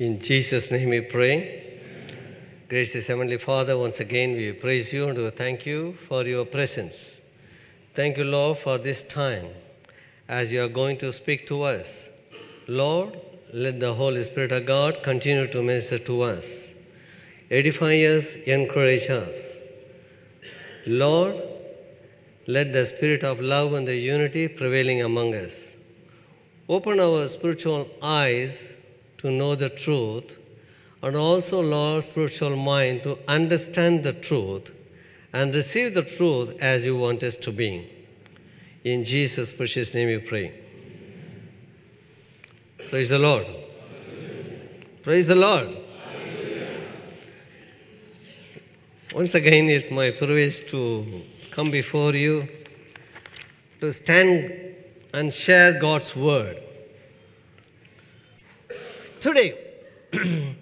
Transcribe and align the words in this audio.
In 0.00 0.18
Jesus' 0.18 0.70
name 0.70 0.88
we 0.88 1.02
pray. 1.02 1.78
Gracious 2.70 3.06
Heavenly 3.08 3.36
Father, 3.36 3.76
once 3.76 4.00
again 4.00 4.32
we 4.32 4.50
praise 4.50 4.94
you 4.94 5.06
and 5.06 5.18
we 5.18 5.28
thank 5.28 5.66
you 5.66 5.98
for 6.08 6.24
your 6.24 6.46
presence. 6.46 6.98
Thank 7.94 8.16
you, 8.16 8.24
Lord, 8.24 8.60
for 8.60 8.78
this 8.78 9.02
time 9.02 9.48
as 10.26 10.50
you 10.50 10.64
are 10.64 10.68
going 10.68 10.96
to 11.00 11.12
speak 11.12 11.46
to 11.48 11.64
us. 11.64 12.08
Lord, 12.66 13.20
let 13.52 13.78
the 13.78 13.92
Holy 13.92 14.24
Spirit 14.24 14.52
of 14.52 14.64
God 14.64 15.02
continue 15.02 15.46
to 15.48 15.62
minister 15.62 15.98
to 15.98 16.22
us. 16.22 16.68
Edify 17.50 17.96
us, 17.96 18.32
encourage 18.46 19.10
us. 19.10 19.36
Lord, 20.86 21.36
let 22.46 22.72
the 22.72 22.86
spirit 22.86 23.22
of 23.22 23.38
love 23.38 23.74
and 23.74 23.86
the 23.86 23.96
unity 23.96 24.48
prevailing 24.48 25.02
among 25.02 25.34
us. 25.34 25.60
Open 26.70 27.00
our 27.00 27.28
spiritual 27.28 27.86
eyes 28.00 28.56
to 29.20 29.30
know 29.30 29.54
the 29.54 29.68
truth, 29.68 30.24
and 31.02 31.16
also, 31.16 31.60
Lord, 31.60 32.04
spiritual 32.04 32.56
mind 32.56 33.02
to 33.04 33.18
understand 33.26 34.04
the 34.04 34.12
truth 34.12 34.70
and 35.32 35.54
receive 35.54 35.94
the 35.94 36.02
truth 36.02 36.56
as 36.60 36.84
you 36.84 36.96
want 36.96 37.22
us 37.22 37.36
to 37.36 37.52
be. 37.52 37.90
In 38.84 39.04
Jesus' 39.04 39.52
precious 39.52 39.94
name 39.94 40.08
we 40.08 40.18
pray. 40.18 40.52
Praise 42.88 43.10
the 43.10 43.18
Lord. 43.18 43.46
Praise 45.02 45.26
the 45.26 45.34
Lord. 45.34 45.76
Once 49.14 49.34
again, 49.34 49.68
it's 49.68 49.90
my 49.90 50.10
privilege 50.10 50.68
to 50.70 51.22
come 51.50 51.70
before 51.70 52.14
you 52.14 52.48
to 53.80 53.92
stand 53.92 54.52
and 55.12 55.32
share 55.32 55.78
God's 55.78 56.14
word. 56.14 56.62
Today, 59.20 59.54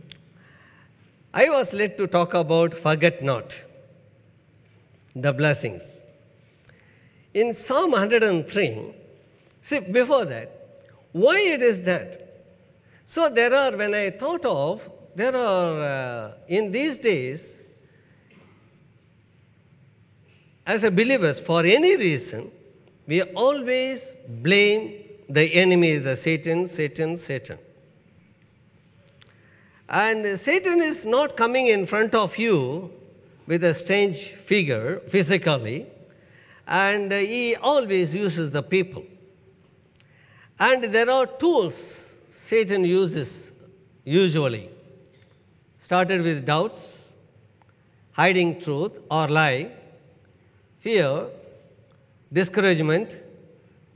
I 1.32 1.48
was 1.48 1.72
led 1.72 1.96
to 1.98 2.08
talk 2.08 2.34
about 2.34 2.74
forget 2.74 3.22
not 3.22 3.54
the 5.14 5.32
blessings. 5.32 5.84
In 7.32 7.54
Psalm 7.54 7.92
103, 7.92 8.94
see, 9.62 9.78
before 9.78 10.24
that, 10.24 10.80
why 11.12 11.38
it 11.38 11.62
is 11.62 11.82
that? 11.82 12.42
So 13.06 13.28
there 13.28 13.54
are, 13.54 13.76
when 13.76 13.94
I 13.94 14.10
thought 14.10 14.44
of, 14.44 14.80
there 15.14 15.36
are, 15.36 15.80
uh, 15.80 16.32
in 16.48 16.72
these 16.72 16.96
days, 16.96 17.50
as 20.66 20.82
a 20.82 20.90
believers, 20.90 21.38
for 21.38 21.64
any 21.64 21.96
reason, 21.96 22.50
we 23.06 23.22
always 23.22 24.12
blame 24.26 25.04
the 25.28 25.54
enemy, 25.54 25.98
the 25.98 26.16
Satan, 26.16 26.66
Satan, 26.66 27.16
Satan. 27.16 27.58
And 29.88 30.38
Satan 30.38 30.82
is 30.82 31.06
not 31.06 31.36
coming 31.36 31.68
in 31.68 31.86
front 31.86 32.14
of 32.14 32.36
you 32.36 32.90
with 33.46 33.64
a 33.64 33.72
strange 33.72 34.34
figure 34.44 35.00
physically, 35.08 35.86
and 36.66 37.10
he 37.10 37.56
always 37.56 38.14
uses 38.14 38.50
the 38.50 38.62
people. 38.62 39.04
And 40.60 40.84
there 40.84 41.10
are 41.10 41.24
tools 41.26 42.04
Satan 42.30 42.84
uses 42.84 43.50
usually. 44.04 44.68
Started 45.78 46.20
with 46.20 46.44
doubts, 46.44 46.92
hiding 48.12 48.60
truth 48.60 48.92
or 49.10 49.28
lie, 49.28 49.70
fear, 50.80 51.26
discouragement, 52.30 53.14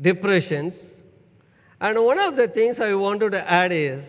depressions. 0.01 0.85
And 1.79 2.03
one 2.03 2.19
of 2.19 2.37
the 2.37 2.49
things 2.49 2.81
I 2.81 2.95
wanted 2.95 3.33
to 3.33 3.51
add 3.51 3.73
is 3.73 4.03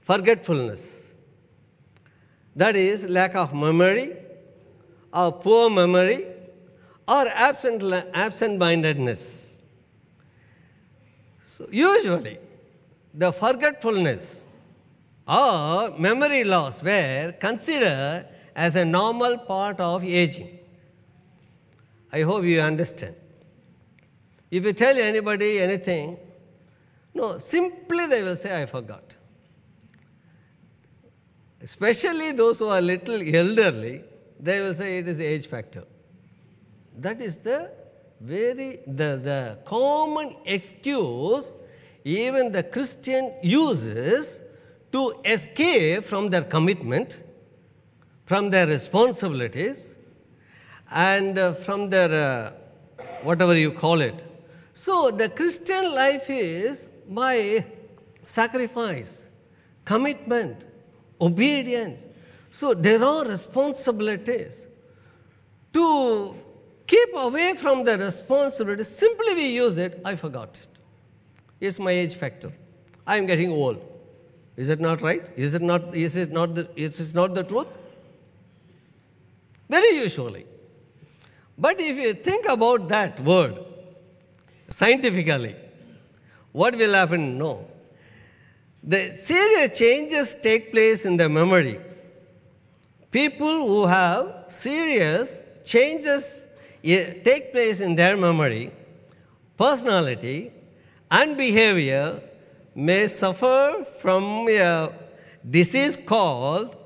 forgetfulness. 0.00 1.01
That 2.54 2.76
is, 2.76 3.04
lack 3.04 3.34
of 3.34 3.54
memory, 3.54 4.12
or 5.12 5.32
poor 5.32 5.70
memory, 5.70 6.26
or 7.08 7.26
absent, 7.28 7.82
absent-mindedness. 8.14 9.56
So 11.44 11.66
usually, 11.70 12.38
the 13.14 13.32
forgetfulness 13.32 14.42
or 15.26 15.96
memory 15.98 16.44
loss 16.44 16.82
were 16.82 17.34
considered 17.40 18.26
as 18.54 18.76
a 18.76 18.84
normal 18.84 19.38
part 19.38 19.80
of 19.80 20.04
aging. 20.04 20.58
I 22.12 22.22
hope 22.22 22.44
you 22.44 22.60
understand. 22.60 23.14
If 24.50 24.64
you 24.64 24.72
tell 24.74 24.98
anybody 24.98 25.60
anything, 25.60 26.18
no, 27.14 27.38
simply 27.38 28.06
they 28.06 28.22
will 28.22 28.36
say, 28.36 28.62
I 28.62 28.66
forgot. 28.66 29.14
Especially 31.62 32.32
those 32.32 32.58
who 32.58 32.66
are 32.66 32.80
little 32.80 33.20
elderly, 33.34 34.02
they 34.40 34.60
will 34.60 34.74
say 34.74 34.98
it 34.98 35.08
is 35.08 35.20
age 35.20 35.46
factor. 35.46 35.84
That 36.98 37.20
is 37.20 37.36
the 37.36 37.70
very 38.20 38.80
the, 38.86 39.20
the 39.22 39.58
common 39.64 40.36
excuse 40.44 41.44
even 42.04 42.50
the 42.52 42.62
Christian 42.62 43.32
uses 43.42 44.40
to 44.90 45.14
escape 45.24 46.04
from 46.04 46.30
their 46.30 46.42
commitment, 46.42 47.18
from 48.26 48.50
their 48.50 48.66
responsibilities, 48.66 49.86
and 50.90 51.38
uh, 51.38 51.54
from 51.54 51.88
their 51.90 52.12
uh, 52.12 53.04
whatever 53.22 53.56
you 53.56 53.70
call 53.70 54.00
it. 54.00 54.24
So 54.74 55.10
the 55.10 55.28
Christian 55.28 55.94
life 55.94 56.28
is 56.28 56.86
by 57.08 57.64
sacrifice, 58.26 59.18
commitment, 59.84 60.64
obedience. 61.22 62.00
So 62.50 62.74
there 62.74 63.02
are 63.02 63.24
responsibilities. 63.24 64.54
To 65.72 66.34
keep 66.86 67.08
away 67.14 67.54
from 67.56 67.84
the 67.84 67.96
responsibility, 67.96 68.84
simply 68.84 69.34
we 69.34 69.46
use 69.46 69.78
it, 69.78 70.00
I 70.04 70.16
forgot 70.16 70.58
it. 70.62 70.68
It's 71.60 71.78
my 71.78 71.92
age 71.92 72.14
factor. 72.16 72.52
I 73.06 73.16
am 73.16 73.26
getting 73.26 73.50
old. 73.50 73.80
Is 74.56 74.68
it 74.68 74.80
not 74.80 75.00
right? 75.00 75.24
Is 75.36 75.54
it 75.54 75.62
not, 75.62 75.94
is 75.94 76.16
it 76.16 76.30
not, 76.30 76.54
the, 76.54 76.68
is 76.76 77.00
it 77.00 77.14
not 77.14 77.34
the 77.34 77.42
truth? 77.42 77.68
Very 79.70 79.96
usually. 79.96 80.46
But 81.56 81.80
if 81.80 81.96
you 81.96 82.14
think 82.14 82.46
about 82.46 82.88
that 82.88 83.20
word 83.20 83.58
scientifically, 84.68 85.56
what 86.52 86.76
will 86.76 86.92
happen? 86.92 87.38
No. 87.38 87.66
The 88.82 89.16
serious 89.22 89.78
changes 89.78 90.36
take 90.42 90.72
place 90.72 91.04
in 91.04 91.16
the 91.16 91.28
memory. 91.28 91.80
People 93.10 93.66
who 93.66 93.86
have 93.86 94.46
serious 94.48 95.32
changes 95.64 96.24
eh, 96.82 97.14
take 97.22 97.52
place 97.52 97.78
in 97.80 97.94
their 97.94 98.16
memory, 98.16 98.72
personality, 99.56 100.52
and 101.10 101.36
behavior 101.36 102.20
may 102.74 103.06
suffer 103.06 103.86
from 104.00 104.48
a 104.48 104.92
disease 105.48 105.96
called 106.04 106.76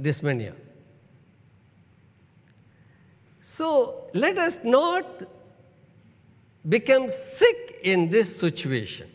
dysmania. 0.00 0.54
So 3.42 4.08
let 4.14 4.38
us 4.38 4.58
not 4.64 5.24
become 6.66 7.08
sick 7.32 7.80
in 7.82 8.08
this 8.10 8.36
situation. 8.36 9.10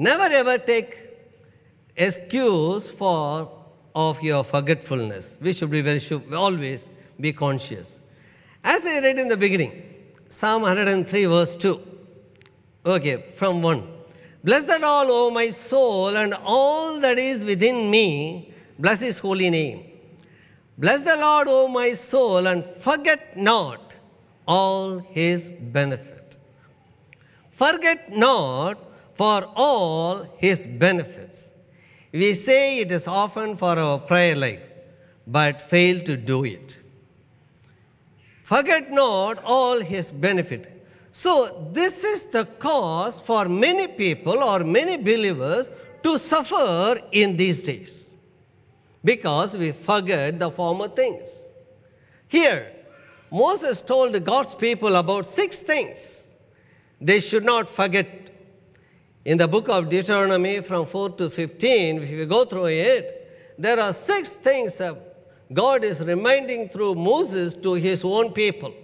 Never 0.00 0.22
ever 0.22 0.56
take 0.56 0.96
excuse 1.94 2.88
for 2.88 3.50
of 3.94 4.22
your 4.22 4.42
forgetfulness. 4.42 5.36
We 5.42 5.52
should 5.52 5.70
be 5.70 5.82
very 5.82 5.98
sure, 5.98 6.22
always 6.34 6.88
be 7.20 7.34
conscious. 7.34 7.98
As 8.64 8.86
I 8.86 9.00
read 9.00 9.18
in 9.18 9.28
the 9.28 9.36
beginning, 9.36 9.72
Psalm 10.30 10.62
103, 10.62 11.26
verse 11.26 11.54
2. 11.54 11.78
Okay, 12.86 13.34
from 13.36 13.60
1. 13.60 13.86
Bless 14.42 14.64
the 14.64 14.78
Lord, 14.78 15.08
O 15.10 15.30
my 15.30 15.50
soul, 15.50 16.16
and 16.16 16.32
all 16.32 16.98
that 17.00 17.18
is 17.18 17.44
within 17.44 17.90
me. 17.90 18.54
Bless 18.78 19.00
his 19.00 19.18
holy 19.18 19.50
name. 19.50 19.84
Bless 20.78 21.02
the 21.02 21.16
Lord, 21.16 21.46
O 21.46 21.68
my 21.68 21.92
soul, 21.92 22.46
and 22.46 22.64
forget 22.80 23.36
not 23.36 23.92
all 24.48 25.00
his 25.00 25.50
benefit. 25.60 26.38
Forget 27.50 28.10
not 28.16 28.89
for 29.20 29.46
all 29.54 30.26
his 30.38 30.64
benefits. 30.64 31.42
We 32.10 32.32
say 32.32 32.78
it 32.78 32.90
is 32.90 33.06
often 33.06 33.54
for 33.54 33.78
our 33.78 33.98
prayer 33.98 34.34
life, 34.34 34.62
but 35.26 35.68
fail 35.68 36.02
to 36.06 36.16
do 36.16 36.42
it. 36.46 36.74
Forget 38.44 38.90
not 38.90 39.44
all 39.44 39.80
his 39.80 40.10
benefit. 40.10 40.64
So, 41.12 41.68
this 41.70 42.02
is 42.02 42.24
the 42.36 42.46
cause 42.46 43.20
for 43.26 43.44
many 43.44 43.88
people 43.88 44.42
or 44.42 44.60
many 44.60 44.96
believers 44.96 45.68
to 46.02 46.16
suffer 46.16 46.98
in 47.12 47.36
these 47.36 47.60
days 47.60 48.06
because 49.04 49.54
we 49.54 49.72
forget 49.72 50.38
the 50.38 50.50
former 50.50 50.88
things. 50.88 51.28
Here, 52.26 52.72
Moses 53.30 53.82
told 53.82 54.24
God's 54.24 54.54
people 54.54 54.96
about 54.96 55.28
six 55.28 55.58
things 55.58 56.22
they 56.98 57.20
should 57.20 57.44
not 57.44 57.68
forget 57.68 58.29
in 59.30 59.38
the 59.38 59.46
book 59.46 59.68
of 59.68 59.88
Deuteronomy 59.88 60.60
from 60.60 60.84
4 60.86 61.10
to 61.10 61.30
15, 61.30 62.02
if 62.02 62.10
you 62.10 62.26
go 62.26 62.44
through 62.44 62.66
it, 62.66 63.54
there 63.56 63.78
are 63.78 63.92
six 63.92 64.30
things 64.30 64.78
that 64.78 64.96
God 65.52 65.84
is 65.84 66.00
reminding 66.00 66.68
through 66.70 66.96
Moses 66.96 67.54
to 67.62 67.74
his 67.74 68.02
own 68.02 68.32
people. 68.32 68.74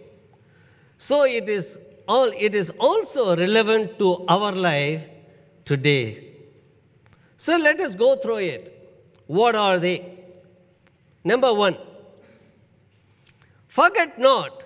So 0.98 1.24
it 1.24 1.48
is 1.48 1.76
all 2.06 2.30
it 2.46 2.54
is 2.54 2.70
also 2.78 3.36
relevant 3.36 3.98
to 3.98 4.24
our 4.28 4.52
life 4.52 5.02
today. 5.64 6.06
So 7.38 7.56
let 7.56 7.80
us 7.80 7.96
go 7.96 8.14
through 8.14 8.38
it. 8.54 8.64
What 9.26 9.56
are 9.56 9.80
they? 9.80 9.96
Number 11.24 11.52
one, 11.52 11.76
forget 13.66 14.16
not 14.16 14.62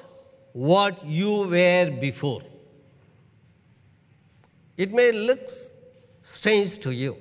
what 0.52 1.02
you 1.06 1.32
were 1.56 1.90
before. 1.98 2.42
It 4.76 4.92
may 4.92 5.10
look 5.12 5.50
strange 6.22 6.78
to 6.80 6.90
you, 6.90 7.16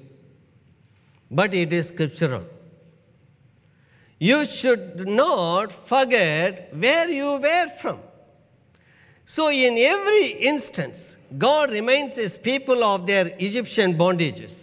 but 1.29 1.53
it 1.53 1.73
is 1.73 1.89
scriptural. 1.89 2.45
You 4.19 4.45
should 4.45 5.07
not 5.07 5.71
forget 5.87 6.73
where 6.75 7.09
you 7.09 7.37
were 7.37 7.71
from. 7.81 7.99
So, 9.25 9.49
in 9.49 9.77
every 9.77 10.27
instance, 10.51 11.15
God 11.37 11.71
reminds 11.71 12.15
his 12.15 12.37
people 12.37 12.83
of 12.83 13.05
their 13.05 13.27
Egyptian 13.37 13.97
bondages. 13.97 14.53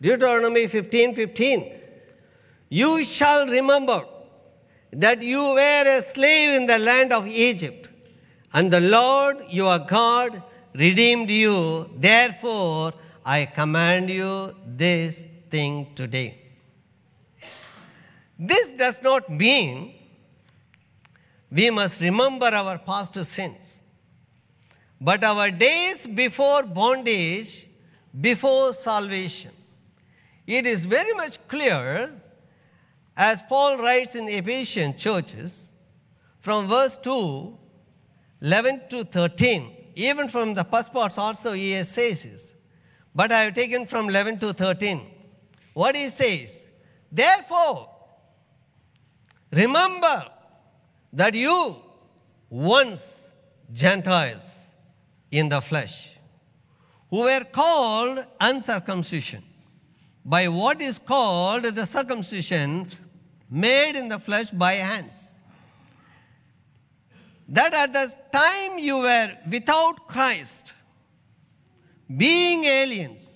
Deuteronomy 0.00 0.66
15 0.66 1.14
15. 1.14 1.72
You 2.68 3.04
shall 3.04 3.46
remember 3.46 4.04
that 4.92 5.22
you 5.22 5.42
were 5.42 5.84
a 5.86 6.02
slave 6.02 6.50
in 6.50 6.66
the 6.66 6.78
land 6.78 7.12
of 7.12 7.26
Egypt, 7.26 7.88
and 8.52 8.72
the 8.72 8.80
Lord 8.80 9.44
your 9.48 9.78
God 9.78 10.42
redeemed 10.74 11.30
you. 11.30 11.90
Therefore, 11.96 12.92
I 13.28 13.46
command 13.46 14.08
you 14.08 14.54
this 14.64 15.20
thing 15.50 15.88
today. 15.96 16.38
This 18.38 18.68
does 18.68 19.02
not 19.02 19.28
mean 19.28 19.94
we 21.50 21.70
must 21.70 22.00
remember 22.00 22.46
our 22.46 22.78
past 22.78 23.16
sins, 23.24 23.80
but 25.00 25.24
our 25.24 25.50
days 25.50 26.06
before 26.06 26.62
bondage, 26.62 27.66
before 28.20 28.72
salvation. 28.72 29.50
It 30.46 30.64
is 30.64 30.84
very 30.84 31.12
much 31.14 31.36
clear, 31.48 32.12
as 33.16 33.42
Paul 33.48 33.78
writes 33.78 34.14
in 34.14 34.28
Ephesian 34.28 34.96
churches, 34.96 35.64
from 36.38 36.68
verse 36.68 36.96
2, 37.02 37.58
11 38.40 38.82
to 38.90 39.04
13, 39.04 39.72
even 39.96 40.28
from 40.28 40.54
the 40.54 40.62
first 40.62 40.92
parts 40.92 41.18
also 41.18 41.54
he 41.54 41.82
says 41.82 42.22
this. 42.22 42.52
But 43.16 43.32
I 43.32 43.44
have 43.44 43.54
taken 43.54 43.86
from 43.86 44.10
11 44.10 44.40
to 44.40 44.52
13. 44.52 45.00
What 45.72 45.96
he 45.96 46.10
says, 46.10 46.66
therefore, 47.10 47.88
remember 49.50 50.26
that 51.14 51.32
you 51.32 51.76
once 52.50 53.00
Gentiles 53.72 54.44
in 55.30 55.48
the 55.48 55.62
flesh, 55.62 56.10
who 57.08 57.20
were 57.20 57.44
called 57.44 58.26
uncircumcision 58.38 59.42
by 60.22 60.48
what 60.48 60.82
is 60.82 60.98
called 60.98 61.64
the 61.64 61.86
circumcision 61.86 62.90
made 63.48 63.96
in 63.96 64.08
the 64.08 64.18
flesh 64.18 64.50
by 64.50 64.74
hands. 64.74 65.14
That 67.48 67.72
at 67.72 67.94
the 67.94 68.12
time 68.30 68.78
you 68.78 68.98
were 68.98 69.38
without 69.50 70.06
Christ, 70.06 70.74
being 72.14 72.64
aliens 72.64 73.26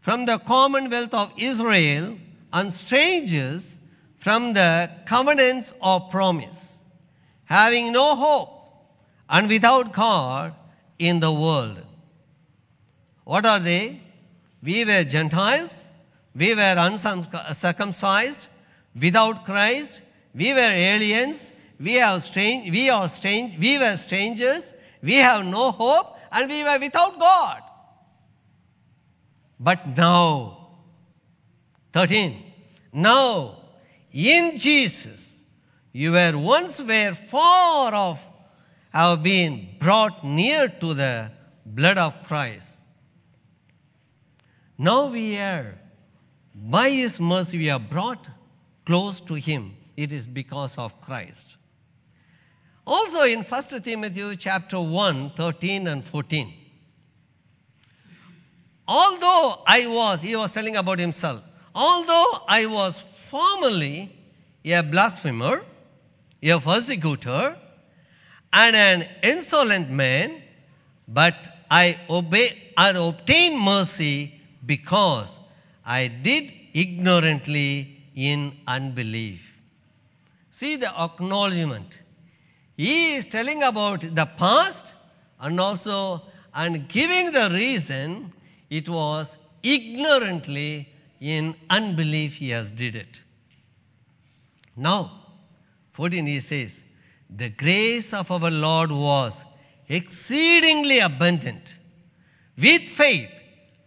from 0.00 0.26
the 0.26 0.38
commonwealth 0.38 1.14
of 1.14 1.32
Israel 1.36 2.16
and 2.52 2.72
strangers 2.72 3.76
from 4.18 4.52
the 4.52 4.90
covenants 5.06 5.72
of 5.80 6.10
promise, 6.10 6.72
having 7.44 7.92
no 7.92 8.14
hope 8.14 8.50
and 9.28 9.48
without 9.48 9.92
God 9.92 10.54
in 10.98 11.20
the 11.20 11.32
world. 11.32 11.82
What 13.24 13.46
are 13.46 13.60
they? 13.60 14.00
We 14.62 14.84
were 14.84 15.04
Gentiles, 15.04 15.76
we 16.34 16.54
were 16.54 16.76
uncircumcised, 16.78 18.46
without 18.98 19.44
Christ, 19.44 20.00
we 20.34 20.52
were 20.52 20.60
aliens, 20.60 21.50
we, 21.80 21.94
have 21.94 22.24
strange, 22.24 22.70
we, 22.70 22.88
are 22.90 23.08
strange, 23.08 23.58
we 23.58 23.78
were 23.78 23.96
strangers, 23.96 24.72
we 25.02 25.14
have 25.14 25.44
no 25.44 25.72
hope, 25.72 26.16
and 26.30 26.48
we 26.48 26.62
were 26.62 26.78
without 26.78 27.18
God. 27.18 27.62
But 29.62 29.96
now, 29.96 30.70
13, 31.92 32.42
now 32.92 33.60
in 34.10 34.58
Jesus, 34.58 35.34
you 35.92 36.10
were 36.10 36.36
once 36.36 36.80
were 36.80 37.16
far 37.30 37.94
off, 37.94 38.18
have 38.92 39.22
been 39.22 39.68
brought 39.78 40.24
near 40.24 40.66
to 40.68 40.94
the 40.94 41.30
blood 41.64 41.96
of 41.96 42.12
Christ. 42.24 42.70
Now 44.76 45.06
we 45.06 45.38
are, 45.38 45.78
by 46.54 46.90
His 46.90 47.20
mercy, 47.20 47.58
we 47.58 47.70
are 47.70 47.78
brought 47.78 48.26
close 48.84 49.20
to 49.20 49.34
Him. 49.34 49.76
It 49.96 50.12
is 50.12 50.26
because 50.26 50.76
of 50.76 51.00
Christ. 51.00 51.56
Also 52.84 53.22
in 53.22 53.44
1 53.44 53.62
Timothy 53.82 54.36
chapter 54.36 54.80
1, 54.80 55.34
13 55.36 55.86
and 55.86 56.04
14. 56.04 56.61
Although 58.94 59.62
I 59.66 59.86
was, 59.86 60.20
he 60.20 60.36
was 60.36 60.52
telling 60.52 60.76
about 60.76 60.98
himself, 60.98 61.40
although 61.74 62.42
I 62.46 62.66
was 62.66 63.02
formerly 63.30 64.14
a 64.66 64.82
blasphemer, 64.82 65.62
a 66.42 66.60
persecutor, 66.60 67.56
and 68.52 68.76
an 68.76 69.08
insolent 69.22 69.88
man, 69.88 70.42
but 71.08 71.36
I 71.70 72.00
obey 72.10 72.74
and 72.76 72.98
obtained 72.98 73.58
mercy 73.58 74.38
because 74.66 75.30
I 75.86 76.08
did 76.08 76.52
ignorantly 76.74 77.96
in 78.14 78.58
unbelief. 78.66 79.40
See 80.50 80.76
the 80.76 80.92
acknowledgement. 81.06 82.02
He 82.76 83.14
is 83.14 83.24
telling 83.24 83.62
about 83.62 84.14
the 84.14 84.26
past 84.26 84.84
and 85.40 85.58
also 85.58 86.24
and 86.54 86.86
giving 86.90 87.32
the 87.32 87.48
reason 87.50 88.34
it 88.78 88.88
was 88.88 89.36
ignorantly 89.62 90.88
in 91.20 91.54
unbelief 91.68 92.36
he 92.36 92.48
has 92.50 92.70
did 92.70 92.96
it. 92.96 93.20
Now, 94.74 95.00
14 95.92 96.26
he 96.26 96.40
says, 96.40 96.80
the 97.28 97.50
grace 97.50 98.14
of 98.14 98.30
our 98.30 98.50
Lord 98.50 98.90
was 98.90 99.44
exceedingly 99.88 101.00
abundant 101.00 101.74
with 102.56 102.88
faith 102.88 103.28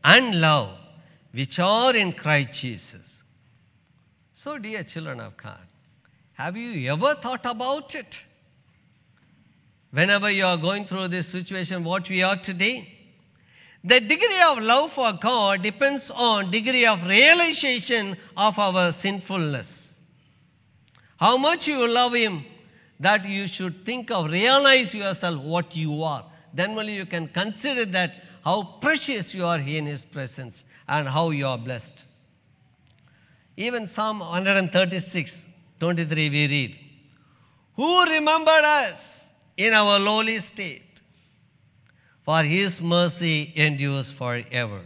and 0.04 0.40
love 0.40 0.78
which 1.32 1.58
are 1.58 1.96
in 1.96 2.14
Christ 2.14 2.60
Jesus. 2.62 3.24
So, 4.36 4.60
dear 4.60 4.84
children 4.84 5.20
of 5.20 5.36
God, 5.36 5.66
have 6.34 6.56
you 6.56 6.92
ever 6.92 7.16
thought 7.16 7.46
about 7.48 7.96
it? 7.96 8.20
Whenever 9.90 10.30
you 10.30 10.46
are 10.46 10.58
going 10.58 10.86
through 10.86 11.08
this 11.08 11.28
situation, 11.28 11.84
what 11.84 12.08
we 12.08 12.22
are 12.22 12.36
today, 12.36 12.95
the 13.86 14.00
degree 14.00 14.42
of 14.42 14.58
love 14.60 14.94
for 14.94 15.14
God 15.14 15.62
depends 15.62 16.10
on 16.10 16.50
degree 16.50 16.88
of 16.88 17.06
realization 17.06 18.18
of 18.36 18.58
our 18.58 18.92
sinfulness. 18.92 19.84
How 21.18 21.38
much 21.38 21.68
you 21.68 21.88
love 21.88 22.14
Him, 22.14 22.46
that 23.00 23.26
you 23.26 23.48
should 23.48 23.86
think 23.86 24.10
of, 24.10 24.32
realize 24.32 24.94
yourself 24.94 25.40
what 25.40 25.76
you 25.76 26.02
are. 26.02 26.26
Then 26.52 26.72
only 26.72 26.96
you 26.96 27.06
can 27.06 27.28
consider 27.28 27.86
that 27.86 28.24
how 28.44 28.64
precious 28.82 29.36
you 29.36 29.46
are 29.46 29.60
in 29.60 29.86
His 29.86 30.04
presence 30.04 30.64
and 30.88 31.08
how 31.08 31.30
you 31.30 31.46
are 31.46 31.58
blessed. 31.58 31.94
Even 33.56 33.86
Psalm 33.86 34.20
136, 34.20 35.46
23, 35.80 36.30
we 36.30 36.48
read, 36.48 36.80
Who 37.76 38.04
remembered 38.04 38.66
us 38.66 39.26
in 39.56 39.74
our 39.74 40.00
lowly 40.00 40.40
state? 40.40 40.85
For 42.26 42.44
His 42.44 42.82
mercy 42.82 43.54
endures 43.56 44.10
forever. 44.10 44.82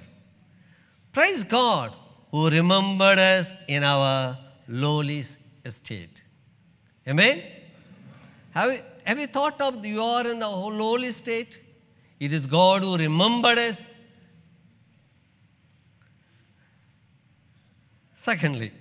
Praise 1.13 1.43
God 1.43 1.96
who 2.31 2.50
remembered 2.50 3.17
us 3.17 3.50
in 3.67 3.84
our 3.84 4.38
lowly 4.67 5.24
state. 5.24 6.22
Amen? 7.08 7.41
Have 8.51 8.74
you, 8.74 8.81
have 9.05 9.19
you 9.19 9.27
thought 9.27 9.60
of 9.62 9.86
you 9.86 10.03
are 10.03 10.27
in 10.29 10.39
the 10.39 10.50
lowly 10.50 11.12
state? 11.13 11.58
It 12.19 12.34
is 12.34 12.46
God 12.46 12.84
who 12.84 12.98
remembered 12.98 13.58
us. 13.58 13.81
Secondly, 18.17 18.74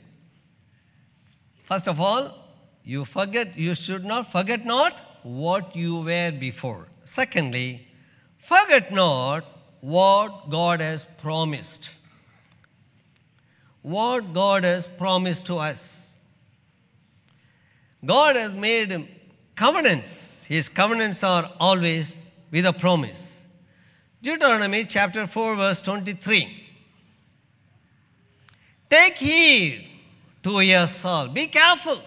first 1.64 1.86
of 1.86 2.00
all, 2.00 2.34
you 2.82 3.04
forget, 3.04 3.56
you 3.56 3.74
should 3.74 4.04
not 4.04 4.32
forget 4.32 4.66
not 4.66 5.00
what 5.22 5.76
you 5.76 6.00
were 6.00 6.32
before. 6.32 6.88
Secondly, 7.04 7.87
forget 8.48 8.92
not 8.92 9.44
what 9.80 10.48
God 10.50 10.80
has 10.80 11.04
promised. 11.18 11.90
What 13.82 14.32
God 14.32 14.64
has 14.64 14.86
promised 14.86 15.46
to 15.46 15.58
us. 15.58 16.08
God 18.04 18.36
has 18.36 18.52
made 18.52 19.08
covenants. 19.54 20.42
His 20.46 20.68
covenants 20.68 21.22
are 21.22 21.52
always 21.60 22.16
with 22.50 22.64
a 22.64 22.72
promise. 22.72 23.36
Deuteronomy 24.22 24.84
chapter 24.84 25.26
4, 25.26 25.56
verse 25.56 25.80
23. 25.82 26.64
Take 28.90 29.16
heed 29.16 29.88
to 30.42 30.60
yourself. 30.60 31.34
Be 31.34 31.46
careful. 31.46 32.00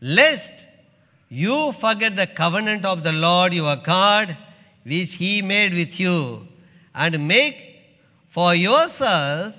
Lest 0.00 0.52
you 1.28 1.72
forget 1.72 2.16
the 2.16 2.26
covenant 2.26 2.84
of 2.84 3.02
the 3.02 3.12
Lord 3.12 3.52
your 3.52 3.76
God, 3.76 4.36
which 4.84 5.14
he 5.14 5.42
made 5.42 5.74
with 5.74 5.98
you, 6.00 6.48
and 6.94 7.28
make 7.28 7.80
for 8.30 8.54
yourselves 8.54 9.56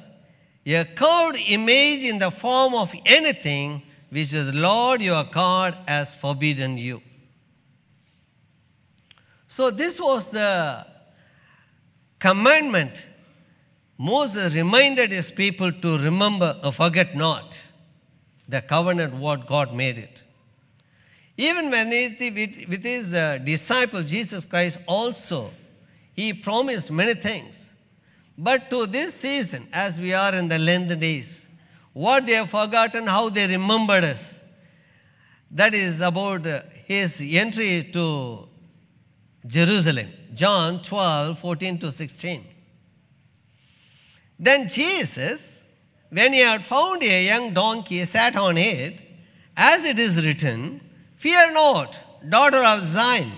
a 0.65 0.85
carved 0.85 1.38
image 1.38 2.03
in 2.03 2.19
the 2.19 2.31
form 2.31 2.73
of 2.73 2.93
anything 3.05 3.81
which 4.09 4.31
the 4.31 4.51
Lord 4.51 5.01
your 5.01 5.23
God 5.23 5.77
has 5.88 6.13
forbidden 6.13 6.77
you. 6.77 7.01
So, 9.47 9.71
this 9.71 9.99
was 9.99 10.27
the 10.27 10.85
commandment 12.19 13.05
Moses 14.01 14.53
reminded 14.55 15.11
his 15.11 15.29
people 15.29 15.73
to 15.73 15.97
remember, 15.97 16.57
or 16.63 16.71
forget 16.71 17.17
not 17.17 17.57
the 18.47 18.61
covenant 18.61 19.13
what 19.13 19.45
God 19.45 19.73
made 19.73 19.97
it. 19.97 20.23
Even 21.39 21.72
when 21.72 21.89
he, 21.89 22.65
with, 22.67 22.84
his 22.84 23.13
uh, 23.13 23.38
disciple 23.38 24.03
Jesus 24.03 24.43
Christ 24.43 24.77
also, 24.86 25.51
he 26.13 26.34
promised 26.34 26.91
many 26.91 27.13
things. 27.13 27.69
But 28.38 28.69
to 28.72 28.86
this 28.86 29.13
season, 29.13 29.69
as 29.72 29.98
we 29.98 30.12
are 30.13 30.36
in 30.36 30.50
the 30.50 30.60
Lent 30.60 31.00
days, 31.00 31.48
what 31.93 32.25
they 32.25 32.34
have 32.34 32.50
forgotten, 32.50 33.08
how 33.08 33.29
they 33.29 33.48
remembered 33.48 34.03
us, 34.03 34.19
that 35.50 35.74
is 35.74 36.01
about 36.01 36.46
uh, 36.46 36.63
his 36.86 37.22
entry 37.22 37.89
to 37.93 38.50
Jerusalem. 39.48 40.10
John 40.34 40.81
12, 40.81 41.39
14 41.39 41.79
to 41.79 41.91
16. 41.93 42.46
Then 44.38 44.67
Jesus, 44.67 45.63
when 46.10 46.34
he 46.34 46.41
had 46.41 46.65
found 46.65 47.01
a 47.01 47.25
young 47.25 47.53
donkey, 47.53 48.03
sat 48.03 48.36
on 48.36 48.58
it, 48.58 49.00
as 49.55 49.86
it 49.86 49.98
is 50.00 50.17
written, 50.17 50.81
Fear 51.19 51.51
not, 51.51 51.97
daughter 52.29 52.63
of 52.63 52.88
Zion. 52.88 53.33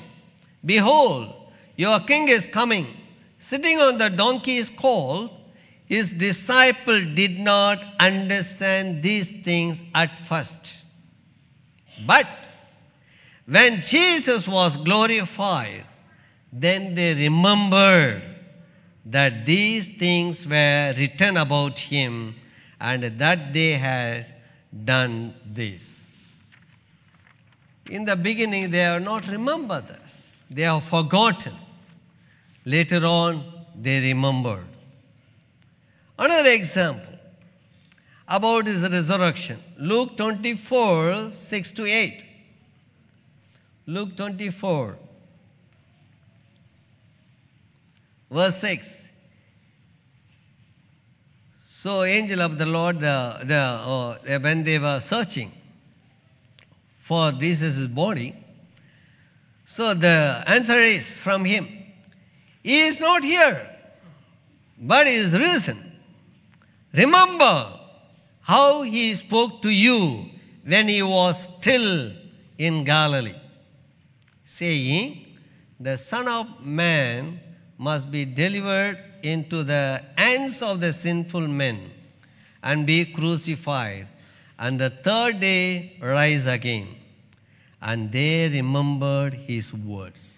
Behold, 0.63 1.33
your 1.75 1.99
king 2.01 2.29
is 2.29 2.45
coming, 2.45 2.85
sitting 3.39 3.79
on 3.79 3.97
the 3.97 4.07
donkey's 4.07 4.69
colt. 4.69 5.31
His 5.85 6.13
disciple 6.13 7.03
did 7.15 7.39
not 7.39 7.83
understand 7.99 9.01
these 9.01 9.31
things 9.43 9.81
at 9.95 10.27
first. 10.27 10.83
But 12.05 12.27
when 13.47 13.81
Jesus 13.81 14.47
was 14.47 14.77
glorified, 14.77 15.85
then 16.53 16.93
they 16.93 17.15
remembered 17.15 18.21
that 19.05 19.43
these 19.47 19.87
things 19.97 20.45
were 20.45 20.93
written 20.95 21.35
about 21.35 21.79
him 21.79 22.35
and 22.79 23.19
that 23.19 23.53
they 23.53 23.73
had 23.73 24.27
done 24.85 25.33
this. 25.43 26.00
In 27.89 28.05
the 28.05 28.15
beginning, 28.15 28.71
they 28.71 28.79
have 28.79 29.01
not 29.01 29.27
remembered 29.27 29.87
this, 29.87 30.35
they 30.49 30.63
have 30.63 30.83
forgotten. 30.83 31.55
Later 32.63 33.03
on, 33.05 33.43
they 33.75 33.99
remembered. 33.99 34.67
Another 36.17 36.51
example 36.51 37.13
about 38.27 38.67
his 38.67 38.81
resurrection 38.81 39.59
Luke 39.77 40.15
24 40.15 41.31
6 41.33 41.71
to 41.71 41.85
8. 41.85 42.23
Luke 43.87 44.15
24 44.15 44.97
verse 48.31 48.57
6. 48.57 49.07
So, 51.69 52.03
angel 52.03 52.41
of 52.41 52.57
the 52.57 52.65
Lord, 52.65 52.99
the, 52.99 53.39
the, 53.43 53.55
uh, 53.55 54.39
when 54.39 54.63
they 54.63 54.77
were 54.77 54.99
searching 54.99 55.51
for 57.03 57.31
Jesus' 57.31 57.87
body, 57.87 58.35
so 59.65 59.93
the 59.93 60.43
answer 60.47 60.79
is 60.79 61.17
from 61.17 61.45
him. 61.45 61.67
He 62.63 62.81
is 62.81 62.99
not 62.99 63.23
here, 63.23 63.69
but 64.79 65.07
he 65.07 65.15
is 65.15 65.33
risen. 65.33 65.93
Remember 66.93 67.79
how 68.41 68.81
he 68.81 69.15
spoke 69.15 69.61
to 69.61 69.69
you 69.69 70.29
when 70.63 70.87
he 70.87 71.01
was 71.01 71.47
still 71.59 72.11
in 72.57 72.83
Galilee, 72.83 73.35
saying, 74.45 75.37
The 75.79 75.97
Son 75.97 76.27
of 76.27 76.47
Man 76.63 77.39
must 77.77 78.11
be 78.11 78.25
delivered 78.25 78.99
into 79.23 79.63
the 79.63 80.03
hands 80.17 80.61
of 80.61 80.81
the 80.81 80.93
sinful 80.93 81.47
men 81.47 81.91
and 82.61 82.85
be 82.85 83.05
crucified, 83.05 84.07
and 84.61 84.79
the 84.79 84.91
third 84.91 85.39
day 85.39 85.97
rise 85.99 86.45
again. 86.45 86.87
And 87.81 88.11
they 88.11 88.47
remembered 88.47 89.33
his 89.33 89.73
words. 89.73 90.35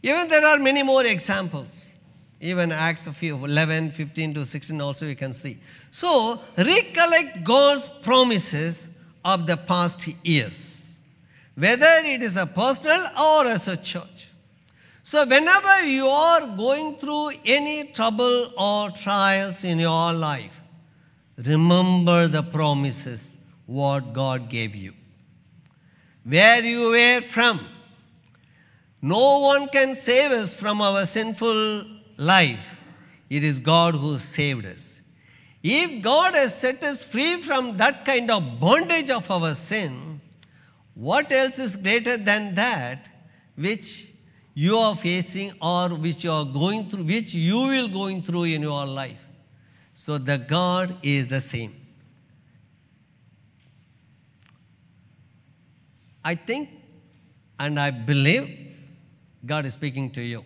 Even 0.00 0.28
there 0.28 0.46
are 0.46 0.58
many 0.58 0.84
more 0.84 1.04
examples. 1.04 1.88
Even 2.40 2.70
Acts 2.70 3.08
of 3.08 3.20
11, 3.20 3.90
15 3.90 4.34
to 4.34 4.46
16 4.46 4.80
also 4.80 5.06
you 5.06 5.16
can 5.16 5.32
see. 5.32 5.58
So, 5.90 6.40
recollect 6.56 7.42
God's 7.42 7.90
promises 8.02 8.88
of 9.24 9.48
the 9.48 9.56
past 9.56 10.06
years, 10.22 10.82
whether 11.56 12.00
it 12.04 12.22
is 12.22 12.36
a 12.36 12.46
personal 12.46 13.08
or 13.18 13.46
as 13.46 13.66
a 13.66 13.76
church. 13.76 14.28
So, 15.02 15.26
whenever 15.26 15.84
you 15.84 16.06
are 16.06 16.46
going 16.46 16.96
through 16.96 17.32
any 17.44 17.88
trouble 17.88 18.52
or 18.56 18.90
trials 18.90 19.64
in 19.64 19.80
your 19.80 20.12
life, 20.12 20.60
remember 21.36 22.28
the 22.28 22.42
promises 22.42 23.34
what 23.66 24.12
God 24.12 24.48
gave 24.48 24.74
you. 24.74 24.92
Where 26.24 26.62
you 26.62 26.90
were 26.90 27.20
from. 27.20 27.66
No 29.02 29.40
one 29.40 29.68
can 29.68 29.94
save 29.94 30.32
us 30.32 30.54
from 30.54 30.80
our 30.80 31.04
sinful 31.04 31.86
life. 32.16 32.64
It 33.28 33.44
is 33.44 33.58
God 33.58 33.94
who 33.94 34.18
saved 34.18 34.64
us. 34.64 35.00
If 35.62 36.02
God 36.02 36.34
has 36.34 36.58
set 36.58 36.82
us 36.84 37.02
free 37.02 37.42
from 37.42 37.76
that 37.78 38.04
kind 38.04 38.30
of 38.30 38.60
bondage 38.60 39.10
of 39.10 39.30
our 39.30 39.54
sin, 39.54 40.20
what 40.94 41.32
else 41.32 41.58
is 41.58 41.76
greater 41.76 42.16
than 42.16 42.54
that 42.54 43.08
which 43.56 44.08
you 44.54 44.78
are 44.78 44.94
facing 44.94 45.52
or 45.60 45.88
which 45.90 46.22
you 46.22 46.30
are 46.30 46.44
going 46.44 46.88
through, 46.88 47.04
which 47.04 47.34
you 47.34 47.58
will 47.58 47.88
going 47.88 48.22
through 48.22 48.44
in 48.44 48.62
your 48.62 48.86
life. 48.86 49.18
So 50.04 50.18
the 50.18 50.36
God 50.36 50.98
is 51.02 51.28
the 51.28 51.40
same. 51.40 51.74
I 56.22 56.34
think 56.34 56.68
and 57.58 57.80
I 57.80 57.90
believe 57.90 58.50
God 59.46 59.64
is 59.64 59.72
speaking 59.72 60.10
to 60.10 60.20
you. 60.20 60.44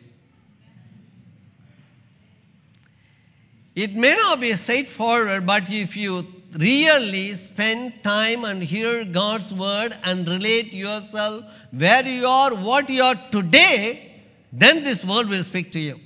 It 3.75 3.97
may 3.97 4.15
not 4.15 4.39
be 4.39 4.55
straightforward, 4.55 5.45
but 5.45 5.69
if 5.69 5.97
you 5.97 6.25
really 6.53 7.35
spend 7.35 8.05
time 8.05 8.45
and 8.45 8.63
hear 8.63 9.05
God's 9.05 9.53
word 9.53 9.99
and 10.05 10.29
relate 10.29 10.73
yourself 10.73 11.45
where 11.73 12.07
you 12.07 12.29
are, 12.29 12.55
what 12.55 12.89
you 12.89 13.03
are 13.03 13.21
today, 13.33 14.23
then 14.53 14.85
this 14.85 15.05
word 15.05 15.29
will 15.29 15.43
speak 15.43 15.73
to 15.73 15.81
you. 15.81 15.99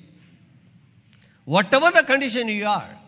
Whatever 1.45 1.91
the 1.91 2.03
condition 2.03 2.49
you 2.49 2.67
are, 2.67 3.02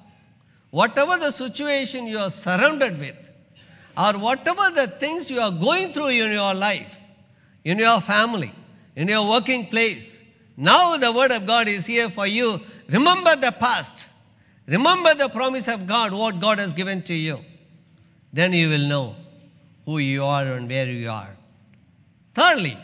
whatever 0.80 1.16
the 1.18 1.30
situation 1.30 2.04
you 2.12 2.18
are 2.18 2.30
surrounded 2.30 2.98
with, 2.98 3.14
or 3.96 4.12
whatever 4.18 4.70
the 4.78 4.88
things 5.02 5.30
you 5.30 5.40
are 5.40 5.52
going 5.52 5.92
through 5.92 6.08
in 6.08 6.32
your 6.32 6.52
life, 6.52 6.92
in 7.62 7.78
your 7.78 8.00
family, 8.00 8.52
in 8.96 9.06
your 9.06 9.24
working 9.28 9.68
place, 9.68 10.04
now 10.56 10.96
the 10.96 11.12
word 11.12 11.30
of 11.30 11.46
God 11.46 11.68
is 11.68 11.86
here 11.86 12.10
for 12.10 12.26
you. 12.26 12.60
Remember 12.88 13.36
the 13.36 13.52
past. 13.52 13.94
Remember 14.66 15.14
the 15.14 15.28
promise 15.28 15.68
of 15.68 15.86
God, 15.86 16.12
what 16.12 16.40
God 16.40 16.58
has 16.58 16.72
given 16.72 17.02
to 17.02 17.14
you. 17.14 17.38
Then 18.32 18.52
you 18.52 18.68
will 18.68 18.88
know 18.94 19.14
who 19.84 19.98
you 19.98 20.24
are 20.24 20.44
and 20.54 20.68
where 20.68 20.90
you 20.90 21.08
are. 21.08 21.36
Thirdly, 22.34 22.76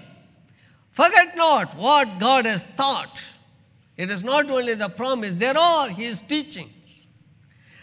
forget 0.93 1.37
not 1.37 1.77
what 1.77 2.21
God 2.21 2.47
has 2.47 2.65
taught. 2.77 3.21
It 3.97 4.13
is 4.13 4.23
not 4.23 4.49
only 4.49 4.75
the 4.75 4.89
promise, 4.89 5.35
there 5.35 5.59
are 5.59 5.89
His 5.89 6.23
teachings. 6.23 6.71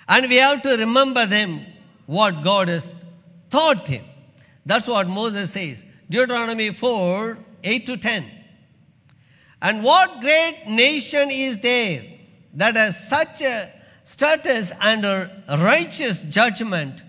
And 0.08 0.30
we 0.30 0.38
have 0.38 0.62
to 0.62 0.78
remember 0.78 1.26
them, 1.26 1.66
what 2.06 2.44
God 2.44 2.70
has 2.70 2.90
taught 3.52 3.88
Him. 3.88 4.06
That's 4.66 4.88
what 4.88 5.08
Moses 5.08 5.52
says. 5.52 5.84
Deuteronomy 6.10 6.72
4 6.72 7.38
8 7.64 7.86
to 7.86 7.98
10. 7.98 8.32
And 9.62 9.84
what 9.84 10.22
great 10.22 10.68
nation 10.68 11.32
is 11.32 11.58
there 11.58 12.04
that 12.54 12.76
has 12.76 13.08
such 13.10 13.42
a 13.42 13.74
status 14.04 14.72
under 14.80 15.32
righteous 15.50 16.22
judgment 16.22 17.04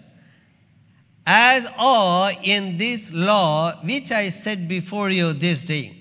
as 1.26 1.67
are 1.76 2.33
in 2.43 2.78
this 2.78 3.12
law 3.12 3.78
which 3.85 4.11
I 4.11 4.31
set 4.31 4.67
before 4.67 5.11
you 5.11 5.33
this 5.33 5.62
day? 5.62 5.97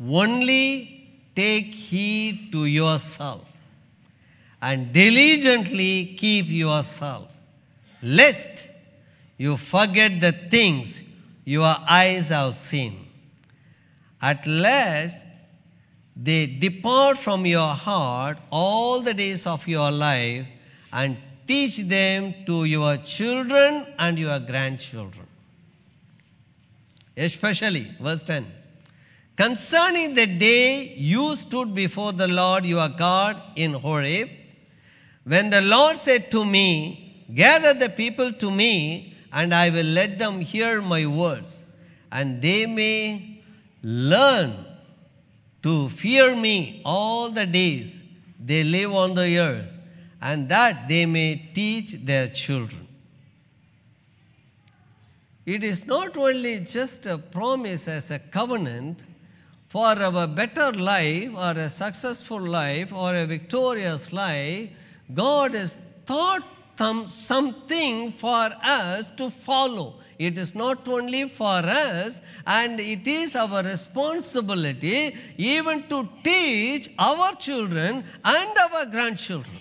Only 0.00 1.10
take 1.34 1.66
heed 1.66 2.52
to 2.52 2.64
yourself 2.64 3.44
and 4.64 4.94
diligently 4.94 6.16
keep 6.18 6.46
yourself, 6.48 7.28
lest 8.00 8.66
you 9.36 9.58
forget 9.58 10.22
the 10.22 10.32
things 10.32 11.02
your 11.44 11.76
eyes 11.86 12.30
have 12.30 12.54
seen. 12.56 13.06
At 14.22 14.46
last, 14.46 15.18
they 16.16 16.46
depart 16.46 17.18
from 17.18 17.44
your 17.44 17.74
heart 17.74 18.38
all 18.50 19.02
the 19.02 19.12
days 19.12 19.46
of 19.46 19.68
your 19.68 19.90
life 19.90 20.46
and 20.90 21.18
teach 21.46 21.76
them 21.76 22.32
to 22.46 22.64
your 22.64 22.96
children 22.96 23.86
and 23.98 24.18
your 24.18 24.38
grandchildren. 24.40 25.26
Especially, 27.14 27.94
verse 28.00 28.22
10 28.22 28.46
concerning 29.36 30.14
the 30.14 30.26
day 30.26 30.94
you 30.94 31.36
stood 31.36 31.74
before 31.74 32.12
the 32.12 32.28
Lord 32.28 32.64
your 32.64 32.88
God 32.88 33.42
in 33.56 33.74
Horeb, 33.74 34.30
when 35.24 35.50
the 35.50 35.60
Lord 35.60 35.98
said 35.98 36.30
to 36.30 36.44
me, 36.44 37.26
Gather 37.34 37.72
the 37.72 37.88
people 37.88 38.32
to 38.34 38.50
me, 38.50 39.14
and 39.32 39.54
I 39.54 39.70
will 39.70 39.86
let 39.86 40.18
them 40.18 40.40
hear 40.40 40.82
my 40.82 41.06
words, 41.06 41.62
and 42.12 42.40
they 42.40 42.66
may 42.66 43.42
learn 43.82 44.66
to 45.62 45.88
fear 45.88 46.36
me 46.36 46.82
all 46.84 47.30
the 47.30 47.46
days 47.46 48.00
they 48.38 48.62
live 48.62 48.94
on 48.94 49.14
the 49.14 49.38
earth, 49.38 49.70
and 50.20 50.48
that 50.50 50.86
they 50.88 51.06
may 51.06 51.50
teach 51.54 51.92
their 52.04 52.28
children. 52.28 52.86
It 55.46 55.64
is 55.64 55.86
not 55.86 56.16
only 56.16 56.60
just 56.60 57.06
a 57.06 57.18
promise 57.18 57.88
as 57.88 58.10
a 58.10 58.18
covenant 58.18 59.02
for 59.68 59.86
our 59.86 60.26
better 60.26 60.72
life 60.72 61.30
or 61.34 61.50
a 61.50 61.68
successful 61.68 62.40
life 62.40 62.92
or 62.92 63.14
a 63.14 63.26
victorious 63.26 64.12
life, 64.12 64.70
God 65.12 65.54
has 65.54 65.76
thought 66.06 66.44
some, 66.78 67.06
something 67.08 68.12
for 68.12 68.50
us 68.62 69.10
to 69.16 69.30
follow. 69.30 70.00
It 70.18 70.38
is 70.38 70.54
not 70.54 70.86
only 70.86 71.28
for 71.28 71.44
us, 71.44 72.20
and 72.46 72.78
it 72.78 73.06
is 73.06 73.34
our 73.34 73.62
responsibility 73.62 75.16
even 75.36 75.88
to 75.88 76.08
teach 76.22 76.90
our 76.98 77.34
children 77.36 78.04
and 78.24 78.58
our 78.58 78.86
grandchildren. 78.86 79.58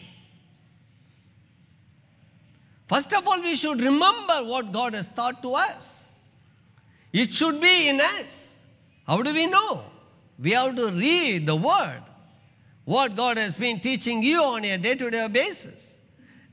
First 2.87 3.13
of 3.13 3.27
all, 3.27 3.41
we 3.41 3.55
should 3.55 3.81
remember 3.81 4.43
what 4.43 4.71
God 4.71 4.93
has 4.93 5.07
taught 5.09 5.41
to 5.41 5.55
us. 5.55 6.03
It 7.11 7.33
should 7.33 7.59
be 7.59 7.89
in 7.89 8.01
us. 8.01 8.55
How 9.07 9.21
do 9.21 9.33
we 9.33 9.47
know? 9.47 9.85
We 10.39 10.51
have 10.51 10.75
to 10.75 10.91
read 10.91 11.47
the 11.47 11.55
Word, 11.55 12.01
what 12.85 13.15
God 13.15 13.37
has 13.37 13.55
been 13.55 13.79
teaching 13.79 14.21
you 14.23 14.43
on 14.43 14.65
a 14.65 14.77
day 14.77 14.95
to 14.95 15.09
day 15.09 15.27
basis. 15.27 15.99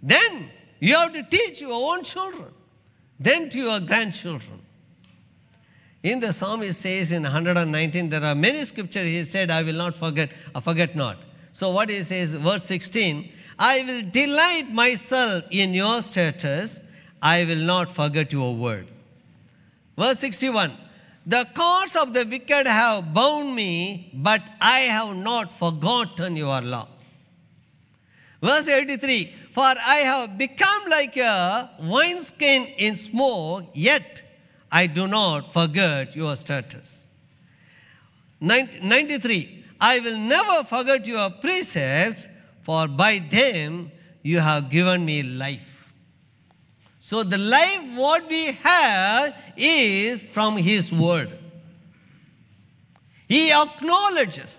Then 0.02 0.50
you 0.78 0.94
have 0.94 1.12
to 1.12 1.22
teach 1.22 1.60
your 1.60 1.72
own 1.72 2.04
children, 2.04 2.48
then 3.18 3.50
to 3.50 3.58
your 3.58 3.80
grandchildren. 3.80 4.60
In 6.02 6.20
the 6.20 6.32
psalm, 6.32 6.62
it 6.62 6.74
says 6.74 7.12
in 7.12 7.24
119, 7.24 8.08
there 8.08 8.24
are 8.24 8.34
many 8.34 8.64
scriptures. 8.64 9.06
He 9.06 9.22
said, 9.24 9.50
I 9.50 9.62
will 9.62 9.74
not 9.74 9.96
forget, 9.96 10.30
uh, 10.54 10.60
forget 10.60 10.96
not. 10.96 11.18
So, 11.52 11.70
what 11.70 11.90
he 11.90 12.02
says, 12.02 12.32
verse 12.32 12.64
16, 12.64 13.30
I 13.58 13.82
will 13.82 14.02
delight 14.10 14.72
myself 14.72 15.44
in 15.50 15.74
your 15.74 16.00
statutes, 16.00 16.80
I 17.20 17.44
will 17.44 17.58
not 17.58 17.94
forget 17.94 18.32
your 18.32 18.56
word. 18.56 18.88
Verse 19.98 20.18
61, 20.20 20.74
the 21.26 21.46
cords 21.54 21.96
of 21.96 22.12
the 22.12 22.24
wicked 22.24 22.66
have 22.66 23.12
bound 23.12 23.54
me, 23.54 24.10
but 24.14 24.42
I 24.60 24.80
have 24.80 25.16
not 25.16 25.58
forgotten 25.58 26.36
your 26.36 26.60
law. 26.60 26.88
Verse 28.42 28.68
83 28.68 29.34
For 29.52 29.62
I 29.62 30.02
have 30.04 30.38
become 30.38 30.82
like 30.88 31.16
a 31.16 31.70
wineskin 31.80 32.66
in 32.78 32.96
smoke, 32.96 33.66
yet 33.74 34.22
I 34.72 34.86
do 34.86 35.06
not 35.06 35.52
forget 35.52 36.16
your 36.16 36.36
statutes. 36.36 36.96
93 38.40 39.64
I 39.80 39.98
will 39.98 40.18
never 40.18 40.64
forget 40.64 41.06
your 41.06 41.30
precepts, 41.30 42.26
for 42.62 42.86
by 42.86 43.18
them 43.18 43.90
you 44.22 44.40
have 44.40 44.70
given 44.70 45.04
me 45.04 45.22
life. 45.22 45.69
So 47.10 47.24
the 47.24 47.38
life 47.38 47.82
what 47.96 48.28
we 48.28 48.52
have 48.52 49.34
is 49.56 50.22
from 50.32 50.56
His 50.56 50.92
Word. 50.92 51.36
He 53.26 53.50
acknowledges. 53.50 54.56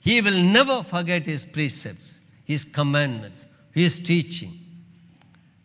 He 0.00 0.22
will 0.22 0.40
never 0.42 0.82
forget 0.82 1.26
His 1.26 1.44
precepts, 1.44 2.14
His 2.46 2.64
commandments, 2.64 3.44
His 3.72 4.00
teaching. 4.00 4.60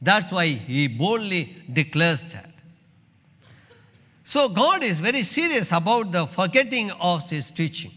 That's 0.01 0.29
why 0.29 0.47
He 0.47 0.89
boldly 0.89 1.55
declares 1.71 2.21
that. 2.33 2.51
So 4.25 4.49
God 4.49 4.83
is 4.83 4.99
very 4.99 5.23
serious 5.23 5.71
about 5.71 6.11
the 6.11 6.27
forgetting 6.27 6.91
of 6.91 7.29
His 7.29 7.49
teaching. 7.49 7.93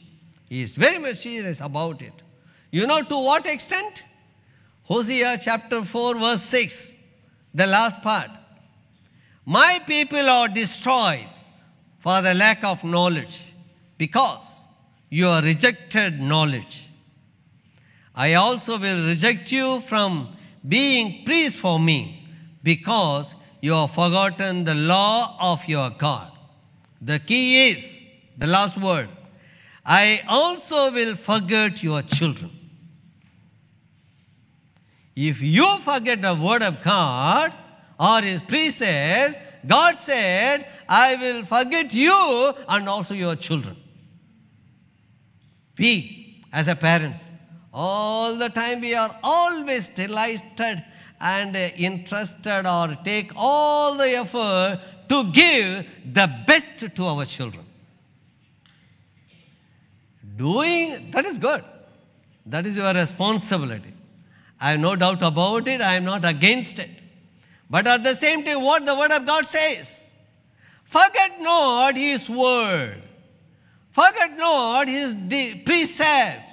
He 0.48 0.62
is 0.62 0.76
very 0.76 0.98
much 0.98 1.16
serious 1.16 1.60
about 1.60 2.02
it. 2.02 2.22
You 2.70 2.86
know 2.86 3.02
to 3.02 3.18
what 3.18 3.46
extent? 3.46 4.04
Hosea 4.84 5.40
chapter 5.42 5.82
4, 5.84 6.14
verse 6.14 6.42
6 6.42 6.94
the 7.58 7.66
last 7.66 8.00
part. 8.02 8.30
My 9.44 9.80
people 9.84 10.30
are 10.30 10.48
destroyed 10.48 11.26
for 11.98 12.22
the 12.22 12.32
lack 12.32 12.62
of 12.62 12.84
knowledge 12.84 13.52
because 13.96 14.46
you 15.10 15.24
have 15.24 15.42
rejected 15.42 16.20
knowledge. 16.20 16.88
I 18.14 18.34
also 18.34 18.78
will 18.78 19.06
reject 19.06 19.50
you 19.50 19.80
from 19.88 20.36
being 20.66 21.24
priest 21.24 21.56
for 21.56 21.80
me 21.80 22.28
because 22.62 23.34
you 23.60 23.72
have 23.72 23.90
forgotten 23.90 24.64
the 24.64 24.74
law 24.74 25.36
of 25.40 25.64
your 25.66 25.90
God. 25.90 26.30
The 27.00 27.18
key 27.18 27.70
is 27.70 27.84
the 28.36 28.46
last 28.46 28.76
word. 28.76 29.08
I 29.84 30.22
also 30.28 30.92
will 30.92 31.16
forget 31.16 31.82
your 31.82 32.02
children. 32.02 32.57
If 35.20 35.40
you 35.40 35.78
forget 35.80 36.22
the 36.22 36.32
word 36.32 36.62
of 36.62 36.80
God 36.80 37.52
or 37.98 38.22
his 38.22 38.40
precepts, 38.42 39.36
God 39.66 39.96
said, 39.96 40.64
I 40.88 41.16
will 41.16 41.44
forget 41.44 41.92
you 41.92 42.54
and 42.68 42.88
also 42.88 43.14
your 43.14 43.34
children. 43.34 43.76
We, 45.76 46.44
as 46.52 46.68
a 46.68 46.76
parents, 46.76 47.18
all 47.74 48.36
the 48.36 48.48
time 48.48 48.80
we 48.80 48.94
are 48.94 49.18
always 49.24 49.88
delighted 49.88 50.84
and 51.20 51.56
interested 51.56 52.64
or 52.64 52.96
take 53.04 53.32
all 53.34 53.96
the 53.96 54.10
effort 54.10 54.80
to 55.08 55.32
give 55.32 55.84
the 56.12 56.32
best 56.46 56.94
to 56.94 57.04
our 57.06 57.24
children. 57.24 57.64
Doing 60.36 61.10
that 61.10 61.24
is 61.24 61.40
good. 61.40 61.64
That 62.46 62.66
is 62.66 62.76
your 62.76 62.94
responsibility. 62.94 63.97
I 64.60 64.72
have 64.72 64.80
no 64.80 64.96
doubt 64.96 65.22
about 65.22 65.68
it. 65.68 65.80
I 65.80 65.94
am 65.94 66.04
not 66.04 66.24
against 66.24 66.78
it. 66.78 66.90
But 67.70 67.86
at 67.86 68.02
the 68.02 68.16
same 68.16 68.44
time, 68.44 68.62
what 68.62 68.86
the 68.86 68.94
Word 68.94 69.12
of 69.12 69.26
God 69.26 69.46
says 69.46 69.88
forget 70.84 71.40
not 71.40 71.96
His 71.96 72.28
Word, 72.28 73.02
forget 73.92 74.36
not 74.36 74.88
His 74.88 75.14
precepts. 75.64 76.52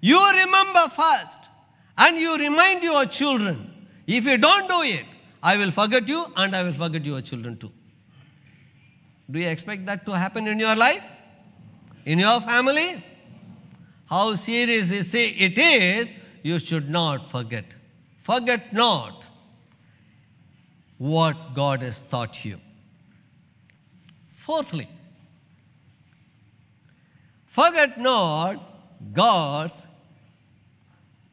You 0.00 0.18
remember 0.30 0.90
first, 0.94 1.38
and 1.96 2.16
you 2.16 2.36
remind 2.36 2.82
your 2.82 3.04
children. 3.06 3.86
If 4.06 4.24
you 4.24 4.38
don't 4.38 4.68
do 4.68 4.82
it, 4.82 5.04
I 5.42 5.56
will 5.56 5.70
forget 5.70 6.08
you, 6.08 6.26
and 6.36 6.56
I 6.56 6.62
will 6.62 6.72
forget 6.72 7.04
your 7.04 7.20
children 7.20 7.58
too. 7.58 7.72
Do 9.30 9.38
you 9.38 9.48
expect 9.48 9.84
that 9.86 10.06
to 10.06 10.12
happen 10.12 10.46
in 10.46 10.58
your 10.58 10.74
life? 10.74 11.02
In 12.06 12.18
your 12.18 12.40
family? 12.40 13.04
How 14.06 14.34
serious 14.36 14.90
it 14.90 15.58
is 15.58 16.12
you 16.42 16.58
should 16.58 16.90
not 16.90 17.30
forget. 17.30 17.76
Forget 18.22 18.72
not 18.72 19.24
what 20.98 21.54
God 21.54 21.82
has 21.82 22.02
taught 22.10 22.44
you. 22.44 22.60
Fourthly, 24.44 24.88
forget 27.46 28.00
not 28.00 28.62
God's 29.12 29.82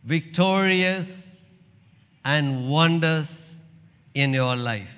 victorious 0.03 1.15
and 2.23 2.69
wonders 2.69 3.49
in 4.13 4.33
your 4.33 4.55
life. 4.55 4.89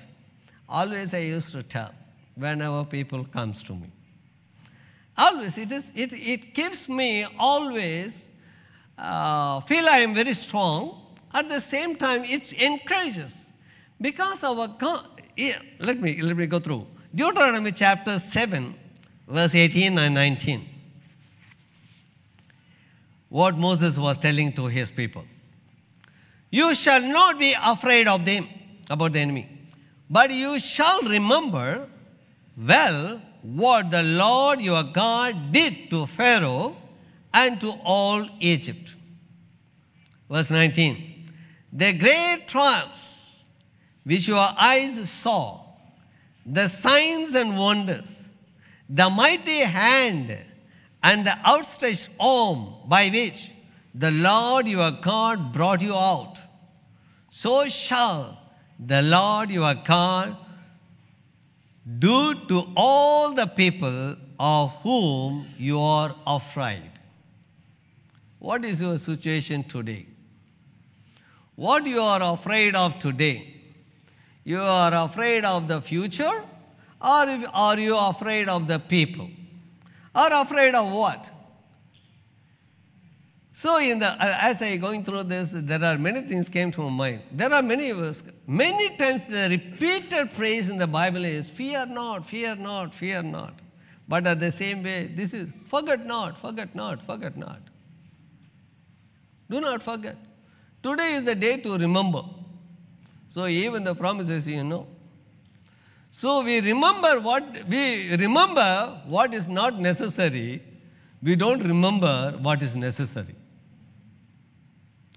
Always 0.68 1.14
I 1.14 1.18
used 1.18 1.52
to 1.52 1.62
tell 1.62 1.92
whenever 2.34 2.84
people 2.84 3.24
comes 3.24 3.62
to 3.64 3.74
me. 3.74 3.90
always 5.16 5.58
it 5.58 5.72
is 5.72 5.90
it, 5.94 6.12
it 6.12 6.54
keeps 6.54 6.88
me 6.88 7.26
always 7.38 8.27
uh, 8.98 9.60
feel 9.60 9.88
I 9.88 9.98
am 9.98 10.14
very 10.14 10.34
strong. 10.34 11.02
At 11.32 11.48
the 11.48 11.60
same 11.60 11.96
time, 11.96 12.24
it 12.24 12.52
encourages 12.52 13.34
because 14.00 14.42
our 14.44 14.68
God. 14.68 15.06
Yeah, 15.36 15.60
let 15.78 16.00
me 16.00 16.20
let 16.20 16.36
me 16.36 16.46
go 16.46 16.58
through 16.58 16.86
Deuteronomy 17.14 17.72
chapter 17.72 18.18
seven, 18.18 18.74
verse 19.28 19.54
eighteen 19.54 19.98
and 19.98 20.14
nineteen. 20.14 20.68
What 23.28 23.58
Moses 23.58 23.98
was 23.98 24.18
telling 24.18 24.52
to 24.54 24.66
his 24.66 24.90
people. 24.90 25.24
You 26.50 26.74
shall 26.74 27.02
not 27.02 27.38
be 27.38 27.54
afraid 27.62 28.08
of 28.08 28.24
them, 28.24 28.48
about 28.88 29.12
the 29.12 29.20
enemy, 29.20 29.46
but 30.08 30.30
you 30.30 30.58
shall 30.58 31.02
remember 31.02 31.86
well 32.56 33.20
what 33.42 33.90
the 33.90 34.02
Lord 34.02 34.62
your 34.62 34.82
God 34.82 35.52
did 35.52 35.90
to 35.90 36.06
Pharaoh 36.06 36.74
and 37.38 37.60
to 37.60 37.70
all 37.94 38.28
Egypt. 38.40 38.90
Verse 40.30 40.50
19 40.50 41.32
The 41.72 41.92
great 41.92 42.48
trials 42.48 43.02
which 44.04 44.26
your 44.26 44.48
eyes 44.70 44.96
saw, 45.10 45.42
the 46.58 46.68
signs 46.68 47.34
and 47.34 47.56
wonders, 47.56 48.22
the 48.88 49.08
mighty 49.10 49.60
hand 49.60 50.36
and 51.02 51.26
the 51.26 51.36
outstretched 51.52 52.08
arm 52.18 52.74
by 52.86 53.08
which 53.08 53.52
the 53.94 54.10
Lord 54.10 54.66
your 54.66 54.90
God 54.90 55.52
brought 55.52 55.82
you 55.82 55.94
out, 55.94 56.38
so 57.30 57.68
shall 57.68 58.38
the 58.92 59.02
Lord 59.02 59.50
your 59.50 59.74
God 59.74 60.36
do 62.06 62.34
to 62.48 62.66
all 62.76 63.32
the 63.32 63.46
people 63.46 64.16
of 64.38 64.70
whom 64.82 65.46
you 65.56 65.80
are 65.80 66.14
afraid. 66.26 66.97
What 68.38 68.64
is 68.64 68.80
your 68.80 68.98
situation 68.98 69.64
today? 69.64 70.06
What 71.54 71.86
you 71.86 72.00
are 72.00 72.34
afraid 72.34 72.76
of 72.76 72.98
today? 72.98 73.54
You 74.44 74.60
are 74.60 74.94
afraid 74.94 75.44
of 75.44 75.68
the 75.68 75.80
future 75.80 76.44
or 77.00 77.26
are 77.52 77.78
you 77.78 77.96
afraid 77.96 78.48
of 78.48 78.66
the 78.66 78.78
people? 78.78 79.28
Or 80.14 80.28
afraid 80.32 80.74
of 80.74 80.90
what? 80.92 81.30
So, 83.52 83.78
in 83.78 83.98
the, 83.98 84.16
as 84.20 84.62
I 84.62 84.76
going 84.76 85.04
through 85.04 85.24
this, 85.24 85.50
there 85.52 85.82
are 85.82 85.98
many 85.98 86.20
things 86.22 86.48
came 86.48 86.70
to 86.70 86.82
my 86.82 86.90
mind. 86.90 87.22
There 87.32 87.52
are 87.52 87.62
many, 87.62 87.92
many 88.46 88.96
times 88.96 89.22
the 89.28 89.48
repeated 89.50 90.30
phrase 90.30 90.68
in 90.68 90.78
the 90.78 90.86
Bible 90.86 91.24
is 91.24 91.48
fear 91.48 91.84
not, 91.84 92.28
fear 92.28 92.54
not, 92.54 92.94
fear 92.94 93.20
not. 93.20 93.54
But 94.06 94.28
at 94.28 94.38
the 94.38 94.52
same 94.52 94.84
way, 94.84 95.12
this 95.12 95.34
is 95.34 95.48
forget 95.68 96.06
not, 96.06 96.40
forget 96.40 96.74
not, 96.76 97.04
forget 97.04 97.36
not. 97.36 97.67
Do 99.50 99.60
not 99.60 99.82
forget. 99.82 100.16
Today 100.82 101.14
is 101.14 101.24
the 101.24 101.34
day 101.34 101.56
to 101.56 101.76
remember. 101.76 102.22
So 103.30 103.46
even 103.46 103.84
the 103.84 103.94
promises, 103.94 104.46
you 104.46 104.64
know. 104.64 104.86
So 106.12 106.42
we 106.42 106.60
remember 106.60 107.20
what 107.20 107.68
we 107.68 108.14
remember 108.16 109.00
what 109.06 109.34
is 109.34 109.46
not 109.46 109.78
necessary. 109.78 110.62
We 111.22 111.36
don't 111.36 111.62
remember 111.62 112.36
what 112.40 112.62
is 112.62 112.76
necessary. 112.76 113.34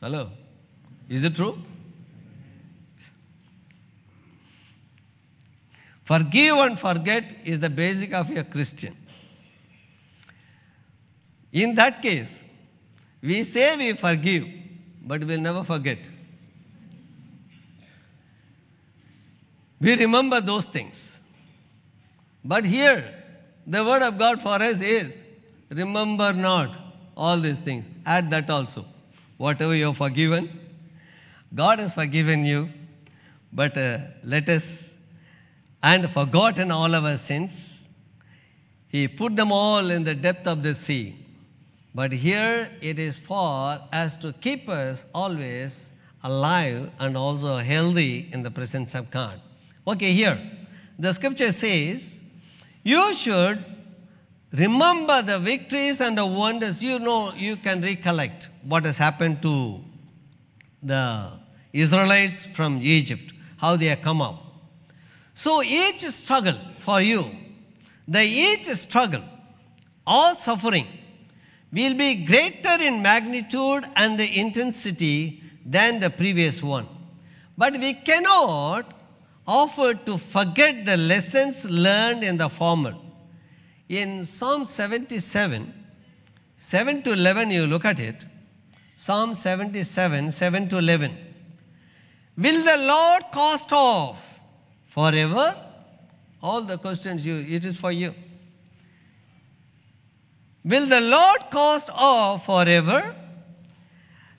Hello? 0.01 0.31
Is 1.07 1.23
it 1.23 1.35
true? 1.35 1.57
Forgive 6.03 6.57
and 6.57 6.79
forget 6.79 7.37
is 7.45 7.59
the 7.59 7.69
basic 7.69 8.13
of 8.13 8.29
a 8.35 8.43
Christian. 8.43 8.97
In 11.51 11.75
that 11.75 12.01
case, 12.01 12.39
we 13.21 13.43
say 13.43 13.75
we 13.77 13.93
forgive, 13.93 14.47
but 15.03 15.23
we'll 15.23 15.39
never 15.39 15.63
forget. 15.63 15.99
We 19.79 19.95
remember 19.95 20.41
those 20.41 20.65
things. 20.65 21.11
But 22.43 22.65
here, 22.65 23.13
the 23.65 23.83
word 23.83 24.01
of 24.01 24.17
God 24.17 24.41
for 24.41 24.61
us 24.61 24.81
is 24.81 25.17
remember 25.69 26.33
not 26.33 26.77
all 27.15 27.39
these 27.39 27.59
things. 27.59 27.85
Add 28.05 28.29
that 28.31 28.49
also. 28.49 28.85
Whatever 29.37 29.75
you 29.75 29.85
have 29.85 29.97
forgiven, 29.97 30.59
God 31.53 31.79
has 31.79 31.93
forgiven 31.93 32.45
you, 32.45 32.69
but 33.51 33.77
uh, 33.77 33.99
let 34.23 34.47
us, 34.49 34.89
and 35.81 36.09
forgotten 36.11 36.71
all 36.71 36.93
our 36.93 37.17
sins. 37.17 37.81
He 38.87 39.07
put 39.07 39.35
them 39.35 39.51
all 39.51 39.89
in 39.89 40.03
the 40.03 40.13
depth 40.13 40.47
of 40.47 40.63
the 40.63 40.75
sea. 40.75 41.20
But 41.93 42.11
here 42.13 42.71
it 42.81 42.99
is 42.99 43.17
for 43.17 43.79
us 43.91 44.15
to 44.17 44.33
keep 44.33 44.69
us 44.69 45.05
always 45.13 45.89
alive 46.23 46.89
and 46.99 47.17
also 47.17 47.57
healthy 47.57 48.29
in 48.31 48.43
the 48.43 48.51
presence 48.51 48.95
of 48.95 49.11
God. 49.11 49.41
Okay, 49.85 50.13
here 50.13 50.39
the 50.97 51.13
scripture 51.13 51.51
says, 51.51 52.19
You 52.83 53.13
should 53.13 53.65
remember 54.53 55.21
the 55.21 55.39
victories 55.39 55.99
and 55.99 56.17
the 56.17 56.25
wonders. 56.25 56.81
You 56.81 56.99
know, 56.99 57.33
you 57.33 57.57
can 57.57 57.81
recollect 57.81 58.49
what 58.63 58.85
has 58.85 58.97
happened 58.97 59.41
to 59.41 59.81
the 60.81 61.31
Israelites 61.73 62.45
from 62.45 62.79
Egypt, 62.81 63.33
how 63.57 63.75
they 63.75 63.87
have 63.87 64.01
come 64.01 64.21
up. 64.21 64.45
So 65.33 65.63
each 65.63 66.05
struggle 66.09 66.59
for 66.79 67.01
you, 67.01 67.31
the 68.07 68.23
each 68.23 68.65
struggle 68.77 69.23
all 70.05 70.35
suffering 70.35 70.87
will 71.71 71.93
be 71.93 72.15
greater 72.25 72.81
in 72.81 73.01
magnitude 73.01 73.85
and 73.95 74.19
the 74.19 74.39
intensity 74.39 75.41
than 75.65 75.99
the 75.99 76.09
previous 76.09 76.61
one. 76.61 76.87
But 77.57 77.79
we 77.79 77.93
cannot 77.93 78.93
offer 79.47 79.93
to 79.93 80.17
forget 80.17 80.85
the 80.85 80.97
lessons 80.97 81.65
learned 81.65 82.23
in 82.23 82.37
the 82.37 82.49
former. 82.49 82.95
In 83.87 84.23
Psalm 84.25 84.65
77, 84.65 85.73
7 86.57 87.03
to 87.03 87.11
11, 87.13 87.51
you 87.51 87.67
look 87.67 87.85
at 87.85 87.99
it. 87.99 88.25
Psalm 88.95 89.33
77, 89.33 90.31
7 90.31 90.69
to 90.69 90.77
11. 90.77 91.17
Will 92.37 92.63
the 92.63 92.77
Lord 92.77 93.23
cast 93.33 93.71
off 93.73 94.17
forever? 94.87 95.55
All 96.41 96.61
the 96.61 96.77
questions 96.77 97.25
you, 97.25 97.45
it 97.47 97.65
is 97.65 97.77
for 97.77 97.91
you. 97.91 98.13
Will 100.63 100.85
the 100.85 101.01
Lord 101.01 101.41
cast 101.51 101.89
off 101.89 102.45
forever? 102.45 103.15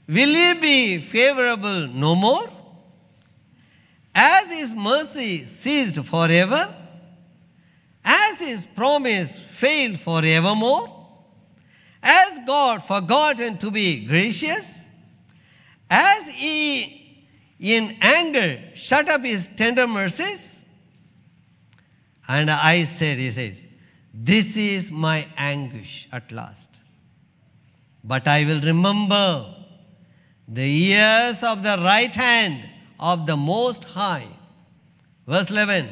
Will 0.07 0.35
he 0.35 0.55
be 0.55 1.01
favorable 1.01 1.89
no 1.89 2.15
more? 2.15 2.49
As 4.15 4.49
his 4.49 4.75
mercy 4.75 5.47
ceased 5.47 5.97
forever, 6.05 6.75
as 8.05 8.39
his 8.39 8.65
promise 8.65 9.37
failed 9.57 10.01
forevermore, 10.01 11.09
as 12.03 12.39
God 12.47 12.85
forgotten 12.85 13.59
to 13.59 13.71
be 13.71 14.05
gracious, 14.05 14.81
as 15.89 16.27
he 16.27 17.27
in 17.59 17.97
anger 18.01 18.61
shut 18.75 19.09
up 19.09 19.25
his 19.25 19.49
tender 19.57 19.87
mercies. 19.87 20.61
And 22.27 22.51
I 22.51 22.85
said, 22.85 23.19
he 23.19 23.31
says, 23.31 23.57
this 24.13 24.57
is 24.57 24.91
my 24.91 25.27
anguish 25.37 26.09
at 26.13 26.31
last. 26.31 26.69
But 28.05 28.29
I 28.29 28.45
will 28.45 28.61
remember 28.61 29.55
the 30.47 30.69
years 30.69 31.43
of 31.43 31.63
the 31.63 31.79
right 31.79 32.15
hand 32.15 32.69
of 33.01 33.27
the 33.27 33.37
Most 33.37 33.85
High. 33.85 34.29
Verse 35.27 35.51
11 35.51 35.89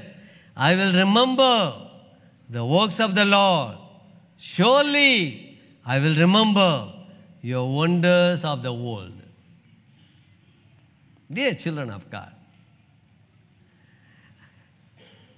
I 0.56 0.74
will 0.74 0.92
remember 0.92 1.88
the 2.50 2.64
works 2.64 3.00
of 3.00 3.14
the 3.14 3.24
Lord. 3.24 3.78
Surely 4.37 5.59
I 5.87 5.98
will 5.98 6.16
remember 6.16 6.92
your 7.40 7.72
wonders 7.72 8.44
of 8.44 8.62
the 8.62 8.72
world. 8.72 9.12
Dear 11.33 11.54
children 11.54 11.90
of 11.90 12.11
God, 12.11 12.33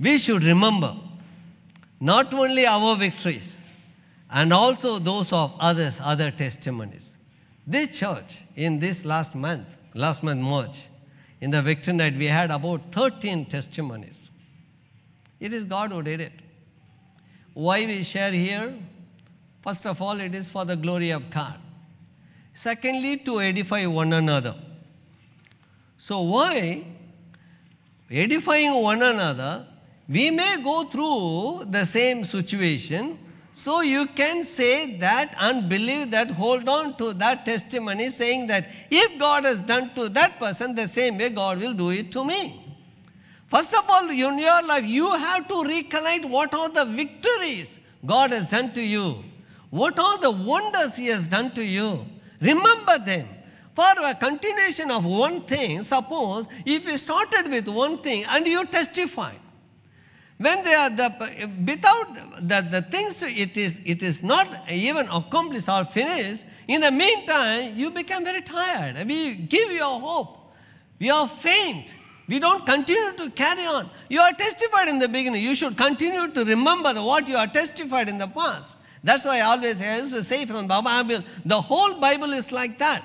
we 0.01 0.19
should 0.19 0.43
remember 0.43 0.97
not 2.11 2.35
only 2.35 2.67
our 2.67 2.97
victories 2.97 3.57
and 4.29 4.53
also 4.53 4.99
those 4.99 5.33
of 5.33 5.53
others, 5.61 6.01
other 6.03 6.33
testimonies. 6.33 7.13
This 7.65 7.97
church, 7.97 8.43
in 8.57 8.81
this 8.81 9.05
last 9.05 9.37
month, 9.37 9.69
last 9.95 10.25
month, 10.25 10.41
March, 10.41 10.89
in 11.41 11.53
the 11.53 11.63
victory 11.63 11.95
night, 11.95 12.17
we 12.17 12.27
had 12.27 12.51
about 12.51 12.81
13 12.91 13.45
testimonies. 13.45 14.19
It 15.39 15.55
is 15.55 15.63
God 15.63 15.93
who 15.93 16.03
did 16.03 16.21
it. 16.21 16.33
Why 17.55 17.87
we 17.87 18.03
share 18.03 18.33
here? 18.33 18.75
First 19.63 19.87
of 19.87 20.03
all, 20.03 20.19
it 20.19 20.35
is 20.35 20.49
for 20.49 20.65
the 20.65 20.75
glory 20.75 21.11
of 21.11 21.31
God. 21.31 21.61
Secondly, 22.53 23.19
to 23.19 23.41
edify 23.41 23.87
one 23.87 24.13
another. 24.13 24.57
So, 25.99 26.23
why 26.23 26.85
edifying 28.11 28.75
one 28.75 29.05
another? 29.05 29.69
We 30.09 30.31
may 30.31 30.63
go 30.63 30.85
through 30.85 31.67
the 31.71 31.85
same 31.85 32.25
situation, 32.25 33.19
So 33.53 33.83
you 33.83 34.07
can 34.07 34.45
say 34.45 34.97
that 34.99 35.35
and 35.39 35.69
believe 35.69 36.11
that, 36.13 36.31
hold 36.31 36.69
on 36.69 36.97
to 36.97 37.13
that 37.15 37.45
testimony, 37.45 38.11
saying 38.11 38.47
that 38.47 38.67
if 38.91 39.19
God 39.19 39.45
has 39.45 39.61
done 39.61 39.95
to 39.95 40.09
that 40.09 40.39
person 40.39 40.75
the 40.75 40.89
same 40.89 41.19
way, 41.19 41.29
God 41.29 41.59
will 41.59 41.75
do 41.75 41.91
it 41.91 42.11
to 42.13 42.25
me. 42.25 42.59
First 43.49 43.75
of 43.75 43.85
all, 43.89 44.09
in 44.09 44.39
your 44.39 44.63
life, 44.63 44.85
you 44.85 45.13
have 45.13 45.47
to 45.49 45.63
recollect 45.63 46.25
what 46.25 46.55
are 46.55 46.71
the 46.71 46.87
victories 46.87 47.79
God 48.05 48.33
has 48.33 48.49
done 48.49 48.73
to 48.73 48.81
you. 48.81 49.23
What 49.69 49.99
are 49.99 50.19
the 50.19 50.31
wonders 50.31 50.97
He 50.97 51.07
has 51.09 51.29
done 51.29 51.53
to 51.53 51.63
you? 51.63 52.07
Remember 52.41 52.99
them. 52.99 53.29
For 53.75 53.85
a 54.03 54.15
continuation 54.15 54.91
of 54.91 55.05
one 55.05 55.43
thing, 55.43 55.83
suppose 55.83 56.47
if 56.65 56.85
you 56.85 56.97
started 56.99 57.51
with 57.51 57.69
one 57.69 58.03
thing 58.03 58.25
and 58.25 58.47
you 58.47 58.65
testify, 58.67 59.35
when 60.43 60.63
they 60.63 60.75
are 60.75 60.91
the 60.91 61.09
without 61.67 62.15
the, 62.49 62.67
the 62.71 62.83
things 62.83 63.23
it 63.23 63.57
is 63.57 63.79
it 63.85 64.03
is 64.03 64.23
not 64.23 64.69
even 64.71 65.09
accomplished 65.09 65.69
or 65.69 65.85
finished 65.85 66.45
in 66.69 66.81
the 66.81 66.91
meantime 66.91 67.75
you 67.77 67.91
become 67.91 68.25
very 68.25 68.43
tired. 68.43 69.07
We 69.07 69.35
give 69.35 69.71
you 69.71 69.85
hope. 69.85 70.39
We 70.99 71.11
are 71.11 71.29
faint. 71.29 71.95
We 72.29 72.39
don't 72.39 72.65
continue 72.65 73.13
to 73.15 73.31
carry 73.31 73.67
on. 73.67 73.91
You 74.09 74.21
are 74.21 74.33
testified 74.33 74.89
in 74.89 74.99
the 74.99 75.09
beginning. 75.09 75.43
You 75.43 75.55
should 75.55 75.77
continue 75.77 76.29
to 76.29 76.45
remember 76.45 76.95
what 76.95 77.29
you 77.29 77.37
are 77.37 77.47
testified 77.47 78.09
in 78.09 78.19
the 78.19 78.29
past. 78.29 78.77
That's 79.05 79.25
why 79.25 79.39
i 79.39 79.41
always 79.41 79.81
I 79.81 79.97
used 79.99 80.15
to 80.15 80.23
say 80.23 80.47
from 80.47 80.69
the 80.69 80.81
bible 80.81 81.25
the 81.45 81.61
whole 81.61 81.95
bible 81.95 82.33
is 82.33 82.53
like 82.53 82.79
that. 82.79 83.05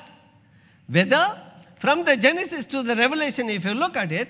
Whether 0.87 1.41
from 1.79 2.05
the 2.05 2.17
genesis 2.17 2.65
to 2.67 2.83
the 2.83 2.95
revelation 2.95 3.49
if 3.49 3.65
you 3.65 3.73
look 3.73 3.97
at 3.97 4.11
it 4.11 4.29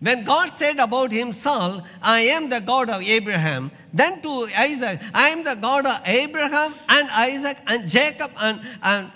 when 0.00 0.24
God 0.24 0.52
said 0.54 0.78
about 0.78 1.10
himself, 1.10 1.82
I 2.00 2.20
am 2.20 2.48
the 2.48 2.60
God 2.60 2.88
of 2.88 3.02
Abraham, 3.02 3.72
then 3.92 4.22
to 4.22 4.48
Isaac, 4.56 5.00
I 5.12 5.30
am 5.30 5.42
the 5.42 5.54
God 5.54 5.86
of 5.86 6.00
Abraham 6.04 6.76
and 6.88 7.08
Isaac 7.10 7.58
and 7.66 7.88
Jacob 7.88 8.30
and, 8.36 8.60
and 8.82 9.10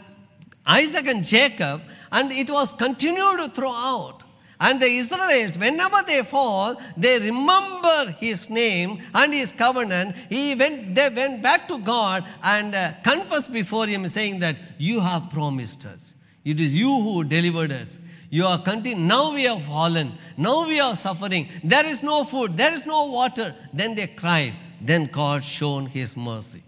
Isaac 0.66 1.06
and 1.06 1.24
Jacob, 1.24 1.82
and 2.10 2.32
it 2.32 2.50
was 2.50 2.72
continued 2.72 3.54
throughout. 3.54 4.22
And 4.58 4.80
the 4.80 4.86
Israelites, 4.86 5.56
whenever 5.56 6.02
they 6.06 6.22
fall, 6.22 6.80
they 6.96 7.18
remember 7.18 8.16
his 8.20 8.48
name 8.48 9.02
and 9.12 9.34
his 9.34 9.50
covenant. 9.50 10.14
He 10.28 10.54
went, 10.54 10.94
they 10.94 11.08
went 11.08 11.42
back 11.42 11.66
to 11.66 11.78
God 11.78 12.24
and 12.44 12.72
uh, 12.72 12.92
confessed 13.02 13.52
before 13.52 13.88
him, 13.88 14.08
saying 14.08 14.38
that 14.38 14.56
you 14.78 15.00
have 15.00 15.30
promised 15.30 15.84
us. 15.84 16.12
It 16.44 16.60
is 16.60 16.72
you 16.72 16.88
who 16.88 17.24
delivered 17.24 17.72
us. 17.72 17.98
You 18.36 18.46
are 18.46 18.62
continuing. 18.62 19.08
Now 19.08 19.34
we 19.34 19.42
have 19.44 19.62
fallen. 19.66 20.16
Now 20.38 20.66
we 20.66 20.80
are 20.80 20.96
suffering. 20.96 21.48
There 21.62 21.84
is 21.84 22.02
no 22.02 22.24
food. 22.24 22.56
There 22.56 22.72
is 22.72 22.86
no 22.86 23.04
water. 23.04 23.54
Then 23.74 23.94
they 23.94 24.06
cried. 24.06 24.54
Then 24.80 25.04
God 25.04 25.44
shown 25.44 25.84
His 25.84 26.16
mercy. 26.16 26.62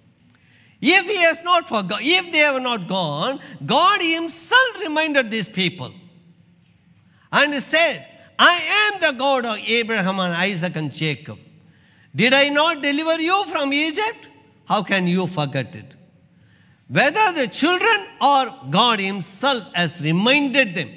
If 0.83 1.07
He 1.07 1.17
has 1.23 1.43
not 1.43 1.67
forgotten, 1.67 2.07
if 2.07 2.31
they 2.33 2.41
have 2.41 2.61
not 2.61 2.87
gone, 2.87 3.41
God 3.65 4.03
Himself 4.03 4.79
reminded 4.79 5.31
these 5.31 5.49
people 5.49 5.91
and 7.33 7.63
said, 7.63 8.09
I 8.39 8.91
am 8.93 9.01
the 9.01 9.13
God 9.13 9.47
of 9.47 9.57
Abraham 9.67 10.21
and 10.21 10.35
Isaac 10.35 10.77
and 10.77 10.93
Jacob. 10.93 11.39
Did 12.15 12.35
I 12.35 12.51
not 12.51 12.83
deliver 12.83 13.19
you 13.23 13.43
from 13.51 13.73
Egypt? 13.73 14.29
How 14.67 14.83
can 14.83 15.07
you 15.07 15.27
forget 15.29 15.75
it? 15.75 15.95
Whether 16.89 17.33
the 17.33 17.49
children 17.49 18.07
or 18.21 18.55
God 18.69 19.01
Himself 19.01 19.73
has 19.73 19.99
reminded 20.03 20.75
them. 20.75 20.91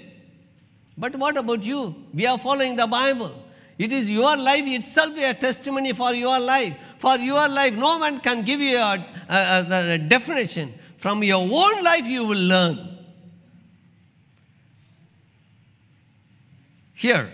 But 0.98 1.16
what 1.16 1.38
about 1.38 1.64
you? 1.64 1.96
We 2.14 2.26
are 2.26 2.40
following 2.40 2.76
the 2.76 2.88
Bible. 2.88 3.44
It 3.78 3.92
is 3.92 4.10
your 4.10 4.36
life 4.36 4.66
itself 4.66 5.16
a 5.18 5.34
testimony 5.36 5.94
for 5.94 6.14
your 6.14 6.40
life. 6.40 6.76
For 6.98 7.18
your 7.18 7.48
life, 7.48 7.74
no 7.74 8.00
one 8.00 8.20
can 8.20 8.44
give 8.44 8.60
you 8.60 8.78
a, 8.78 9.06
a, 9.30 9.94
a, 9.94 9.98
definition. 10.00 10.74
From 10.98 11.24
your 11.24 11.42
own 11.42 11.84
life, 11.84 12.06
you 12.06 12.26
will 12.26 12.40
learn. 12.40 12.98
Here, 16.96 17.32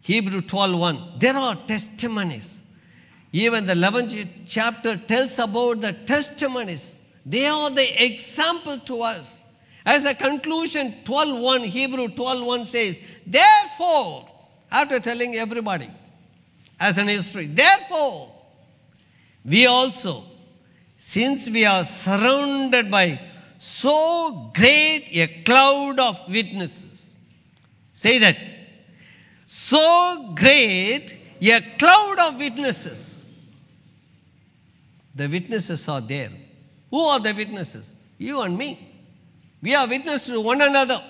Hebrew 0.00 0.40
12:1, 0.40 1.20
there 1.20 1.36
are 1.36 1.54
testimonies. 1.68 2.60
Even 3.30 3.66
the 3.66 3.74
11th 3.74 4.28
chapter 4.48 4.96
tells 4.96 5.38
about 5.38 5.80
the 5.80 5.92
testimonies. 5.92 6.96
They 7.24 7.46
are 7.46 7.70
the 7.70 8.04
example 8.04 8.80
to 8.80 9.02
us. 9.02 9.40
As 9.86 10.04
a 10.04 10.16
conclusion, 10.16 10.96
12.1, 11.04 11.66
Hebrew 11.66 12.08
12.1 12.08 12.66
says, 12.66 12.98
Therefore, 13.24 14.28
after 14.68 14.98
telling 14.98 15.36
everybody 15.36 15.88
as 16.80 16.98
an 16.98 17.06
history, 17.06 17.46
therefore, 17.46 18.32
we 19.44 19.66
also, 19.66 20.24
since 20.98 21.48
we 21.48 21.64
are 21.64 21.84
surrounded 21.84 22.90
by 22.90 23.20
so 23.60 24.50
great 24.52 25.08
a 25.12 25.44
cloud 25.44 26.00
of 26.00 26.20
witnesses, 26.28 27.06
say 27.92 28.18
that, 28.18 28.44
so 29.46 30.32
great 30.34 31.16
a 31.40 31.60
cloud 31.78 32.18
of 32.18 32.38
witnesses. 32.38 33.22
The 35.14 35.28
witnesses 35.28 35.86
are 35.86 36.00
there. 36.00 36.32
Who 36.90 36.98
are 37.04 37.20
the 37.20 37.32
witnesses? 37.32 37.88
You 38.18 38.40
and 38.40 38.58
me. 38.58 38.94
We 39.66 39.74
are 39.74 39.88
witness 39.88 40.26
to 40.26 40.40
one 40.40 40.62
another. 40.62 41.02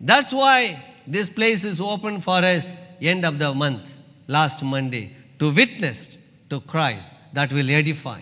That's 0.00 0.32
why 0.32 0.82
this 1.06 1.28
place 1.28 1.62
is 1.62 1.80
open 1.80 2.20
for 2.22 2.38
us 2.38 2.72
end 3.00 3.24
of 3.24 3.38
the 3.38 3.54
month, 3.54 3.88
last 4.26 4.64
Monday, 4.64 5.14
to 5.38 5.52
witness 5.52 6.08
to 6.50 6.60
Christ 6.62 7.06
that 7.34 7.52
will 7.52 7.70
edify. 7.70 8.20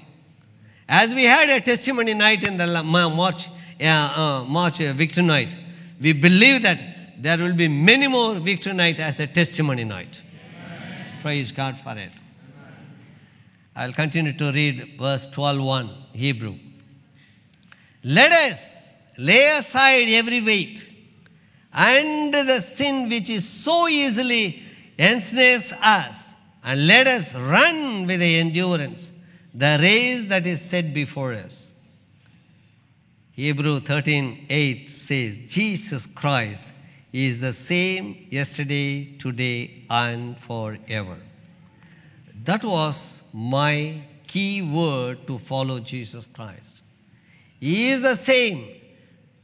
As 0.86 1.14
we 1.14 1.24
had 1.24 1.48
a 1.48 1.58
testimony 1.62 2.12
night 2.12 2.44
in 2.44 2.58
the 2.58 2.66
March, 2.82 3.48
uh, 3.80 3.84
uh, 3.84 4.44
March 4.44 4.82
uh, 4.82 4.92
victory 4.92 5.24
night, 5.24 5.56
we 5.98 6.12
believe 6.12 6.60
that 6.64 7.22
there 7.22 7.38
will 7.38 7.54
be 7.54 7.66
many 7.66 8.08
more 8.08 8.38
victory 8.38 8.74
night 8.74 9.00
as 9.00 9.18
a 9.20 9.26
testimony 9.26 9.84
night. 9.84 10.20
Amen. 10.66 11.06
Praise 11.22 11.50
God 11.50 11.78
for 11.82 11.96
it. 11.96 12.12
I'll 13.74 13.94
continue 13.94 14.34
to 14.34 14.52
read 14.52 14.96
verse 14.98 15.26
12.1 15.28 16.14
Hebrew. 16.14 16.58
Let 18.06 18.30
us 18.30 18.92
lay 19.18 19.48
aside 19.58 20.08
every 20.10 20.40
weight 20.40 20.86
and 21.72 22.32
the 22.32 22.60
sin 22.60 23.08
which 23.08 23.28
is 23.28 23.48
so 23.48 23.88
easily 23.88 24.62
ensnares 24.96 25.72
us, 25.72 26.16
and 26.62 26.86
let 26.86 27.08
us 27.08 27.34
run 27.34 28.06
with 28.06 28.22
endurance 28.22 29.10
the 29.52 29.76
race 29.80 30.24
that 30.26 30.46
is 30.46 30.60
set 30.60 30.94
before 30.94 31.32
us. 31.32 31.66
Hebrew 33.32 33.80
13:8 33.80 34.88
says, 34.88 35.36
Jesus 35.48 36.06
Christ 36.06 36.68
is 37.12 37.40
the 37.40 37.52
same 37.52 38.28
yesterday, 38.30 39.16
today, 39.18 39.82
and 39.90 40.38
forever. 40.38 41.18
That 42.44 42.62
was 42.62 43.14
my 43.32 44.02
key 44.28 44.62
word 44.62 45.26
to 45.26 45.38
follow 45.38 45.80
Jesus 45.80 46.26
Christ. 46.32 46.75
He 47.60 47.90
is 47.90 48.02
the 48.02 48.14
same 48.14 48.68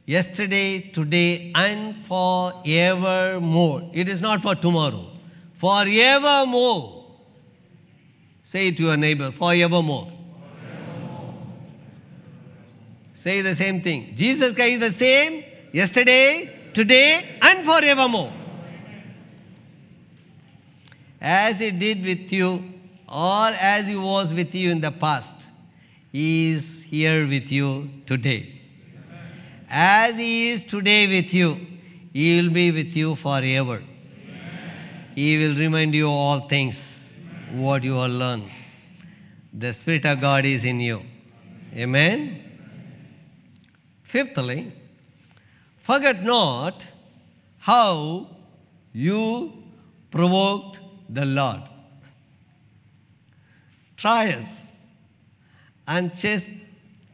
yesterday, 0.05 0.79
today, 0.79 1.51
and 1.55 2.05
forevermore. 2.05 3.89
It 3.93 4.07
is 4.07 4.21
not 4.21 4.41
for 4.41 4.55
tomorrow. 4.55 5.11
Forevermore. 5.53 7.05
Say 8.43 8.67
it 8.67 8.77
to 8.77 8.83
your 8.83 8.97
neighbor, 8.97 9.31
forevermore. 9.31 10.11
forevermore. 10.61 11.33
Say 13.15 13.41
the 13.41 13.55
same 13.55 13.81
thing. 13.81 14.13
Jesus 14.15 14.53
Christ 14.53 14.81
is 14.81 14.91
the 14.91 14.91
same 14.91 15.43
yesterday, 15.71 16.69
today, 16.73 17.37
and 17.41 17.65
forevermore. 17.65 18.31
As 21.19 21.59
he 21.59 21.71
did 21.71 22.03
with 22.03 22.31
you, 22.31 22.63
or 23.07 23.47
as 23.47 23.87
he 23.87 23.95
was 23.95 24.33
with 24.33 24.53
you 24.53 24.71
in 24.71 24.81
the 24.81 24.91
past, 24.91 25.35
he 26.11 26.51
is 26.51 26.72
here 26.93 27.25
with 27.27 27.51
you 27.51 27.69
today. 28.05 28.41
As 29.67 30.15
He 30.15 30.51
is 30.51 30.63
today 30.63 31.01
with 31.07 31.33
you, 31.33 31.49
He 32.13 32.25
will 32.39 32.51
be 32.57 32.65
with 32.71 32.95
you 32.95 33.15
forever. 33.15 33.81
He 35.15 35.29
will 35.39 35.55
remind 35.55 35.95
you 35.95 36.07
all 36.07 36.41
things, 36.53 36.77
what 37.51 37.83
you 37.83 37.95
have 38.01 38.11
learned. 38.11 38.49
The 39.63 39.73
Spirit 39.73 40.05
of 40.05 40.21
God 40.21 40.45
is 40.45 40.65
in 40.65 40.79
you. 40.79 41.01
Amen. 41.75 42.17
Fifthly, 44.03 44.71
forget 45.89 46.23
not 46.23 46.85
how 47.57 48.27
you 48.91 49.51
provoked 50.11 50.79
the 51.09 51.25
Lord. 51.25 51.63
Trials 53.97 54.53
and 55.87 56.15
chest, 56.15 56.49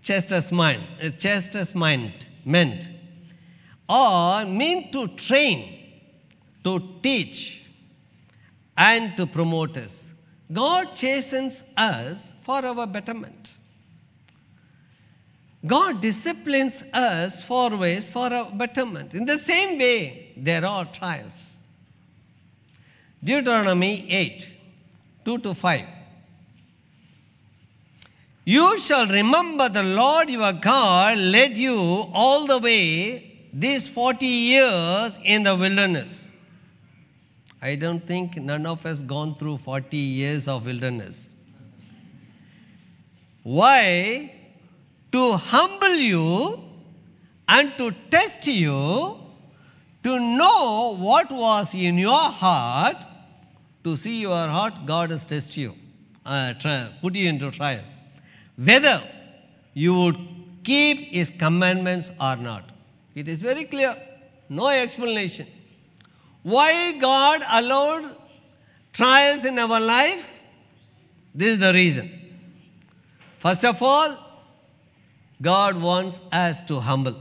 chastisement, 0.10 0.84
chastisement 1.20 2.26
meant 2.44 2.88
or 3.88 4.44
mean 4.46 4.92
to 4.92 5.08
train, 5.10 5.60
to 6.64 6.74
teach, 7.04 7.64
and 8.76 9.16
to 9.18 9.28
promote 9.28 9.78
us. 9.78 10.06
God 10.52 10.96
chastens 10.96 11.64
us 11.78 12.34
for 12.42 12.66
our 12.66 12.88
betterment. 12.88 13.52
God 15.64 16.02
disciplines 16.02 16.84
us 16.92 17.44
for 17.44 17.76
ways 17.78 18.08
for 18.08 18.34
our 18.34 18.50
betterment. 18.50 19.14
In 19.14 19.26
the 19.26 19.38
same 19.38 19.78
way, 19.78 20.34
there 20.38 20.66
are 20.66 20.86
trials. 20.86 21.58
Deuteronomy 23.24 24.10
8 24.10 24.48
2 25.26 25.38
to 25.40 25.54
5. 25.54 25.99
You 28.50 28.80
shall 28.80 29.06
remember 29.06 29.70
the 29.70 29.84
Lord 29.84 30.28
your 30.28 30.54
God 30.54 31.20
led 31.20 31.56
you 31.56 31.80
all 32.22 32.48
the 32.48 32.58
way 32.58 33.50
these 33.54 33.88
40 33.88 34.26
years 34.26 35.20
in 35.24 35.44
the 35.44 35.56
wilderness. 35.56 36.30
I 37.62 37.76
don't 37.76 38.00
think 38.12 38.38
none 38.38 38.66
of 38.66 38.88
us 38.88 39.02
gone 39.02 39.36
through 39.36 39.60
40 39.60 39.96
years 39.98 40.48
of 40.48 40.66
wilderness. 40.66 41.20
Why? 43.44 44.34
To 45.12 45.38
humble 45.38 45.96
you 45.96 46.60
and 47.48 47.78
to 47.78 47.92
test 48.10 48.48
you, 48.48 49.20
to 50.04 50.20
know 50.20 50.96
what 50.98 51.32
was 51.32 51.76
in 51.76 52.00
your 52.00 52.32
heart, 52.42 53.06
to 53.84 53.96
see 53.96 54.20
your 54.22 54.48
heart, 54.48 54.88
God 54.88 55.12
has 55.12 55.24
tested 55.24 55.58
you, 55.58 55.76
uh, 56.26 56.54
try, 56.54 56.90
put 57.00 57.14
you 57.14 57.30
into 57.30 57.52
trial. 57.52 57.84
Whether 58.64 59.04
you 59.74 59.94
would 59.94 60.18
keep 60.64 61.12
His 61.12 61.30
commandments 61.30 62.12
or 62.20 62.36
not. 62.36 62.70
It 63.16 63.28
is 63.28 63.40
very 63.40 63.66
clear, 63.66 63.96
no 64.50 64.68
explanation. 64.68 65.48
Why 66.44 66.92
God 66.94 67.44
allowed 67.50 68.16
trials 68.94 69.46
in 69.46 69.58
our 69.60 69.80
life? 69.80 70.24
This 71.34 71.54
is 71.54 71.60
the 71.60 71.74
reason. 71.74 72.12
First 73.40 73.64
of 73.64 73.82
all, 73.82 74.18
God 75.42 75.82
wants 75.82 76.22
us 76.32 76.60
to 76.68 76.80
humble. 76.80 77.16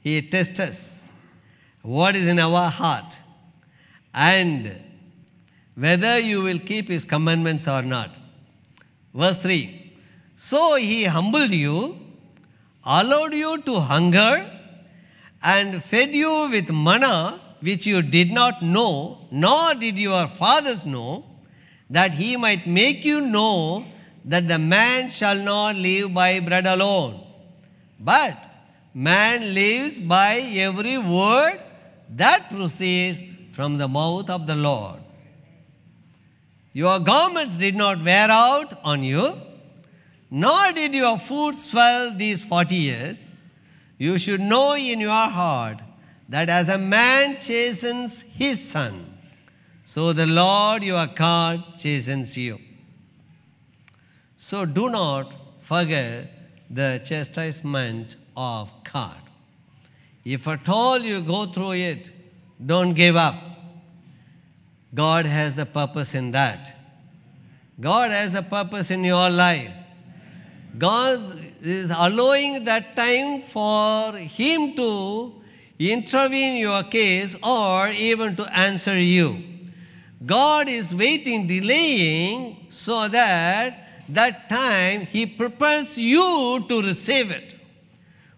He 0.00 0.20
tests 0.20 0.60
us 0.60 1.00
what 1.82 2.14
is 2.14 2.26
in 2.26 2.38
our 2.38 2.68
heart 2.68 3.16
and 4.12 4.80
whether 5.74 6.18
you 6.18 6.42
will 6.42 6.58
keep 6.58 6.88
His 6.88 7.04
commandments 7.04 7.66
or 7.66 7.82
not. 7.82 8.16
Verse 9.14 9.38
3 9.38 9.83
So 10.36 10.76
He 10.76 11.04
humbled 11.04 11.50
you, 11.50 11.96
allowed 12.84 13.34
you 13.34 13.62
to 13.62 13.80
hunger, 13.80 14.50
and 15.42 15.82
fed 15.84 16.14
you 16.14 16.48
with 16.48 16.70
manna 16.70 17.40
which 17.60 17.86
you 17.86 18.02
did 18.02 18.30
not 18.30 18.62
know, 18.62 19.26
nor 19.30 19.74
did 19.74 19.98
your 19.98 20.28
fathers 20.28 20.84
know, 20.84 21.24
that 21.88 22.14
He 22.14 22.36
might 22.36 22.66
make 22.66 23.04
you 23.04 23.20
know 23.20 23.86
that 24.24 24.48
the 24.48 24.58
man 24.58 25.10
shall 25.10 25.36
not 25.36 25.76
live 25.76 26.12
by 26.12 26.40
bread 26.40 26.66
alone, 26.66 27.24
but 28.00 28.50
man 28.92 29.54
lives 29.54 29.98
by 29.98 30.38
every 30.66 30.98
word 30.98 31.60
that 32.10 32.50
proceeds 32.50 33.22
from 33.54 33.78
the 33.78 33.88
mouth 33.88 34.28
of 34.28 34.46
the 34.46 34.54
Lord. 34.54 35.00
Your 36.72 36.98
garments 36.98 37.56
did 37.56 37.76
not 37.76 38.02
wear 38.04 38.30
out 38.30 38.80
on 38.82 39.02
you, 39.02 39.36
nor 40.42 40.72
did 40.72 40.92
your 40.92 41.16
food 41.16 41.54
swell 41.54 42.12
these 42.12 42.42
forty 42.42 42.74
years. 42.74 43.20
You 43.98 44.18
should 44.18 44.40
know 44.40 44.74
in 44.74 44.98
your 44.98 45.28
heart 45.34 45.80
that 46.28 46.48
as 46.48 46.68
a 46.68 46.76
man 46.76 47.36
chastens 47.40 48.24
his 48.32 48.60
son, 48.70 49.16
so 49.84 50.12
the 50.12 50.26
Lord 50.26 50.82
your 50.82 51.06
God 51.06 51.62
chastens 51.78 52.36
you. 52.36 52.58
So 54.36 54.64
do 54.64 54.88
not 54.88 55.32
forget 55.68 56.32
the 56.68 57.00
chastisement 57.04 58.16
of 58.36 58.72
God. 58.92 59.22
If 60.24 60.48
at 60.48 60.68
all 60.68 60.98
you 60.98 61.22
go 61.22 61.46
through 61.46 61.74
it, 61.74 62.10
don't 62.74 62.94
give 62.94 63.14
up. 63.14 63.40
God 64.92 65.26
has 65.26 65.54
the 65.54 65.66
purpose 65.66 66.12
in 66.12 66.32
that. 66.32 66.76
God 67.80 68.10
has 68.10 68.34
a 68.34 68.42
purpose 68.42 68.90
in 68.90 69.04
your 69.04 69.30
life. 69.30 69.72
God 70.76 71.38
is 71.62 71.90
allowing 71.90 72.64
that 72.64 72.96
time 72.96 73.42
for 73.52 74.16
Him 74.16 74.74
to 74.76 75.32
intervene 75.78 76.56
your 76.56 76.82
case 76.84 77.36
or 77.42 77.88
even 77.88 78.34
to 78.36 78.44
answer 78.56 78.98
you. 78.98 79.42
God 80.26 80.68
is 80.68 80.94
waiting, 80.94 81.46
delaying, 81.46 82.66
so 82.70 83.08
that 83.08 84.04
that 84.08 84.48
time 84.48 85.06
He 85.06 85.26
prepares 85.26 85.96
you 85.96 86.64
to 86.68 86.82
receive 86.82 87.30
it. 87.30 87.54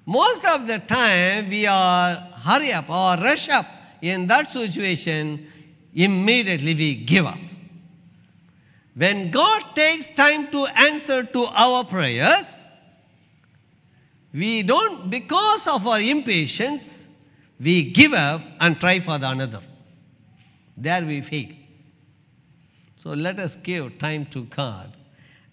Most 0.05 0.45
of 0.45 0.67
the 0.67 0.79
time 0.79 1.49
we 1.49 1.67
are 1.67 2.17
hurry 2.45 2.73
up 2.73 2.89
or 2.89 3.17
rush 3.17 3.49
up 3.49 3.67
in 4.03 4.27
that 4.27 4.51
situation, 4.51 5.51
immediately 5.95 6.75
we 6.75 6.95
give 6.95 7.27
up. 7.27 7.39
When 8.97 9.31
God 9.31 9.75
takes 9.75 10.11
time 10.11 10.51
to 10.53 10.65
answer 10.67 11.23
to 11.23 11.45
our 11.45 11.85
prayers, 11.85 12.47
we 14.33 14.63
don't, 14.63 15.11
because 15.11 15.67
of 15.67 15.87
our 15.87 16.01
impatience, 16.01 17.05
we 17.61 17.91
give 17.91 18.15
up 18.15 18.41
and 18.59 18.81
try 18.81 19.01
for 19.01 19.19
the 19.19 19.29
another. 19.29 19.61
There 20.79 21.05
we 21.05 21.21
fail. 21.21 21.51
So 23.03 23.11
let 23.11 23.39
us 23.39 23.57
give 23.63 23.99
time 23.99 24.27
to 24.27 24.45
God 24.45 24.97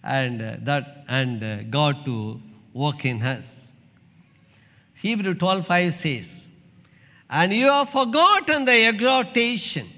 and 0.02 0.40
uh, 0.42 0.56
that 0.62 1.04
and 1.08 1.44
uh, 1.44 1.62
God 1.64 2.04
to 2.06 2.40
work 2.72 3.04
in 3.04 3.22
us. 3.22 3.60
Hebrew 4.94 5.34
12:5 5.34 5.92
says, 5.92 6.48
"And 7.30 7.52
you 7.52 7.66
have 7.66 7.90
forgotten 7.90 8.64
the 8.64 8.86
exhortation 8.86 9.93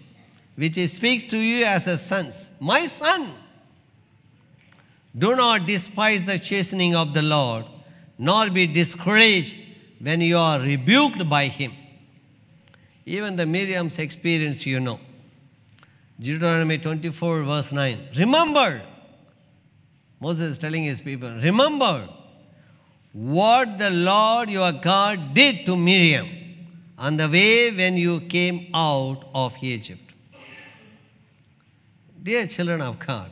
which 0.57 0.75
he 0.75 0.87
speaks 0.87 1.25
to 1.31 1.38
you 1.38 1.64
as 1.64 1.87
a 1.87 1.97
sons, 1.97 2.51
my 2.59 2.87
son, 2.87 3.33
do 5.16 5.37
not 5.37 5.66
despise 5.66 6.25
the 6.25 6.38
chastening 6.38 6.95
of 6.95 7.14
the 7.14 7.23
Lord, 7.23 7.64
nor 8.19 8.51
be 8.51 8.66
discouraged 8.66 9.57
when 10.01 10.21
you 10.21 10.38
are 10.38 10.61
rebuked 10.61 11.29
by 11.29 11.49
him." 11.49 11.73
Even 13.05 13.37
the 13.37 13.47
Miriam's 13.47 13.99
experience, 13.99 14.66
you 14.66 14.81
know. 14.81 14.99
Deuteronomy 16.19 16.79
24, 16.79 17.42
verse 17.45 17.73
9. 17.73 18.09
Remember, 18.16 18.83
Moses 20.19 20.53
is 20.53 20.59
telling 20.59 20.85
his 20.85 21.01
people, 21.01 21.31
remember 21.31 22.09
what 23.12 23.79
the 23.79 23.90
Lord 23.90 24.51
your 24.51 24.73
God 24.73 25.35
did 25.35 25.66
to 25.66 25.77
Miriam 25.77 26.29
on 26.99 27.16
the 27.16 27.29
way 27.29 27.71
when 27.71 27.97
you 27.97 28.21
came 28.23 28.69
out 28.75 29.29
of 29.35 29.55
Egypt. 29.62 30.06
Dear 32.26 32.48
children 32.48 32.80
of 32.80 32.98
God, 32.98 33.30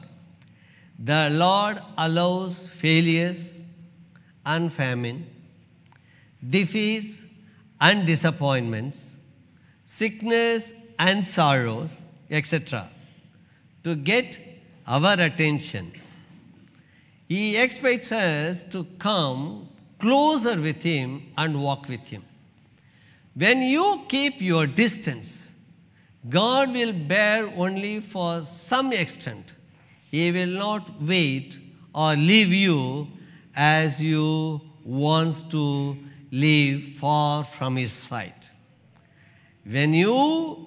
the 0.96 1.28
Lord 1.28 1.82
allows 1.98 2.64
failures 2.80 3.48
and 4.46 4.72
famine, 4.72 5.26
defeats 6.48 7.20
and 7.80 8.06
disappointments, 8.06 9.10
sickness 9.84 10.72
and 10.96 11.24
sorrows, 11.24 11.90
etc., 12.30 12.88
to 13.82 13.96
get 13.96 14.38
our 14.86 15.20
attention. 15.20 15.90
He 17.26 17.56
expects 17.56 18.12
us 18.12 18.62
to 18.70 18.84
come 19.00 19.70
closer 19.98 20.60
with 20.60 20.84
Him 20.84 21.32
and 21.36 21.60
walk 21.60 21.88
with 21.88 22.02
Him. 22.02 22.24
When 23.34 23.60
you 23.60 24.04
keep 24.08 24.40
your 24.40 24.68
distance, 24.68 25.43
God 26.28 26.72
will 26.72 26.92
bear 26.92 27.48
only 27.56 28.00
for 28.00 28.44
some 28.44 28.92
extent. 28.92 29.52
He 30.10 30.30
will 30.32 30.46
not 30.46 31.02
wait 31.02 31.58
or 31.94 32.16
leave 32.16 32.52
you 32.52 33.08
as 33.54 34.00
you 34.00 34.60
wants 34.84 35.42
to 35.50 35.96
live 36.30 36.82
far 37.00 37.44
from 37.44 37.76
His 37.76 37.92
sight. 37.92 38.50
When 39.64 39.94
you, 39.94 40.66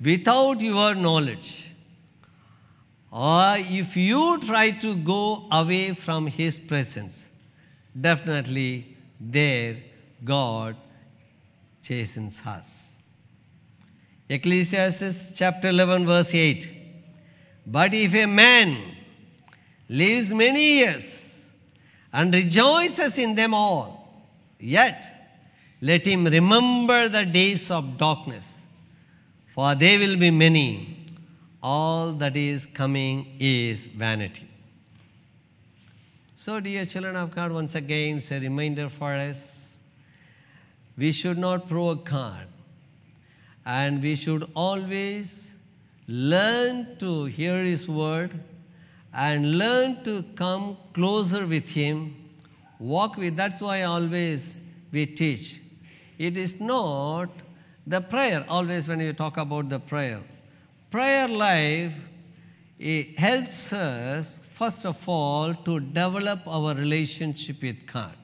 without 0.00 0.60
your 0.60 0.94
knowledge, 0.94 1.66
or 3.10 3.56
if 3.58 3.96
you 3.96 4.38
try 4.40 4.70
to 4.70 4.94
go 4.96 5.46
away 5.50 5.94
from 5.94 6.26
His 6.26 6.58
presence, 6.58 7.24
definitely 7.98 8.96
there 9.18 9.76
God 10.24 10.76
chastens 11.82 12.40
us. 12.46 12.89
Ecclesiastes 14.30 15.32
chapter 15.34 15.68
11, 15.68 16.06
verse 16.06 16.32
8. 16.32 16.70
But 17.66 17.92
if 17.92 18.14
a 18.14 18.26
man 18.26 18.94
lives 19.88 20.32
many 20.32 20.78
years 20.78 21.04
and 22.12 22.32
rejoices 22.32 23.18
in 23.18 23.34
them 23.34 23.52
all, 23.52 24.24
yet 24.58 25.34
let 25.80 26.06
him 26.06 26.24
remember 26.26 27.08
the 27.08 27.26
days 27.26 27.70
of 27.70 27.98
darkness, 27.98 28.46
for 29.54 29.74
they 29.74 29.98
will 29.98 30.16
be 30.16 30.30
many. 30.30 30.96
all 31.62 32.12
that 32.12 32.36
is 32.36 32.66
coming 32.66 33.36
is 33.38 33.84
vanity. 33.84 34.48
So, 36.36 36.58
dear 36.58 36.86
children 36.86 37.16
of 37.16 37.34
God, 37.34 37.52
once 37.52 37.74
again, 37.74 38.16
it's 38.16 38.30
a 38.30 38.40
reminder 38.40 38.88
for 38.88 39.12
us 39.14 39.46
we 40.96 41.12
should 41.12 41.36
not 41.36 41.68
provoke 41.68 42.08
God, 42.08 42.46
and 43.64 44.02
we 44.02 44.16
should 44.16 44.48
always 44.54 45.50
learn 46.06 46.96
to 46.98 47.24
hear 47.26 47.62
His 47.64 47.86
word 47.86 48.38
and 49.12 49.58
learn 49.58 50.02
to 50.04 50.22
come 50.34 50.76
closer 50.94 51.46
with 51.46 51.68
Him, 51.68 52.14
walk 52.78 53.16
with. 53.16 53.36
That's 53.36 53.60
why 53.60 53.82
always 53.82 54.60
we 54.92 55.06
teach. 55.06 55.60
It 56.18 56.36
is 56.36 56.60
not 56.60 57.28
the 57.86 58.00
prayer, 58.00 58.44
always 58.48 58.86
when 58.86 59.00
you 59.00 59.12
talk 59.12 59.36
about 59.36 59.68
the 59.68 59.78
prayer. 59.78 60.20
Prayer 60.90 61.28
life 61.28 61.92
it 62.80 63.18
helps 63.18 63.74
us, 63.74 64.34
first 64.54 64.86
of 64.86 64.96
all, 65.06 65.54
to 65.54 65.80
develop 65.80 66.46
our 66.46 66.74
relationship 66.74 67.60
with 67.60 67.86
God. 67.86 68.16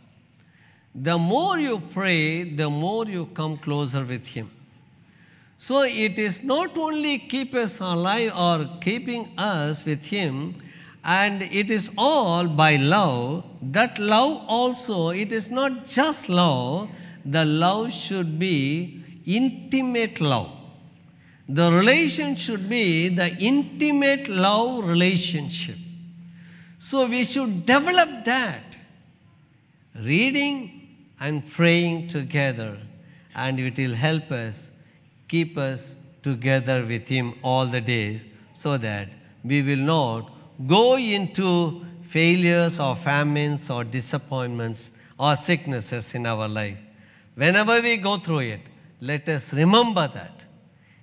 The 0.94 1.18
more 1.18 1.58
you 1.58 1.78
pray, 1.92 2.42
the 2.44 2.70
more 2.70 3.04
you 3.04 3.26
come 3.26 3.58
closer 3.58 4.02
with 4.02 4.26
Him. 4.26 4.50
So 5.58 5.82
it 5.82 6.18
is 6.18 6.42
not 6.42 6.76
only 6.76 7.18
keep 7.18 7.54
us 7.54 7.80
alive 7.80 8.32
or 8.36 8.78
keeping 8.80 9.32
us 9.38 9.84
with 9.84 10.04
Him, 10.04 10.62
and 11.02 11.42
it 11.42 11.70
is 11.70 11.90
all 11.96 12.46
by 12.46 12.76
love. 12.76 13.44
That 13.62 13.98
love 13.98 14.44
also, 14.48 15.10
it 15.10 15.32
is 15.32 15.50
not 15.50 15.86
just 15.86 16.28
love, 16.28 16.90
the 17.24 17.44
love 17.44 17.92
should 17.92 18.38
be 18.38 19.02
intimate 19.24 20.20
love. 20.20 20.50
The 21.48 21.72
relation 21.72 22.34
should 22.34 22.68
be 22.68 23.08
the 23.08 23.34
intimate 23.36 24.28
love 24.28 24.84
relationship. 24.84 25.78
So 26.78 27.06
we 27.06 27.24
should 27.24 27.66
develop 27.66 28.24
that. 28.24 28.76
Reading 29.94 30.88
and 31.18 31.48
praying 31.50 32.08
together, 32.08 32.78
and 33.34 33.58
it 33.58 33.76
will 33.78 33.94
help 33.94 34.30
us 34.30 34.70
keep 35.28 35.56
us 35.58 35.90
together 36.22 36.84
with 36.84 37.08
Him 37.08 37.34
all 37.42 37.66
the 37.66 37.80
days 37.80 38.22
so 38.54 38.76
that 38.78 39.08
we 39.44 39.62
will 39.62 39.76
not 39.76 40.30
go 40.66 40.96
into 40.96 41.84
failures 42.10 42.78
or 42.78 42.96
famines 42.96 43.68
or 43.70 43.84
disappointments 43.84 44.90
or 45.18 45.36
sicknesses 45.36 46.14
in 46.14 46.26
our 46.26 46.48
life. 46.48 46.78
Whenever 47.34 47.80
we 47.80 47.96
go 47.96 48.18
through 48.18 48.40
it, 48.40 48.60
let 49.00 49.28
us 49.28 49.52
remember 49.52 50.08
that 50.08 50.44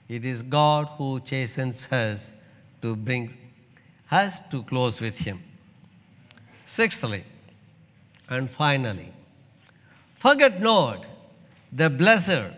it 0.09 0.25
is 0.25 0.41
God 0.41 0.87
who 0.97 1.19
chastens 1.19 1.87
us 1.91 2.31
to 2.81 2.95
bring 2.95 3.37
us 4.11 4.39
to 4.51 4.63
close 4.63 4.99
with 4.99 5.15
Him. 5.15 5.41
Sixthly, 6.65 7.23
and 8.29 8.49
finally, 8.49 9.13
forget 10.17 10.59
not 10.61 11.05
the 11.71 11.89
blesser 11.89 12.53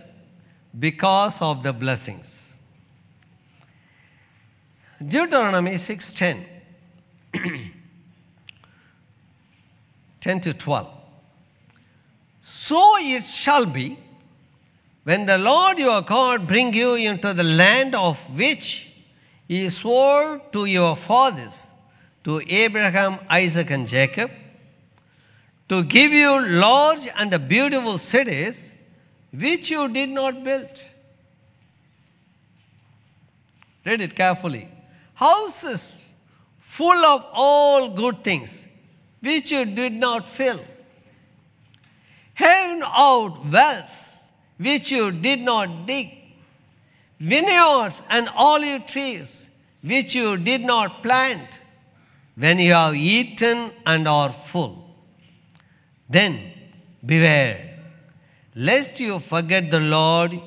because 0.77 1.41
of 1.41 1.63
the 1.63 1.73
blessings. 1.73 2.37
Deuteronomy 5.05 5.75
6:10 5.75 6.45
10 10.21 10.41
to 10.41 10.53
12. 10.53 10.87
So 12.41 12.97
it 12.97 13.25
shall 13.25 13.65
be 13.65 13.99
when 15.03 15.27
the 15.27 15.37
Lord 15.37 15.77
your 15.77 16.01
God 16.01 16.47
bring 16.47 16.73
you 16.73 16.95
into 16.95 17.31
the 17.33 17.43
land 17.43 17.93
of 17.93 18.17
which 18.33 18.87
he 19.47 19.69
swore 19.69 20.41
to 20.51 20.65
your 20.65 20.95
fathers, 20.95 21.67
to 22.23 22.41
Abraham, 22.47 23.19
Isaac, 23.29 23.69
and 23.69 23.87
Jacob, 23.87 24.31
to 25.69 25.83
give 25.83 26.11
you 26.11 26.43
large 26.43 27.07
and 27.15 27.47
beautiful 27.47 27.99
cities 27.99 28.71
which 29.39 29.69
you 29.69 29.87
did 29.87 30.09
not 30.09 30.43
build. 30.43 30.69
Read 33.85 34.01
it 34.01 34.15
carefully. 34.15 34.69
Houses 35.15 35.87
full 36.59 37.05
of 37.05 37.25
all 37.31 37.89
good 37.89 38.23
things 38.23 38.59
which 39.21 39.51
you 39.51 39.65
did 39.65 39.93
not 39.93 40.29
fill. 40.29 40.61
Hewn 42.35 42.83
out 42.83 43.45
wells 43.45 43.89
which 44.57 44.91
you 44.91 45.11
did 45.11 45.39
not 45.39 45.85
dig. 45.85 46.11
Vineyards 47.19 48.01
and 48.09 48.29
olive 48.29 48.87
trees 48.87 49.47
which 49.81 50.15
you 50.15 50.37
did 50.37 50.61
not 50.61 51.01
plant. 51.01 51.47
When 52.35 52.59
you 52.59 52.73
have 52.73 52.95
eaten 52.95 53.71
and 53.85 54.07
are 54.07 54.35
full, 54.51 54.93
then 56.09 56.51
beware 57.05 57.74
lest 58.55 58.99
you 58.99 59.19
forget 59.19 59.69
the 59.69 59.79
Lord 59.79 60.39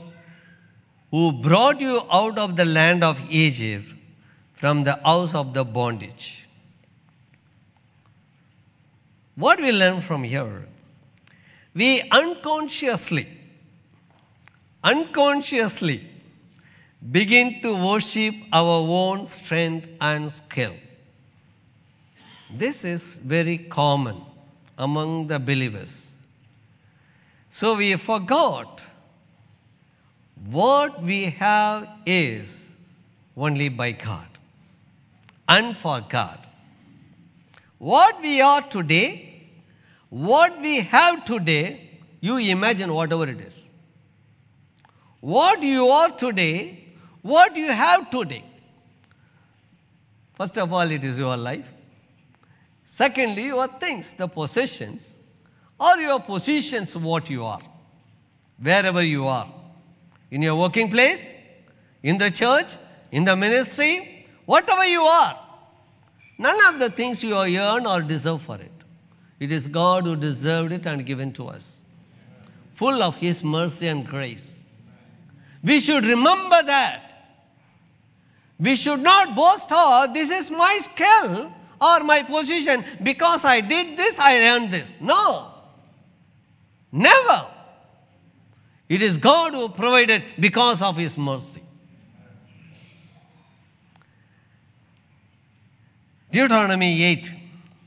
who 1.10 1.32
brought 1.32 1.80
you 1.80 2.02
out 2.10 2.38
of 2.38 2.56
the 2.56 2.64
land 2.64 3.04
of 3.04 3.20
Egypt 3.28 3.86
from 4.54 4.84
the 4.84 4.94
house 5.04 5.34
of 5.34 5.54
the 5.54 5.64
bondage. 5.64 6.46
What 9.36 9.60
we 9.60 9.70
learn 9.70 10.00
from 10.00 10.24
here? 10.24 10.66
We 11.74 12.08
unconsciously, 12.10 13.28
unconsciously 14.82 16.08
begin 17.12 17.60
to 17.62 17.76
worship 17.76 18.34
our 18.52 18.80
own 18.88 19.26
strength 19.26 19.86
and 20.00 20.32
skill. 20.32 20.74
This 22.50 22.84
is 22.84 23.02
very 23.02 23.58
common 23.58 24.22
among 24.76 25.28
the 25.28 25.38
believers. 25.38 26.07
So 27.50 27.76
we 27.76 27.96
forgot 27.96 28.80
what 30.50 31.02
we 31.02 31.30
have 31.30 31.88
is 32.06 32.64
only 33.36 33.68
by 33.68 33.92
God 33.92 34.26
and 35.48 35.76
for 35.76 36.00
God. 36.08 36.38
What 37.78 38.20
we 38.22 38.40
are 38.40 38.62
today, 38.62 39.48
what 40.08 40.60
we 40.60 40.80
have 40.80 41.24
today, 41.24 41.90
you 42.20 42.36
imagine 42.36 42.92
whatever 42.92 43.28
it 43.28 43.40
is. 43.40 43.54
What 45.20 45.62
you 45.62 45.88
are 45.88 46.10
today, 46.10 46.84
what 47.22 47.56
you 47.56 47.72
have 47.72 48.10
today. 48.10 48.44
First 50.36 50.56
of 50.58 50.72
all, 50.72 50.90
it 50.90 51.02
is 51.02 51.18
your 51.18 51.36
life. 51.36 51.66
Secondly, 52.90 53.46
your 53.46 53.66
things, 53.66 54.06
the 54.16 54.28
possessions, 54.28 55.14
or 55.78 55.96
your 55.98 56.20
positions, 56.20 56.94
what 56.96 57.30
you 57.30 57.44
are, 57.44 57.60
wherever 58.60 59.02
you 59.02 59.26
are. 59.26 59.52
In 60.30 60.42
your 60.42 60.56
working 60.56 60.90
place, 60.90 61.24
in 62.02 62.18
the 62.18 62.30
church, 62.30 62.76
in 63.10 63.24
the 63.24 63.34
ministry, 63.34 64.26
whatever 64.44 64.84
you 64.84 65.02
are. 65.02 65.38
None 66.36 66.74
of 66.74 66.78
the 66.78 66.90
things 66.90 67.22
you 67.22 67.34
earn 67.36 67.86
or 67.86 68.02
deserve 68.02 68.42
for 68.42 68.56
it. 68.56 68.72
It 69.40 69.52
is 69.52 69.66
God 69.66 70.04
who 70.04 70.16
deserved 70.16 70.72
it 70.72 70.86
and 70.86 71.06
given 71.06 71.32
to 71.34 71.48
us, 71.48 71.68
full 72.74 73.02
of 73.02 73.16
His 73.16 73.42
mercy 73.42 73.86
and 73.86 74.06
grace. 74.06 74.50
We 75.62 75.80
should 75.80 76.04
remember 76.04 76.62
that. 76.64 77.04
We 78.60 78.74
should 78.74 79.00
not 79.00 79.36
boast, 79.36 79.68
oh, 79.70 80.12
this 80.12 80.30
is 80.30 80.50
my 80.50 80.80
skill 80.92 81.52
or 81.80 82.00
my 82.00 82.22
position. 82.24 82.84
Because 83.02 83.44
I 83.44 83.60
did 83.60 83.96
this, 83.96 84.18
I 84.18 84.40
earned 84.40 84.72
this. 84.72 84.98
No. 85.00 85.54
Never. 86.90 87.46
It 88.88 89.02
is 89.02 89.18
God 89.18 89.54
who 89.54 89.68
provided 89.68 90.22
because 90.40 90.80
of 90.80 90.96
His 90.96 91.16
mercy. 91.16 91.62
Deuteronomy 96.30 97.02
8 97.02 97.32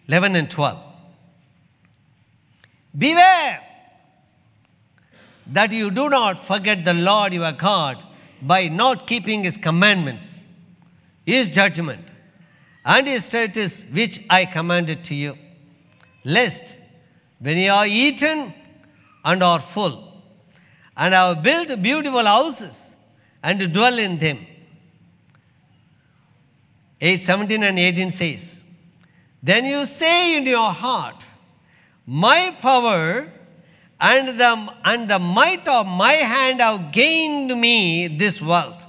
11 0.08 0.36
and 0.36 0.49
12. 0.49 0.80
Beware 2.97 3.62
that 5.47 5.72
you 5.72 5.89
do 5.89 6.10
not 6.10 6.45
forget 6.45 6.84
the 6.84 6.93
Lord 6.93 7.34
your 7.34 7.52
God 7.54 8.04
by 8.41 8.68
not 8.68 9.08
keeping 9.08 9.43
His 9.43 9.58
commandments, 9.58 10.24
His 11.26 11.47
judgment, 11.49 12.06
and 12.84 13.08
His 13.08 13.26
statutes 13.26 13.84
which 13.91 14.24
I 14.30 14.45
commanded 14.45 15.04
to 15.06 15.16
you, 15.16 15.38
lest 16.26 16.64
when 17.39 17.58
you 17.58 17.72
are 17.72 17.88
eaten 17.88 18.54
and 19.24 19.43
are 19.43 19.61
full, 19.61 20.24
and 20.95 21.13
have 21.13 21.43
built 21.43 21.82
beautiful 21.82 22.26
houses 22.26 22.76
and 23.43 23.74
dwell 23.74 23.97
in 23.97 24.17
them. 24.19 24.45
8, 26.99 27.24
17 27.24 27.63
and 27.63 27.80
18 27.80 28.11
says, 28.11 28.61
Then 29.41 29.65
you 29.65 29.86
say 29.86 30.38
in 30.38 30.45
your 30.45 30.72
heart, 30.72 31.24
My 32.05 32.55
power 32.61 33.32
and 33.99 34.39
the, 34.39 34.76
and 34.84 35.09
the 35.09 35.19
might 35.19 35.67
of 35.67 35.88
my 35.88 36.13
hand 36.13 36.61
have 36.61 36.91
gained 36.91 37.59
me 37.59 38.07
this 38.07 38.41
wealth. 38.41 38.82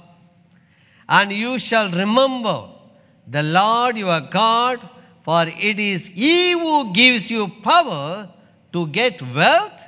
and 1.07 1.31
you 1.31 1.59
shall 1.59 1.91
remember 1.91 2.69
the 3.27 3.43
Lord 3.43 3.97
your 3.97 4.21
God, 4.21 4.89
for 5.23 5.47
it 5.47 5.79
is 5.79 6.07
He 6.07 6.51
who 6.51 6.93
gives 6.93 7.29
you 7.29 7.47
power 7.61 8.29
to 8.73 8.87
get 8.87 9.21
wealth, 9.21 9.79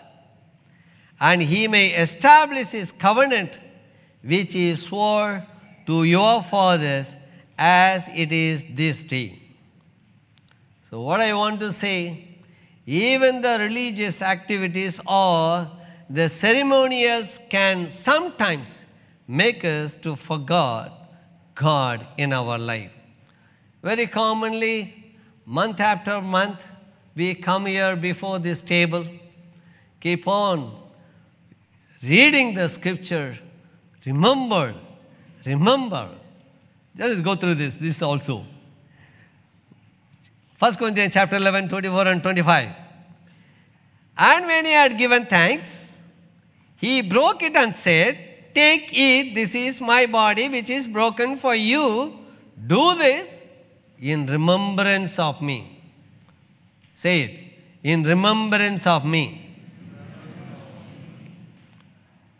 and 1.19 1.41
He 1.41 1.67
may 1.67 1.89
establish 1.89 2.69
His 2.69 2.91
covenant, 2.91 3.59
which 4.23 4.53
He 4.53 4.75
swore 4.75 5.45
to 5.85 6.03
your 6.03 6.43
fathers, 6.43 7.15
as 7.57 8.03
it 8.13 8.31
is 8.31 8.65
this 8.69 9.01
day. 9.03 9.41
So, 10.89 11.01
what 11.01 11.21
I 11.21 11.33
want 11.33 11.59
to 11.61 11.71
say, 11.71 12.27
even 12.85 13.41
the 13.41 13.57
religious 13.59 14.21
activities 14.21 14.99
or 15.07 15.71
the 16.09 16.29
ceremonials 16.29 17.39
can 17.49 17.89
sometimes 17.89 18.81
make 19.27 19.65
us 19.65 19.95
to 20.03 20.15
forget 20.15 20.91
God 21.55 22.05
in 22.17 22.31
our 22.33 22.57
life. 22.57 22.91
Very 23.81 24.07
commonly, 24.07 25.15
month 25.45 25.79
after 25.79 26.21
month, 26.21 26.63
we 27.15 27.33
come 27.33 27.65
here 27.65 27.95
before 27.95 28.39
this 28.39 28.61
table, 28.61 29.07
keep 30.01 30.27
on 30.27 30.84
reading 32.01 32.53
the 32.53 32.69
scripture, 32.69 33.37
remember, 34.05 34.75
remember. 35.45 36.09
Let 36.97 37.11
us 37.11 37.19
go 37.19 37.35
through 37.35 37.55
this, 37.55 37.75
this 37.75 38.01
also. 38.01 38.45
1 40.59 40.75
Corinthians 40.75 41.13
chapter 41.13 41.35
11, 41.35 41.69
24 41.69 42.07
and 42.07 42.23
25. 42.23 42.69
And 44.17 44.45
when 44.45 44.65
he 44.65 44.71
had 44.71 44.97
given 44.97 45.25
thanks, 45.25 45.67
he 46.77 47.01
broke 47.01 47.43
it 47.43 47.55
and 47.55 47.73
said, 47.73 48.17
Take 48.53 48.89
it, 48.93 49.35
this 49.35 49.53
is 49.53 49.81
my 49.81 50.05
body 50.05 50.47
which 50.47 50.69
is 50.69 50.87
broken 50.87 51.37
for 51.37 51.53
you. 51.53 52.17
Do 52.67 52.95
this 52.95 53.33
in 53.99 54.25
remembrance 54.27 55.19
of 55.19 55.41
me. 55.41 55.81
Say 56.95 57.21
it, 57.21 57.39
in 57.83 58.03
remembrance 58.03 58.87
of 58.87 59.03
me. 59.05 59.44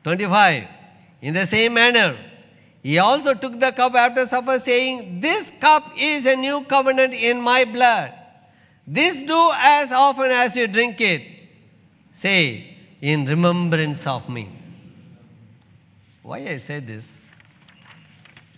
25. 0.06 0.68
In 1.24 1.34
the 1.34 1.48
same 1.48 1.74
manner, 1.74 2.16
he 2.84 3.00
also 3.00 3.34
took 3.34 3.60
the 3.60 3.72
cup 3.72 3.96
after 3.96 4.28
supper, 4.28 4.60
saying, 4.60 5.20
This 5.20 5.52
cup 5.60 5.94
is 5.98 6.28
a 6.28 6.36
new 6.36 6.64
covenant 6.66 7.16
in 7.16 7.42
my 7.42 7.66
blood. 7.66 8.14
This 8.86 9.24
do 9.24 9.52
as 9.56 9.92
often 9.92 10.30
as 10.30 10.56
you 10.56 10.68
drink 10.68 11.02
it. 11.02 11.24
Say, 12.14 12.78
in 13.02 13.26
remembrance 13.26 14.06
of 14.06 14.30
me. 14.30 14.48
Why 16.22 16.38
I 16.50 16.58
say 16.58 16.80
this? 16.82 17.12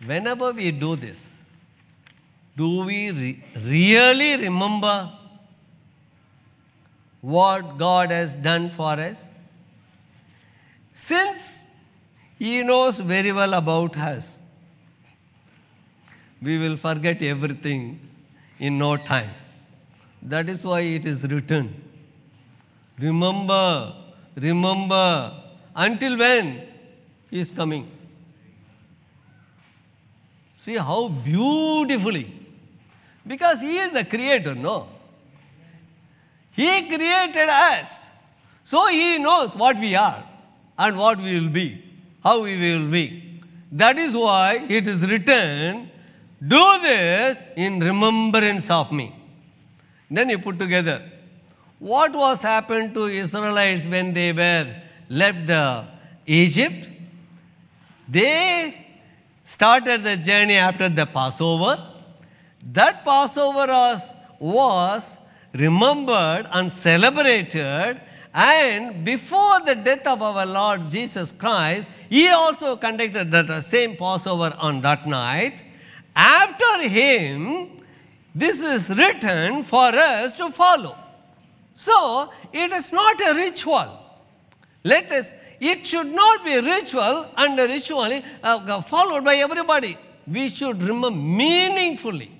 Whenever 0.05 0.51
we 0.51 0.71
do 0.71 0.97
this, 0.97 1.29
do 2.57 2.83
we 2.83 3.09
re- 3.11 3.43
really 3.55 4.35
remember 4.35 5.13
what 7.21 7.77
God 7.77 8.11
has 8.11 8.35
done 8.35 8.69
for 8.71 8.99
us? 8.99 9.17
Since 11.05 11.59
He 12.39 12.63
knows 12.63 12.99
very 12.99 13.31
well 13.31 13.53
about 13.53 13.97
us, 13.97 14.37
we 16.41 16.57
will 16.57 16.77
forget 16.77 17.21
everything 17.21 17.99
in 18.59 18.77
no 18.77 18.97
time. 18.97 19.29
That 20.21 20.49
is 20.49 20.63
why 20.63 20.81
it 20.81 21.05
is 21.05 21.23
written. 21.23 21.69
Remember, 22.99 23.93
remember, 24.35 25.33
until 25.75 26.17
when 26.17 26.63
He 27.29 27.39
is 27.39 27.51
coming. 27.51 27.89
See 30.57 30.77
how 30.77 31.09
beautifully, 31.09 32.25
because 33.25 33.61
He 33.61 33.77
is 33.77 33.91
the 33.93 34.03
creator, 34.03 34.55
no? 34.55 34.87
He 36.51 36.87
created 36.87 37.49
us. 37.49 37.87
So 38.63 38.87
He 38.87 39.19
knows 39.19 39.55
what 39.55 39.79
we 39.79 39.95
are 39.95 40.23
and 40.77 40.97
what 40.97 41.17
we 41.17 41.39
will 41.39 41.49
be, 41.49 41.83
how 42.23 42.41
we 42.41 42.57
will 42.57 42.89
be. 42.89 43.41
That 43.71 43.97
is 43.97 44.13
why 44.13 44.65
it 44.69 44.87
is 44.87 45.01
written, 45.01 45.89
Do 46.45 46.79
this 46.81 47.37
in 47.55 47.79
remembrance 47.79 48.69
of 48.69 48.91
me. 48.91 49.13
Then 50.09 50.29
you 50.29 50.39
put 50.39 50.57
together 50.57 51.03
what 51.79 52.13
was 52.13 52.41
happened 52.41 52.93
to 52.93 53.05
Israelites 53.05 53.85
when 53.85 54.13
they 54.13 54.31
were 54.31 54.75
left 55.09 55.47
the 55.47 55.85
Egypt. 56.25 56.87
They 58.07 58.85
started 59.45 60.03
the 60.03 60.17
journey 60.17 60.55
after 60.55 60.89
the 60.89 61.05
Passover. 61.05 61.93
That 62.71 63.03
Passover 63.03 63.67
was, 63.67 64.01
was 64.39 65.03
remembered 65.53 66.47
and 66.51 66.71
celebrated 66.71 68.01
and 68.37 69.03
before 69.03 69.61
the 69.65 69.73
death 69.73 70.05
of 70.05 70.21
our 70.21 70.45
Lord 70.45 70.91
Jesus 70.91 71.33
Christ, 71.39 71.87
he 72.07 72.27
also 72.27 72.77
conducted 72.77 73.31
that 73.31 73.63
same 73.63 73.97
Passover 73.97 74.55
on 74.59 74.81
that 74.81 75.07
night. 75.07 75.63
After 76.15 76.87
him, 76.87 77.81
this 78.35 78.59
is 78.59 78.89
written 78.89 79.63
for 79.63 79.87
us 79.87 80.37
to 80.37 80.51
follow. 80.51 80.95
So, 81.77 82.31
it 82.53 82.71
is 82.71 82.91
not 82.91 83.19
a 83.21 83.33
ritual. 83.33 83.97
Let 84.83 85.11
us, 85.11 85.31
it 85.59 85.87
should 85.87 86.13
not 86.13 86.45
be 86.45 86.59
ritual 86.59 87.25
and 87.35 87.57
ritually 87.57 88.23
uh, 88.43 88.83
followed 88.83 89.25
by 89.25 89.37
everybody. 89.37 89.97
We 90.27 90.49
should 90.49 90.79
remember 90.83 91.09
meaningfully. 91.09 92.31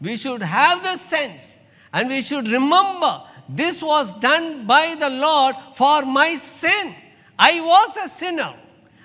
We 0.00 0.16
should 0.16 0.42
have 0.42 0.82
the 0.82 0.96
sense 0.96 1.54
and 1.92 2.08
we 2.08 2.22
should 2.22 2.48
remember 2.48 3.22
this 3.48 3.82
was 3.82 4.12
done 4.20 4.66
by 4.66 4.94
the 4.94 5.10
Lord 5.10 5.56
for 5.76 6.02
my 6.02 6.36
sin. 6.36 6.94
I 7.38 7.60
was 7.60 7.96
a 8.04 8.08
sinner. 8.16 8.54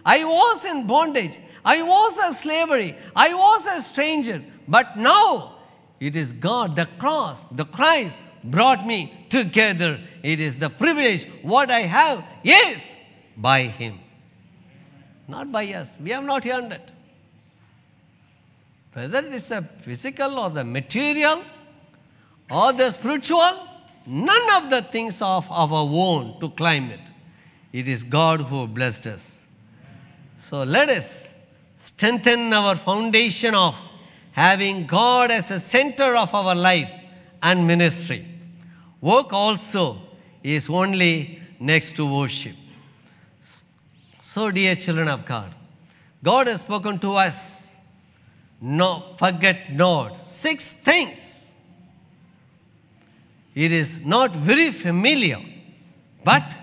I 0.06 0.24
was 0.24 0.66
in 0.66 0.88
bondage. 0.88 1.40
I 1.64 1.82
was 1.82 2.18
a 2.18 2.34
slavery. 2.34 2.96
I 3.16 3.34
was 3.34 3.66
a 3.66 3.84
stranger. 3.84 4.44
But 4.68 4.98
now 4.98 5.58
it 6.00 6.16
is 6.16 6.32
God, 6.32 6.76
the 6.76 6.88
cross, 6.98 7.38
the 7.52 7.66
Christ 7.66 8.16
brought 8.44 8.86
me 8.88 9.28
together. 9.30 10.00
It 10.24 10.40
is 10.40 10.58
the 10.58 10.70
privilege. 10.70 11.28
What 11.42 11.70
I 11.70 11.82
have 11.82 12.24
is 12.44 12.82
by 13.36 13.64
Him. 13.64 14.00
Not 15.28 15.52
by 15.52 15.66
us. 15.74 15.90
We 16.02 16.12
have 16.12 16.24
not 16.24 16.46
earned 16.46 16.74
it. 16.74 16.92
Whether 18.94 19.20
it 19.20 19.34
is 19.34 19.48
the 19.48 19.68
physical 19.84 20.40
or 20.40 20.50
the 20.50 20.64
material 20.64 21.44
or 22.50 22.74
the 22.74 22.92
spiritual, 22.92 23.68
none 24.10 24.64
of 24.64 24.72
the 24.72 24.82
things 24.82 25.22
of 25.22 25.46
our 25.52 25.72
own 25.72 26.40
to 26.40 26.50
climb 26.50 26.90
it. 26.90 27.00
It 27.72 27.88
is 27.88 28.04
God 28.04 28.42
who 28.42 28.66
blessed 28.68 29.06
us. 29.06 29.30
So 30.42 30.64
let 30.64 30.90
us 30.90 31.26
strengthen 31.86 32.52
our 32.52 32.76
foundation 32.76 33.54
of 33.54 33.76
having 34.32 34.88
God 34.88 35.30
as 35.30 35.52
a 35.52 35.60
center 35.60 36.16
of 36.16 36.34
our 36.34 36.56
life 36.56 36.90
and 37.44 37.68
ministry. 37.68 38.28
Work 39.00 39.32
also 39.32 40.02
is 40.42 40.70
only 40.70 41.42
next 41.60 41.96
to 41.98 42.06
worship. 42.06 42.56
So, 44.24 44.52
dear 44.52 44.76
children 44.76 45.08
of 45.08 45.26
God, 45.26 45.54
God 46.24 46.48
has 46.48 46.62
spoken 46.62 47.00
to 47.00 47.14
us. 47.14 47.36
No, 48.62 49.16
forget 49.18 49.74
not 49.74 50.18
six 50.28 50.74
things. 50.84 51.20
It 53.66 53.74
is 53.74 54.00
not 54.06 54.34
very 54.38 54.72
familiar, 54.72 55.40
but 56.24 56.54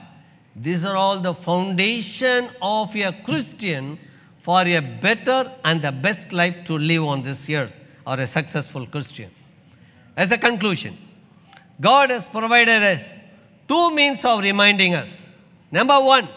these 0.67 0.83
are 0.83 0.97
all 0.97 1.19
the 1.21 1.35
foundation 1.35 2.49
of 2.63 2.97
a 2.97 3.13
Christian 3.23 3.99
for 4.43 4.63
a 4.63 4.81
better 4.81 5.53
and 5.63 5.83
the 5.83 5.93
best 5.93 6.33
life 6.33 6.57
to 6.69 6.79
live 6.79 7.05
on 7.05 7.23
this 7.23 7.51
earth 7.51 7.75
or 8.07 8.19
a 8.19 8.27
successful 8.27 8.87
Christian. 8.87 9.31
As 10.17 10.31
a 10.31 10.39
conclusion, 10.39 10.97
God 11.79 12.09
has 12.09 12.27
provided 12.29 12.83
us 12.83 13.03
two 13.69 13.91
means 13.91 14.25
of 14.25 14.41
reminding 14.41 14.95
us. 14.95 15.11
Number 15.71 16.01
one, 16.01 16.31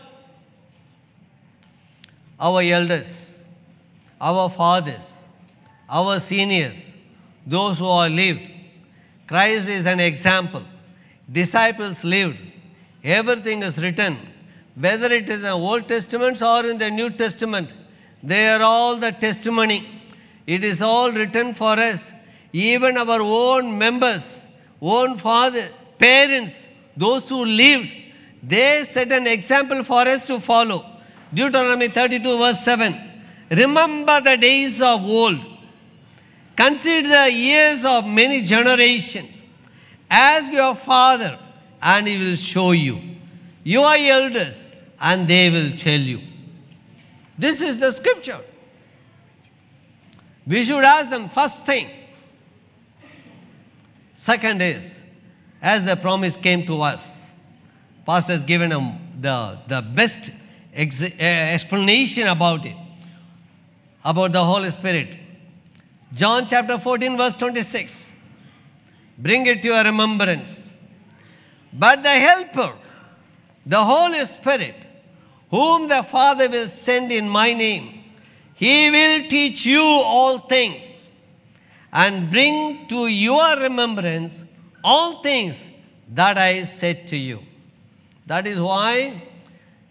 our 2.38 2.62
elders, 2.62 3.08
our 4.20 4.50
fathers, 4.50 5.06
our 5.88 6.20
seniors, 6.20 6.78
those 7.48 7.80
who 7.80 7.88
are 7.88 8.10
lived. 8.10 8.59
Christ 9.30 9.68
is 9.68 9.86
an 9.86 10.00
example. 10.00 10.64
Disciples 11.32 12.04
lived. 12.04 12.40
Everything 13.04 13.62
is 13.62 13.78
written. 13.78 14.18
Whether 14.74 15.10
it 15.18 15.30
is 15.30 15.36
in 15.36 15.42
the 15.44 15.52
Old 15.52 15.88
Testament 15.88 16.42
or 16.42 16.66
in 16.66 16.80
the 16.80 16.90
New 16.90 17.12
Testament, 17.12 17.70
they 18.24 18.50
are 18.50 18.64
all 18.64 18.96
the 18.96 19.12
testimony. 19.12 19.80
It 20.48 20.64
is 20.64 20.82
all 20.82 21.12
written 21.12 21.54
for 21.54 21.74
us. 21.80 22.12
Even 22.52 22.98
our 22.98 23.22
own 23.22 23.78
members, 23.78 24.26
own 24.82 25.20
father, 25.20 25.70
parents, 26.00 26.56
those 26.98 27.30
who 27.30 27.46
lived, 27.46 27.90
they 28.42 28.84
set 28.86 29.12
an 29.12 29.28
example 29.28 29.84
for 29.84 30.08
us 30.08 30.26
to 30.26 30.40
follow. 30.40 30.80
Deuteronomy 31.32 31.90
32, 31.90 32.38
verse 32.40 32.62
7. 32.62 33.00
Remember 33.52 34.22
the 34.22 34.38
days 34.38 34.82
of 34.82 35.04
old. 35.04 35.40
Consider 36.60 37.08
the 37.08 37.32
years 37.32 37.86
of 37.86 38.06
many 38.06 38.42
generations. 38.42 39.34
Ask 40.12 40.52
your 40.52 40.76
father, 40.76 41.40
and 41.82 42.06
he 42.06 42.18
will 42.18 42.36
show 42.36 42.72
you. 42.72 43.00
Your 43.64 43.96
elders, 43.96 44.68
and 45.00 45.26
they 45.26 45.50
will 45.50 45.78
tell 45.78 46.02
you. 46.02 46.20
This 47.38 47.62
is 47.62 47.78
the 47.78 47.94
scripture. 47.94 48.42
We 50.46 50.66
should 50.66 50.84
ask 50.84 51.10
them 51.10 51.30
first 51.30 51.66
thing. 51.66 51.92
Second 54.18 54.62
is, 54.62 54.84
as 55.62 55.86
the 55.86 55.96
promise 55.96 56.36
came 56.36 56.66
to 56.66 56.82
us, 56.82 57.02
Pastor 58.06 58.34
has 58.34 58.44
given 58.44 58.72
them 58.72 59.00
the, 59.22 59.60
the 59.66 59.82
best 59.82 60.30
ex- 60.74 61.02
uh, 61.02 61.08
explanation 61.24 62.28
about 62.28 62.66
it, 62.66 62.76
about 64.04 64.34
the 64.34 64.44
Holy 64.44 64.72
Spirit. 64.72 65.29
John 66.14 66.48
chapter 66.48 66.80
14, 66.80 67.18
verse 67.18 67.36
26. 67.36 68.08
Bring 69.18 69.46
it 69.46 69.62
to 69.62 69.68
your 69.68 69.84
remembrance. 69.84 70.70
But 71.72 72.02
the 72.02 72.10
Helper, 72.10 72.74
the 73.66 73.84
Holy 73.84 74.26
Spirit, 74.26 74.76
whom 75.52 75.88
the 75.88 76.04
Father 76.04 76.50
will 76.50 76.70
send 76.70 77.12
in 77.12 77.30
my 77.30 77.54
name, 77.54 78.04
he 78.56 78.90
will 78.90 79.30
teach 79.30 79.66
you 79.66 79.82
all 79.82 80.40
things 80.40 80.86
and 81.92 82.30
bring 82.30 82.88
to 82.88 83.08
your 83.08 83.58
remembrance 83.58 84.44
all 84.84 85.22
things 85.22 85.56
that 86.10 86.38
I 86.38 86.64
said 86.64 87.08
to 87.10 87.18
you. 87.18 87.40
That 88.26 88.48
is 88.48 88.60
why 88.60 89.24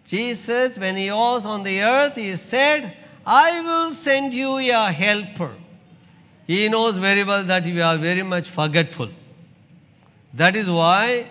Jesus, 0.04 0.76
when 0.78 0.96
he 0.96 1.10
was 1.10 1.44
on 1.44 1.62
the 1.62 1.80
earth, 1.82 2.14
he 2.14 2.34
said, 2.36 2.96
I 3.26 3.60
will 3.60 3.94
send 3.94 4.32
you 4.32 4.58
a 4.58 4.90
helper. 4.90 5.54
He 6.48 6.68
knows 6.70 6.96
very 6.96 7.24
well 7.24 7.44
that 7.44 7.64
we 7.64 7.80
are 7.82 7.98
very 7.98 8.22
much 8.22 8.48
forgetful. 8.48 9.10
That 10.32 10.56
is 10.56 10.68
why 10.68 11.26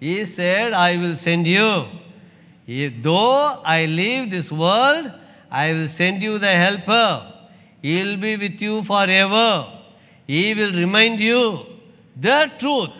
he 0.00 0.24
said, 0.24 0.72
I 0.72 0.96
will 0.96 1.16
send 1.16 1.46
you. 1.46 1.84
If, 2.66 3.02
though 3.02 3.60
I 3.62 3.84
leave 3.84 4.30
this 4.30 4.50
world, 4.50 5.12
I 5.50 5.72
will 5.74 5.88
send 5.88 6.22
you 6.22 6.38
the 6.38 6.54
helper. 6.64 7.32
He 7.82 8.02
will 8.02 8.16
be 8.16 8.36
with 8.36 8.60
you 8.60 8.82
forever. 8.84 9.70
He 10.26 10.54
will 10.54 10.72
remind 10.72 11.20
you 11.20 11.66
the 12.16 12.50
truth. 12.58 12.90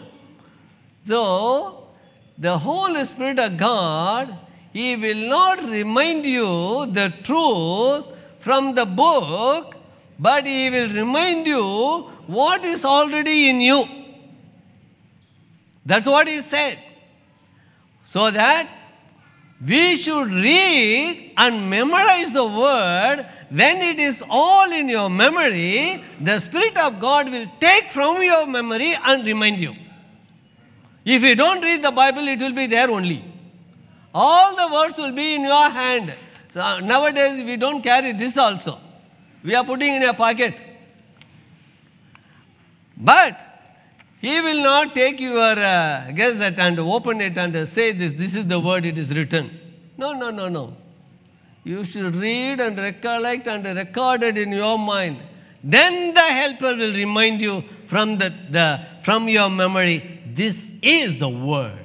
So, 1.08 1.88
the 2.36 2.58
Holy 2.58 3.06
Spirit 3.06 3.38
of 3.38 3.56
God, 3.56 4.36
He 4.74 4.96
will 4.96 5.28
not 5.28 5.64
remind 5.64 6.26
you 6.26 6.86
the 6.92 7.12
truth 7.22 8.04
from 8.40 8.74
the 8.74 8.84
book, 8.84 9.74
but 10.18 10.46
He 10.46 10.70
will 10.70 10.90
remind 10.90 11.46
you 11.46 12.10
what 12.26 12.64
is 12.64 12.84
already 12.84 13.48
in 13.48 13.60
you. 13.60 13.84
That's 15.84 16.06
what 16.06 16.28
He 16.28 16.40
said. 16.40 16.78
So 18.08 18.30
that 18.30 18.68
we 19.66 19.96
should 19.96 20.30
read 20.30 21.32
and 21.36 21.68
memorize 21.70 22.32
the 22.32 22.44
word. 22.44 23.26
When 23.50 23.82
it 23.82 23.98
is 23.98 24.22
all 24.28 24.70
in 24.70 24.88
your 24.88 25.08
memory, 25.08 26.04
the 26.20 26.38
Spirit 26.40 26.76
of 26.76 27.00
God 27.00 27.30
will 27.30 27.46
take 27.60 27.90
from 27.90 28.22
your 28.22 28.46
memory 28.46 28.94
and 28.94 29.24
remind 29.24 29.60
you. 29.60 29.74
If 31.04 31.22
you 31.22 31.34
don't 31.34 31.62
read 31.62 31.82
the 31.82 31.90
Bible, 31.90 32.26
it 32.28 32.40
will 32.40 32.52
be 32.52 32.66
there 32.66 32.90
only. 32.90 33.24
All 34.14 34.54
the 34.56 34.72
words 34.72 34.96
will 34.96 35.12
be 35.12 35.34
in 35.34 35.42
your 35.42 35.70
hand. 35.70 36.14
So 36.52 36.80
nowadays, 36.80 37.44
we 37.44 37.56
don't 37.56 37.82
carry 37.82 38.12
this 38.12 38.36
also. 38.36 38.78
We 39.44 39.54
are 39.54 39.64
putting 39.64 39.94
in 39.94 40.02
a 40.02 40.14
pocket. 40.14 40.54
But 42.96 43.38
he 44.20 44.40
will 44.40 44.62
not 44.62 44.94
take 44.94 45.20
your 45.20 45.38
uh, 45.38 46.10
gazette 46.12 46.58
and 46.58 46.80
open 46.80 47.20
it 47.20 47.36
and 47.36 47.68
say 47.68 47.92
this, 47.92 48.12
this 48.12 48.34
is 48.34 48.46
the 48.46 48.58
word 48.58 48.86
it 48.86 48.96
is 48.96 49.10
written. 49.10 49.60
No, 49.98 50.14
no, 50.14 50.30
no, 50.30 50.48
no. 50.48 50.76
You 51.62 51.84
should 51.84 52.16
read 52.16 52.58
and 52.60 52.78
recollect 52.78 53.46
and 53.46 53.64
record 53.64 54.22
it 54.22 54.38
in 54.38 54.50
your 54.50 54.78
mind. 54.78 55.20
Then 55.62 56.14
the 56.14 56.20
helper 56.22 56.74
will 56.74 56.94
remind 56.94 57.42
you 57.42 57.64
from, 57.86 58.16
the, 58.18 58.32
the, 58.50 58.86
from 59.02 59.28
your 59.28 59.50
memory, 59.50 60.22
this 60.26 60.72
is 60.82 61.18
the 61.18 61.28
word. 61.28 61.84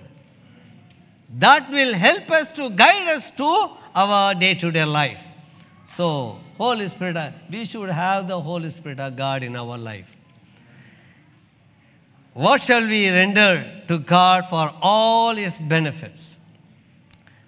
That 1.38 1.70
will 1.70 1.93
help 1.93 2.32
us 2.32 2.51
to 2.53 2.70
guide 2.70 3.07
us 3.10 3.32
to 3.32 3.72
our 3.95 4.34
day 4.34 4.55
to 4.55 4.72
day 4.72 4.86
life. 4.86 5.20
So, 5.95 6.39
Holy 6.60 6.89
Spirit, 6.89 7.16
uh, 7.16 7.32
we 7.49 7.64
should 7.64 7.89
have 7.89 8.28
the 8.28 8.39
Holy 8.39 8.70
Spirit 8.70 8.99
of 8.99 9.16
God 9.16 9.43
in 9.43 9.55
our 9.55 9.78
life. 9.78 10.07
What 12.34 12.60
shall 12.62 12.86
we 12.86 13.10
render 13.10 13.82
to 13.88 13.97
God 13.97 14.45
for 14.49 14.74
all 14.82 15.36
his 15.36 15.57
benefits? 15.57 16.36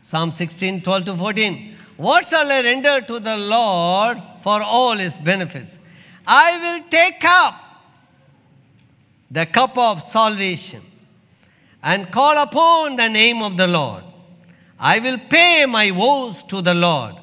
Psalm 0.01 0.31
16, 0.31 0.81
12 0.83 1.05
to 1.05 1.17
14. 1.17 1.75
What 1.97 2.25
shall 2.29 2.49
I 2.49 2.61
render 2.61 3.01
to 3.01 3.19
the 3.19 3.35
Lord 3.35 4.17
for 4.43 4.61
all 4.61 4.97
his 4.97 5.13
benefits? 5.17 5.77
I 6.25 6.57
will 6.57 6.89
take 6.89 7.21
up 7.25 7.55
the 9.29 9.45
cup 9.45 9.77
of 9.77 10.03
salvation 10.03 10.83
and 11.83 12.09
call 12.11 12.37
upon 12.37 12.95
the 12.95 13.09
name 13.09 13.41
of 13.41 13.57
the 13.57 13.67
Lord. 13.67 14.05
I 14.79 14.99
will 14.99 15.17
pay 15.17 15.65
my 15.65 15.91
vows 15.91 16.43
to 16.43 16.61
the 16.61 16.73
Lord 16.73 17.20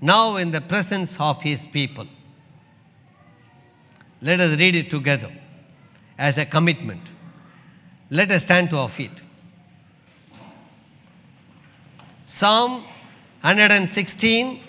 now 0.00 0.36
in 0.36 0.50
the 0.50 0.60
presence 0.60 1.16
of 1.18 1.42
his 1.42 1.66
people. 1.66 2.06
Let 4.20 4.40
us 4.40 4.58
read 4.58 4.74
it 4.74 4.90
together 4.90 5.32
as 6.16 6.38
a 6.38 6.44
commitment. 6.44 7.02
Let 8.10 8.30
us 8.30 8.42
stand 8.42 8.70
to 8.70 8.78
our 8.78 8.88
feet. 8.88 9.22
Psalm 12.26 12.84
116, 13.40 14.60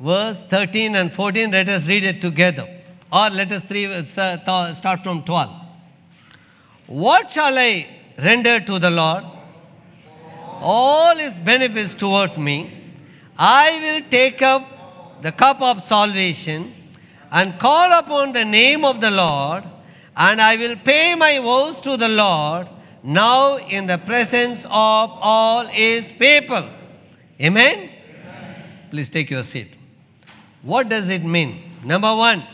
verse 0.00 0.38
13 0.48 0.96
and 0.96 1.12
14. 1.12 1.50
Let 1.50 1.68
us 1.68 1.86
read 1.86 2.04
it 2.04 2.20
together. 2.20 2.66
Or 3.12 3.30
let 3.30 3.52
us 3.52 3.62
three, 3.64 3.86
uh, 3.86 4.74
start 4.74 5.02
from 5.02 5.22
12. 5.24 5.50
What 6.86 7.30
shall 7.30 7.56
I 7.58 7.86
render 8.18 8.60
to 8.60 8.78
the 8.78 8.90
Lord? 8.90 9.24
All 10.60 11.16
his 11.16 11.34
benefits 11.34 11.94
towards 11.94 12.36
me. 12.38 12.74
I 13.36 13.78
will 13.80 14.10
take 14.10 14.42
up 14.42 15.22
the 15.22 15.32
cup 15.32 15.60
of 15.60 15.84
salvation 15.84 16.74
and 17.30 17.58
call 17.58 17.92
upon 17.92 18.32
the 18.32 18.44
name 18.44 18.84
of 18.84 19.00
the 19.00 19.10
Lord, 19.10 19.64
and 20.16 20.40
I 20.40 20.56
will 20.56 20.76
pay 20.76 21.14
my 21.14 21.38
vows 21.38 21.80
to 21.82 21.96
the 21.96 22.08
Lord 22.08 22.68
now 23.02 23.58
in 23.58 23.86
the 23.86 23.98
presence 23.98 24.64
of 24.64 25.10
all 25.20 25.66
his 25.66 26.10
people. 26.12 26.68
Amen? 27.40 27.90
Amen? 27.90 28.64
Please 28.90 29.08
take 29.08 29.30
your 29.30 29.42
seat. 29.44 29.74
What 30.62 30.88
does 30.88 31.08
it 31.08 31.24
mean? 31.24 31.80
Number 31.84 32.14
one, 32.14 32.44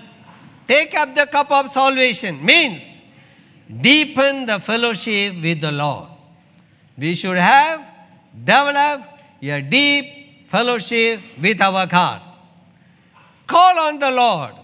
take 0.69 0.95
up 0.95 1.15
the 1.15 1.27
cup 1.27 1.51
of 1.51 1.73
salvation 1.73 2.45
means 2.45 2.83
deepen 3.81 4.47
the 4.47 4.61
fellowship 4.61 5.41
with 5.43 5.61
the 5.61 5.73
Lord. 5.73 6.11
We 6.99 7.15
should 7.15 7.39
have 7.39 7.94
developed 8.43 9.05
a 9.43 9.61
deep 9.61 10.51
fellowship 10.51 11.21
with 11.41 11.61
our 11.61 11.87
God. 11.87 12.23
Call 13.47 13.79
on 13.79 13.99
the 13.99 14.11
Lord. 14.11 14.55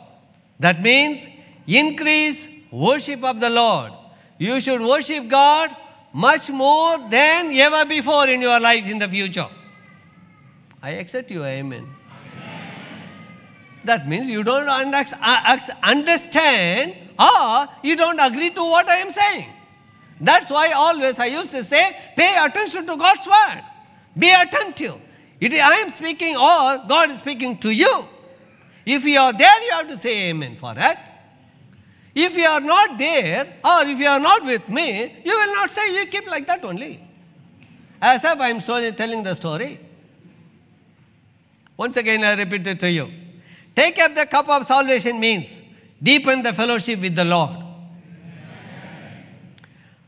That 0.58 0.80
means 0.82 1.26
increase 1.66 2.48
worship 2.70 3.22
of 3.24 3.40
the 3.40 3.50
Lord. 3.50 3.92
You 4.38 4.60
should 4.60 4.80
worship 4.80 5.28
God 5.28 5.70
much 6.12 6.50
more 6.50 6.98
than 7.10 7.52
ever 7.52 7.84
before 7.84 8.28
in 8.28 8.40
your 8.40 8.58
life 8.58 8.84
in 8.86 8.98
the 8.98 9.08
future. 9.08 9.48
I 10.82 10.90
accept 10.90 11.30
you, 11.30 11.44
amen. 11.44 11.88
That 13.84 14.08
means 14.08 14.28
you 14.28 14.42
don't 14.42 14.68
uh, 14.68 15.58
understand 15.82 16.94
or 17.18 17.68
you 17.82 17.96
don't 17.96 18.18
agree 18.18 18.50
to 18.50 18.62
what 18.62 18.88
I 18.88 18.96
am 18.96 19.10
saying. 19.10 19.48
That's 20.20 20.50
why 20.50 20.72
always 20.72 21.18
I 21.18 21.26
used 21.26 21.50
to 21.52 21.64
say, 21.64 21.96
pay 22.16 22.36
attention 22.44 22.86
to 22.86 22.96
God's 22.96 23.26
word. 23.26 23.62
Be 24.18 24.30
attentive. 24.30 24.96
It, 25.40 25.52
I 25.54 25.76
am 25.76 25.90
speaking 25.92 26.36
or 26.36 26.84
God 26.86 27.10
is 27.10 27.18
speaking 27.18 27.56
to 27.58 27.70
you. 27.70 28.06
If 28.84 29.04
you 29.04 29.18
are 29.18 29.32
there, 29.32 29.62
you 29.62 29.70
have 29.72 29.88
to 29.88 29.96
say 29.98 30.28
amen 30.28 30.56
for 30.56 30.74
that. 30.74 31.06
If 32.14 32.36
you 32.36 32.44
are 32.44 32.60
not 32.60 32.98
there 32.98 33.56
or 33.64 33.82
if 33.86 33.98
you 33.98 34.06
are 34.06 34.20
not 34.20 34.44
with 34.44 34.68
me, 34.68 35.22
you 35.24 35.36
will 35.38 35.54
not 35.54 35.70
say, 35.70 35.94
you 35.94 36.06
keep 36.06 36.26
like 36.26 36.46
that 36.46 36.64
only. 36.64 37.06
As 38.02 38.22
if 38.24 38.38
I 38.38 38.48
am 38.48 38.60
telling 38.60 39.22
the 39.22 39.34
story. 39.34 39.80
Once 41.76 41.96
again, 41.96 42.22
I 42.24 42.34
repeat 42.34 42.66
it 42.66 42.80
to 42.80 42.90
you. 42.90 43.10
Take 43.74 43.98
up 43.98 44.14
the 44.14 44.26
cup 44.26 44.48
of 44.48 44.66
salvation 44.66 45.18
means 45.18 45.60
deepen 46.02 46.42
the 46.42 46.52
fellowship 46.52 47.00
with 47.00 47.14
the 47.14 47.24
Lord. 47.24 47.69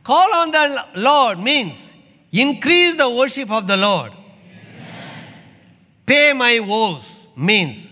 Call 0.05 0.34
on 0.34 0.50
the 0.50 0.84
Lord 0.96 1.38
means 1.38 1.76
increase 2.32 2.96
the 2.96 3.09
worship 3.09 3.50
of 3.50 3.66
the 3.66 3.76
Lord. 3.76 4.12
pay 6.07 6.32
my 6.32 6.59
vows 6.59 7.05
means 7.36 7.88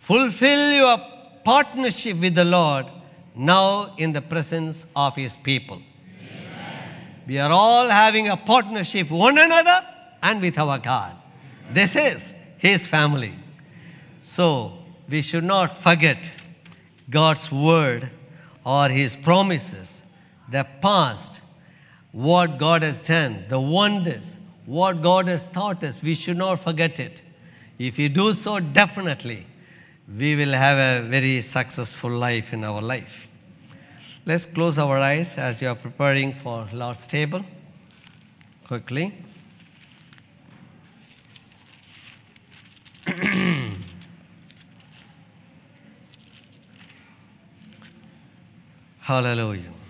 fulfill 0.00 0.72
your 0.72 0.98
partnership 1.44 2.18
with 2.18 2.34
the 2.34 2.44
Lord 2.44 2.86
now 3.34 3.94
in 3.96 4.12
the 4.12 4.20
presence 4.20 4.84
of 4.94 5.16
His 5.16 5.36
people. 5.36 5.80
We 7.26 7.38
are 7.38 7.50
all 7.50 7.88
having 7.88 8.28
a 8.28 8.36
partnership 8.36 9.10
one 9.10 9.38
another 9.38 9.86
and 10.22 10.40
with 10.40 10.58
our 10.58 10.78
God. 10.78 11.16
This 11.72 11.96
is 11.96 12.34
His 12.58 12.86
family. 12.86 13.34
So 14.22 14.72
we 15.08 15.22
should 15.22 15.44
not 15.44 15.82
forget 15.82 16.30
God's 17.08 17.50
word 17.50 18.10
or 18.64 18.88
His 18.88 19.16
promises, 19.16 20.01
the 20.52 20.66
past, 20.80 21.40
what 22.12 22.58
God 22.58 22.82
has 22.82 23.00
done, 23.00 23.44
the 23.48 23.58
wonders, 23.58 24.36
what 24.66 25.02
God 25.02 25.26
has 25.28 25.44
taught 25.52 25.82
us. 25.82 25.96
We 26.02 26.14
should 26.14 26.36
not 26.36 26.62
forget 26.62 27.00
it. 27.00 27.22
If 27.78 27.96
we 27.96 28.08
do 28.08 28.34
so, 28.34 28.60
definitely 28.60 29.46
we 30.08 30.36
will 30.36 30.52
have 30.52 30.78
a 30.78 31.08
very 31.08 31.40
successful 31.40 32.10
life 32.10 32.52
in 32.52 32.62
our 32.64 32.82
life. 32.82 33.26
Let's 34.24 34.46
close 34.46 34.78
our 34.78 34.98
eyes 34.98 35.36
as 35.36 35.60
you 35.60 35.68
are 35.68 35.74
preparing 35.74 36.34
for 36.34 36.68
Lord's 36.72 37.06
table. 37.06 37.44
Quickly. 38.66 39.12
Hallelujah. 49.00 49.81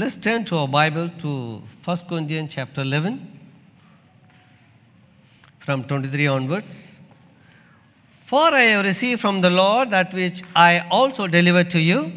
Let's 0.00 0.16
turn 0.16 0.44
to 0.44 0.56
our 0.58 0.68
Bible 0.68 1.10
to 1.22 1.60
1 1.84 1.96
Corinthians 2.08 2.54
chapter 2.54 2.82
11 2.82 3.40
from 5.58 5.82
23 5.82 6.28
onwards. 6.28 6.92
For 8.24 8.54
I 8.54 8.60
have 8.60 8.84
received 8.84 9.20
from 9.20 9.40
the 9.40 9.50
Lord 9.50 9.90
that 9.90 10.14
which 10.14 10.44
I 10.54 10.86
also 10.88 11.26
delivered 11.26 11.72
to 11.72 11.80
you, 11.80 12.12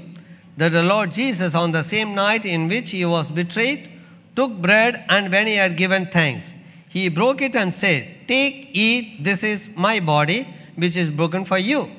that 0.58 0.74
the 0.74 0.84
Lord 0.84 1.12
Jesus, 1.12 1.56
on 1.56 1.72
the 1.72 1.82
same 1.82 2.14
night 2.14 2.46
in 2.46 2.68
which 2.68 2.92
he 2.92 3.04
was 3.04 3.32
betrayed, 3.32 3.90
took 4.36 4.62
bread, 4.62 5.04
and 5.10 5.32
when 5.32 5.48
he 5.48 5.56
had 5.56 5.76
given 5.76 6.06
thanks, 6.06 6.54
he 6.88 7.10
broke 7.10 7.42
it 7.42 7.56
and 7.56 7.74
said, 7.74 8.28
Take, 8.28 8.70
eat, 8.74 9.24
this 9.24 9.44
is 9.44 9.68
my 9.76 10.00
body, 10.00 10.48
which 10.76 10.96
is 10.96 11.10
broken 11.10 11.46
for 11.46 11.58
you. 11.58 11.90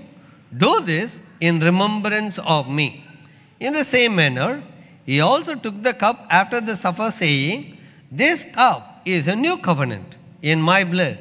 Do 0.56 0.80
this 0.82 1.18
in 1.40 1.58
remembrance 1.58 2.38
of 2.38 2.68
me. 2.68 3.04
In 3.58 3.72
the 3.72 3.84
same 3.84 4.14
manner, 4.14 4.62
he 5.04 5.20
also 5.20 5.54
took 5.54 5.82
the 5.82 5.94
cup 5.94 6.26
after 6.30 6.60
the 6.60 6.76
supper, 6.76 7.10
saying, 7.10 7.78
This 8.10 8.44
cup 8.52 9.02
is 9.04 9.26
a 9.26 9.36
new 9.36 9.58
covenant 9.58 10.16
in 10.40 10.60
my 10.60 10.84
blood. 10.84 11.18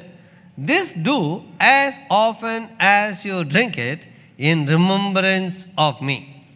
This 0.56 0.92
do 0.92 1.42
as 1.58 1.98
often 2.10 2.68
as 2.78 3.24
you 3.24 3.44
drink 3.44 3.78
it 3.78 4.06
in 4.38 4.66
remembrance 4.66 5.66
of 5.76 6.00
me. 6.00 6.46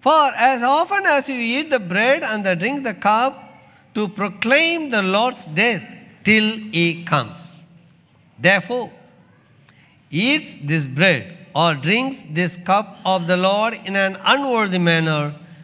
For 0.00 0.32
as 0.34 0.62
often 0.62 1.06
as 1.06 1.28
you 1.28 1.36
eat 1.36 1.70
the 1.70 1.78
bread 1.78 2.22
and 2.22 2.44
the 2.44 2.56
drink 2.56 2.84
the 2.84 2.94
cup, 2.94 3.46
to 3.94 4.08
proclaim 4.08 4.90
the 4.90 5.02
Lord's 5.02 5.44
death 5.46 5.82
till 6.24 6.58
he 6.72 7.04
comes. 7.04 7.38
Therefore, 8.38 8.90
eats 10.10 10.56
this 10.62 10.86
bread 10.86 11.36
or 11.54 11.74
drinks 11.74 12.22
this 12.30 12.56
cup 12.56 12.98
of 13.04 13.26
the 13.26 13.36
Lord 13.36 13.78
in 13.84 13.96
an 13.96 14.16
unworthy 14.24 14.78
manner 14.78 15.34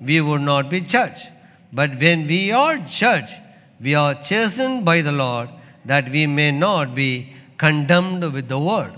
we 0.00 0.20
would 0.20 0.40
not 0.40 0.70
be 0.70 0.80
judged. 0.80 1.26
But 1.72 1.98
when 2.00 2.26
we 2.26 2.50
are 2.50 2.78
judged, 2.78 3.34
we 3.80 3.94
are 3.94 4.14
chosen 4.14 4.84
by 4.84 5.02
the 5.02 5.12
Lord 5.12 5.48
that 5.84 6.10
we 6.10 6.26
may 6.26 6.50
not 6.52 6.94
be 6.94 7.34
condemned 7.56 8.32
with 8.32 8.48
the 8.48 8.58
world. 8.58 8.92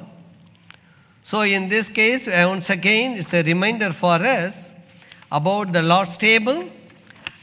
So, 1.23 1.43
in 1.43 1.69
this 1.69 1.89
case, 1.89 2.27
uh, 2.27 2.45
once 2.49 2.69
again, 2.69 3.13
it's 3.13 3.33
a 3.33 3.43
reminder 3.43 3.93
for 3.93 4.15
us 4.15 4.73
about 5.31 5.73
the 5.73 5.83
Lord's 5.83 6.17
table, 6.17 6.69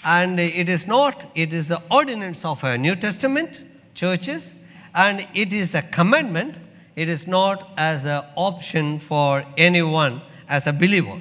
and 0.03 0.39
it 0.39 0.67
is 0.67 0.85
not, 0.85 1.25
it 1.33 1.53
is 1.53 1.69
the 1.69 1.81
ordinance 1.89 2.43
of 2.43 2.63
a 2.63 2.77
New 2.77 2.95
Testament 2.95 3.63
churches, 3.95 4.47
and 4.93 5.27
it 5.33 5.53
is 5.53 5.75
a 5.75 5.81
commandment, 5.81 6.57
it 6.95 7.07
is 7.07 7.25
not 7.25 7.71
as 7.77 8.05
an 8.05 8.23
option 8.35 8.99
for 8.99 9.45
anyone 9.57 10.21
as 10.47 10.67
a 10.67 10.73
believer. 10.73 11.19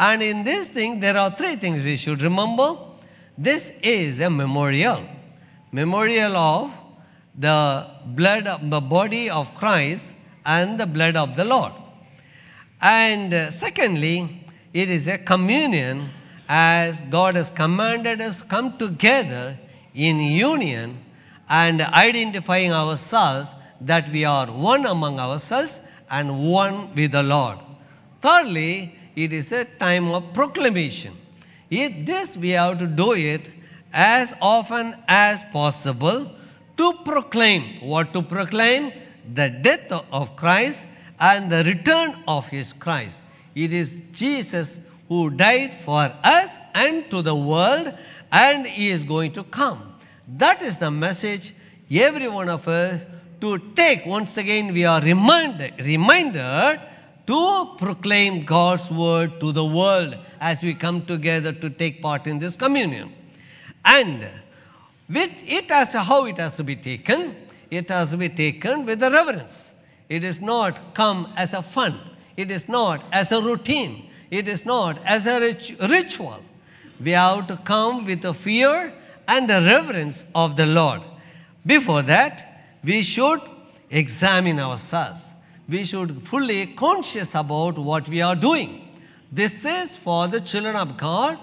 And 0.00 0.22
in 0.22 0.44
this 0.44 0.68
thing, 0.68 0.98
there 1.00 1.18
are 1.18 1.30
three 1.30 1.56
things 1.56 1.84
we 1.84 1.98
should 1.98 2.22
remember. 2.22 2.74
This 3.36 3.70
is 3.82 4.18
a 4.18 4.30
memorial, 4.30 5.06
memorial 5.72 6.38
of 6.38 6.70
the 7.38 7.86
blood 8.06 8.46
of 8.46 8.70
the 8.70 8.80
body 8.80 9.28
of 9.28 9.54
Christ 9.54 10.14
and 10.46 10.80
the 10.80 10.86
blood 10.86 11.16
of 11.16 11.36
the 11.36 11.44
Lord. 11.44 11.72
And 12.80 13.34
uh, 13.34 13.50
secondly, 13.50 14.46
it 14.72 14.88
is 14.88 15.06
a 15.06 15.18
communion 15.18 16.08
as 16.48 17.02
God 17.10 17.34
has 17.34 17.50
commanded 17.50 18.22
us 18.22 18.42
come 18.42 18.78
together 18.78 19.58
in 19.94 20.18
union 20.18 21.04
and 21.50 21.82
identifying 21.82 22.72
ourselves 22.72 23.50
that 23.82 24.10
we 24.10 24.24
are 24.24 24.46
one 24.50 24.86
among 24.86 25.20
ourselves 25.20 25.78
and 26.08 26.50
one 26.50 26.94
with 26.94 27.12
the 27.12 27.22
Lord. 27.22 27.58
Thirdly, 28.22 28.96
it 29.16 29.32
is 29.32 29.52
a 29.52 29.64
time 29.64 30.10
of 30.10 30.32
proclamation. 30.32 31.16
It, 31.70 32.06
this 32.06 32.36
we 32.36 32.50
have 32.50 32.78
to 32.78 32.86
do 32.86 33.12
it 33.12 33.42
as 33.92 34.32
often 34.40 34.96
as 35.08 35.42
possible 35.52 36.30
to 36.76 36.92
proclaim. 37.04 37.80
What 37.80 38.12
to 38.12 38.22
proclaim? 38.22 38.92
The 39.34 39.48
death 39.48 39.92
of 40.12 40.36
Christ 40.36 40.86
and 41.18 41.50
the 41.50 41.62
return 41.64 42.22
of 42.26 42.46
his 42.46 42.72
Christ. 42.72 43.18
It 43.54 43.74
is 43.74 44.02
Jesus 44.12 44.80
who 45.08 45.30
died 45.30 45.76
for 45.84 46.12
us 46.22 46.50
and 46.74 47.10
to 47.10 47.20
the 47.20 47.34
world, 47.34 47.92
and 48.32 48.66
he 48.66 48.90
is 48.90 49.02
going 49.02 49.32
to 49.32 49.44
come. 49.44 49.94
That 50.26 50.62
is 50.62 50.78
the 50.78 50.90
message 50.90 51.52
every 51.90 52.28
one 52.28 52.48
of 52.48 52.68
us 52.68 53.02
to 53.40 53.58
take. 53.74 54.06
Once 54.06 54.36
again, 54.36 54.72
we 54.72 54.84
are 54.84 55.00
reminded, 55.00 55.78
reminded 55.80 56.80
to 57.30 57.76
proclaim 57.78 58.44
God's 58.44 58.90
word 58.90 59.38
to 59.38 59.52
the 59.52 59.64
world 59.64 60.16
as 60.40 60.62
we 60.62 60.74
come 60.74 61.06
together 61.06 61.52
to 61.52 61.70
take 61.70 62.02
part 62.02 62.26
in 62.26 62.40
this 62.40 62.56
communion. 62.56 63.12
And 63.84 64.26
with 65.08 65.30
it 65.46 65.70
as 65.70 65.92
how 65.92 66.24
it 66.24 66.38
has 66.38 66.56
to 66.56 66.64
be 66.64 66.74
taken, 66.74 67.36
it 67.70 67.88
has 67.88 68.10
to 68.10 68.16
be 68.16 68.28
taken 68.28 68.84
with 68.84 69.00
a 69.04 69.12
reverence. 69.12 69.70
It 70.08 70.24
is 70.24 70.40
not 70.40 70.92
come 70.92 71.32
as 71.36 71.54
a 71.54 71.62
fun. 71.62 72.00
It 72.36 72.50
is 72.50 72.68
not 72.68 73.04
as 73.12 73.30
a 73.30 73.40
routine. 73.40 74.10
It 74.32 74.48
is 74.48 74.64
not 74.64 74.98
as 75.04 75.24
a 75.26 75.38
rit- 75.38 75.78
ritual. 75.88 76.40
We 77.00 77.12
have 77.12 77.46
to 77.46 77.58
come 77.58 78.06
with 78.06 78.24
a 78.24 78.34
fear 78.34 78.92
and 79.28 79.48
a 79.48 79.62
reverence 79.62 80.24
of 80.34 80.56
the 80.56 80.66
Lord. 80.66 81.02
Before 81.64 82.02
that, 82.02 82.64
we 82.82 83.04
should 83.04 83.40
examine 83.88 84.58
ourselves. 84.58 85.29
We 85.70 85.84
should 85.84 86.26
fully 86.26 86.66
conscious 86.74 87.34
about 87.34 87.78
what 87.78 88.08
we 88.08 88.20
are 88.20 88.34
doing. 88.34 88.88
This 89.30 89.64
is 89.64 89.96
for 89.96 90.26
the 90.26 90.40
children 90.40 90.74
of 90.74 90.96
God, 90.96 91.38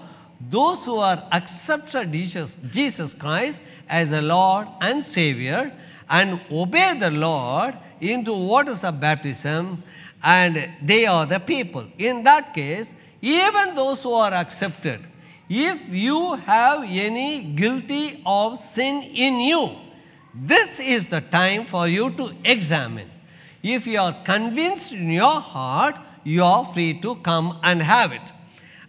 those 0.50 0.84
who 0.84 0.96
are 0.96 1.26
accepted 1.32 2.12
Jesus, 2.12 2.58
Jesus 2.70 3.14
Christ 3.14 3.60
as 3.88 4.12
a 4.12 4.20
Lord 4.20 4.68
and 4.82 5.02
Savior 5.02 5.72
and 6.10 6.40
obey 6.50 6.98
the 6.98 7.10
Lord 7.10 7.74
into 8.00 8.34
waters 8.34 8.84
of 8.84 9.00
baptism, 9.00 9.82
and 10.22 10.70
they 10.82 11.06
are 11.06 11.24
the 11.24 11.40
people. 11.40 11.86
In 11.96 12.22
that 12.24 12.52
case, 12.54 12.90
even 13.22 13.74
those 13.74 14.02
who 14.02 14.12
are 14.12 14.32
accepted, 14.32 15.00
if 15.48 15.80
you 15.88 16.36
have 16.36 16.82
any 16.84 17.42
guilty 17.42 18.22
of 18.26 18.60
sin 18.60 19.02
in 19.02 19.40
you, 19.40 19.76
this 20.34 20.78
is 20.78 21.06
the 21.06 21.22
time 21.22 21.66
for 21.66 21.88
you 21.88 22.10
to 22.10 22.34
examine. 22.44 23.10
If 23.62 23.86
you 23.86 23.98
are 24.00 24.22
convinced 24.24 24.92
in 24.92 25.10
your 25.10 25.40
heart, 25.40 25.96
you 26.24 26.44
are 26.44 26.70
free 26.72 27.00
to 27.00 27.16
come 27.16 27.58
and 27.62 27.82
have 27.82 28.12
it. 28.12 28.32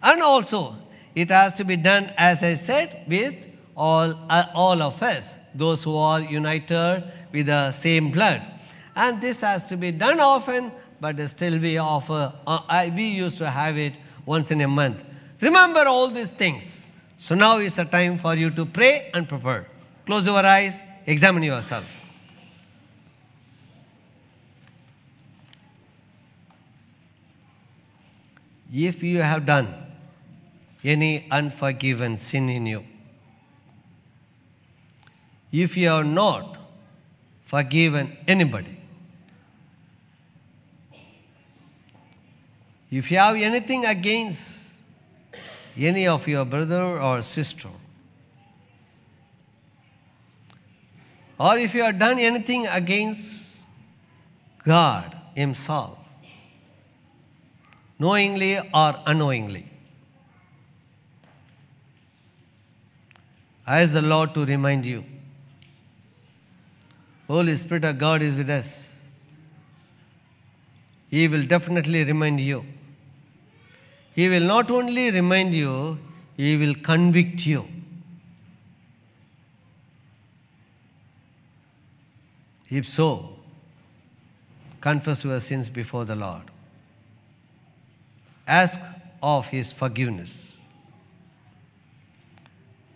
And 0.01 0.21
also, 0.21 0.75
it 1.15 1.29
has 1.29 1.53
to 1.53 1.63
be 1.63 1.75
done, 1.75 2.13
as 2.17 2.43
I 2.43 2.55
said, 2.55 3.05
with 3.07 3.35
all, 3.75 4.13
uh, 4.29 4.45
all 4.53 4.81
of 4.81 5.01
us, 5.01 5.35
those 5.55 5.83
who 5.83 5.95
are 5.95 6.21
united 6.21 7.03
with 7.31 7.47
the 7.47 7.71
same 7.71 8.11
blood. 8.11 8.41
And 8.95 9.21
this 9.21 9.41
has 9.41 9.65
to 9.67 9.77
be 9.77 9.91
done 9.91 10.19
often, 10.19 10.71
but 10.99 11.15
still 11.29 11.57
we 11.57 11.77
offer, 11.77 12.33
uh, 12.45 12.89
we 12.93 13.05
used 13.07 13.37
to 13.37 13.49
have 13.49 13.77
it 13.77 13.93
once 14.25 14.51
in 14.51 14.61
a 14.61 14.67
month. 14.67 14.97
Remember 15.41 15.87
all 15.87 16.09
these 16.09 16.29
things. 16.29 16.83
So 17.17 17.35
now 17.35 17.57
is 17.57 17.75
the 17.75 17.85
time 17.85 18.19
for 18.19 18.35
you 18.35 18.49
to 18.51 18.65
pray 18.65 19.09
and 19.13 19.27
prepare. 19.27 19.67
Close 20.05 20.25
your 20.25 20.45
eyes, 20.45 20.81
examine 21.05 21.43
yourself. 21.43 21.85
If 28.73 29.01
you 29.01 29.21
have 29.21 29.45
done 29.45 29.73
any 30.83 31.27
unforgiven 31.31 32.17
sin 32.17 32.49
in 32.49 32.65
you, 32.65 32.83
if 35.51 35.75
you 35.75 35.89
have 35.89 36.05
not 36.05 36.57
forgiven 37.45 38.15
anybody, 38.27 38.77
if 42.91 43.11
you 43.11 43.17
have 43.17 43.35
anything 43.35 43.85
against 43.85 44.59
any 45.77 46.07
of 46.07 46.27
your 46.27 46.45
brother 46.45 46.83
or 46.83 47.21
sister, 47.21 47.69
or 51.39 51.57
if 51.57 51.73
you 51.73 51.83
have 51.83 51.97
done 51.97 52.19
anything 52.19 52.67
against 52.67 53.57
God 54.63 55.15
Himself, 55.35 55.98
knowingly 57.99 58.57
or 58.57 58.95
unknowingly, 59.05 59.65
ask 63.67 63.91
the 63.91 64.01
Lord 64.01 64.33
to 64.33 64.45
remind 64.45 64.85
you. 64.85 65.03
Holy 67.27 67.55
Spirit 67.57 67.83
of 67.83 67.99
God 67.99 68.23
is 68.23 68.33
with 68.33 68.49
us. 68.49 68.83
He 71.09 71.27
will 71.27 71.45
definitely 71.45 72.03
remind 72.03 72.39
you. 72.39 72.65
He 74.13 74.27
will 74.29 74.43
not 74.43 74.71
only 74.71 75.11
remind 75.11 75.53
you, 75.53 75.99
He 76.37 76.55
will 76.57 76.75
convict 76.75 77.45
you. 77.45 77.67
If 82.69 82.87
so, 82.87 83.35
confess 84.81 85.23
your 85.23 85.39
sins 85.39 85.69
before 85.69 86.05
the 86.05 86.15
Lord. 86.15 86.51
Ask 88.49 88.79
of 89.21 89.45
His 89.49 89.71
forgiveness. 89.71 90.53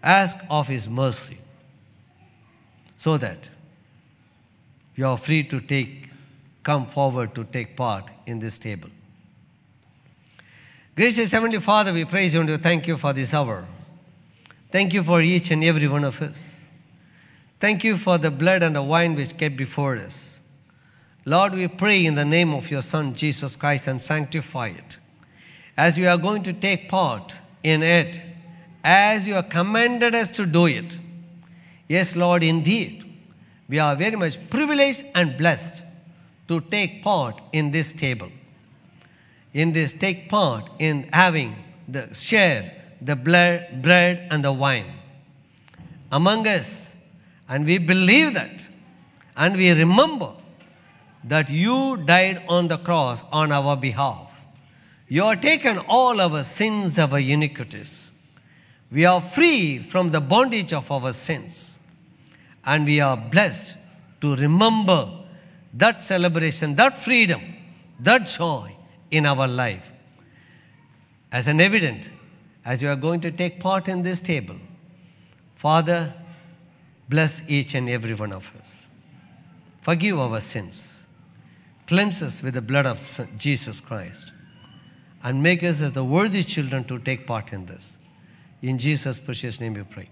Ask 0.02 0.36
of 0.50 0.68
His 0.68 0.90
mercy 0.90 1.38
so 2.98 3.20
that 3.20 3.38
you 4.96 5.06
are 5.06 5.18
free 5.18 5.44
to 5.44 5.62
take, 5.62 6.10
come 6.64 6.88
forward 6.88 7.36
to 7.36 7.44
take 7.44 7.78
part 7.78 8.10
in 8.26 8.40
this 8.40 8.58
table. 8.58 8.90
Gracious 10.96 11.32
Heavenly 11.32 11.60
Father, 11.60 11.94
we 11.94 12.06
praise 12.06 12.34
you 12.34 12.42
and 12.42 12.50
we 12.50 12.58
thank 12.58 12.88
you 12.88 12.98
for 12.98 13.14
this 13.14 13.32
hour. 13.32 13.68
Thank 14.72 14.92
you 14.94 15.04
for 15.04 15.22
each 15.22 15.52
and 15.52 15.64
every 15.64 15.88
one 15.88 16.04
of 16.04 16.20
us. 16.20 16.38
Thank 17.60 17.84
you 17.84 17.98
for 17.98 18.18
the 18.18 18.32
blood 18.32 18.64
and 18.64 18.76
the 18.76 18.82
wine 18.82 19.14
which 19.14 19.38
kept 19.38 19.56
before 19.56 19.98
us. 19.98 20.18
Lord, 21.26 21.54
we 21.54 21.68
pray 21.68 22.04
in 22.04 22.16
the 22.16 22.26
name 22.26 22.56
of 22.56 22.72
your 22.72 22.82
Son, 22.82 23.14
Jesus 23.14 23.56
Christ, 23.56 23.88
and 23.88 24.02
sanctify 24.02 24.70
it. 24.70 24.98
As 25.76 25.98
you 25.98 26.08
are 26.08 26.18
going 26.18 26.44
to 26.44 26.54
take 26.54 26.90
part 26.90 27.34
in 27.64 27.82
it, 27.82 28.22
as 28.84 29.26
you 29.26 29.36
have 29.36 29.50
commanded 29.50 30.14
us 30.14 30.30
to 30.30 30.46
do 30.46 30.66
it. 30.66 30.98
Yes, 31.88 32.16
Lord, 32.16 32.44
indeed, 32.44 33.04
we 33.68 33.80
are 33.80 33.96
very 33.96 34.16
much 34.16 34.38
privileged 34.50 35.06
and 35.16 35.38
blessed 35.38 35.84
to 36.48 36.62
take 36.62 37.04
part 37.04 37.42
in 37.52 37.72
this 37.72 37.94
table. 37.94 38.30
In 39.54 39.74
this, 39.74 39.94
take 39.94 40.30
part 40.30 40.70
in 40.80 41.10
having 41.14 41.56
the 41.88 42.14
share 42.14 42.84
the 43.06 43.16
bread 43.16 44.28
and 44.32 44.44
the 44.44 44.52
wine 44.52 44.92
among 46.12 46.48
us. 46.48 46.90
And 47.50 47.66
we 47.66 47.78
believe 47.78 48.34
that. 48.36 48.64
And 49.36 49.58
we 49.58 49.72
remember 49.72 50.34
that 51.24 51.50
you 51.50 51.98
died 51.98 52.44
on 52.48 52.68
the 52.68 52.78
cross 52.78 53.24
on 53.32 53.52
our 53.52 53.76
behalf. 53.76 54.23
You 55.08 55.24
have 55.24 55.42
taken 55.42 55.78
all 55.78 56.20
our 56.22 56.44
sins, 56.44 56.98
our 56.98 57.20
iniquities. 57.20 58.12
We 58.92 59.06
are 59.06 59.22
free 59.22 59.80
from 59.80 60.12
the 60.12 60.22
bondage 60.22 60.72
of 60.74 60.92
our 60.92 61.14
sins. 61.14 61.76
And 62.66 62.86
we 62.86 63.00
are 63.00 63.18
blessed 63.18 63.76
to 64.22 64.36
remember 64.36 65.12
that 65.74 66.00
celebration, 66.00 66.76
that 66.76 67.04
freedom, 67.04 67.42
that 68.00 68.28
joy 68.28 68.76
in 69.12 69.26
our 69.26 69.48
life. 69.48 69.84
As 71.32 71.48
an 71.48 71.60
evidence, 71.60 72.08
as 72.64 72.82
you 72.82 72.90
are 72.90 72.96
going 72.96 73.20
to 73.22 73.32
take 73.32 73.60
part 73.60 73.88
in 73.88 74.04
this 74.04 74.22
table, 74.22 74.56
Father, 75.56 76.14
bless 77.10 77.42
each 77.48 77.74
and 77.74 77.90
every 77.90 78.14
one 78.14 78.32
of 78.32 78.46
us. 78.60 78.68
Forgive 79.82 80.20
our 80.20 80.40
sins. 80.40 80.84
Cleanse 81.88 82.22
us 82.22 82.42
with 82.42 82.54
the 82.54 82.62
blood 82.62 82.86
of 82.86 83.28
Jesus 83.38 83.80
Christ. 83.80 84.32
And 85.24 85.42
make 85.42 85.64
us 85.64 85.82
as 85.82 85.94
the 85.94 86.04
worthy 86.04 86.44
children 86.44 86.84
to 86.86 87.00
take 87.00 87.26
part 87.26 87.54
in 87.54 87.66
this. 87.66 87.94
In 88.62 88.78
Jesus' 88.78 89.20
precious 89.20 89.60
name 89.60 89.74
we 89.74 89.84
pray. 89.84 90.10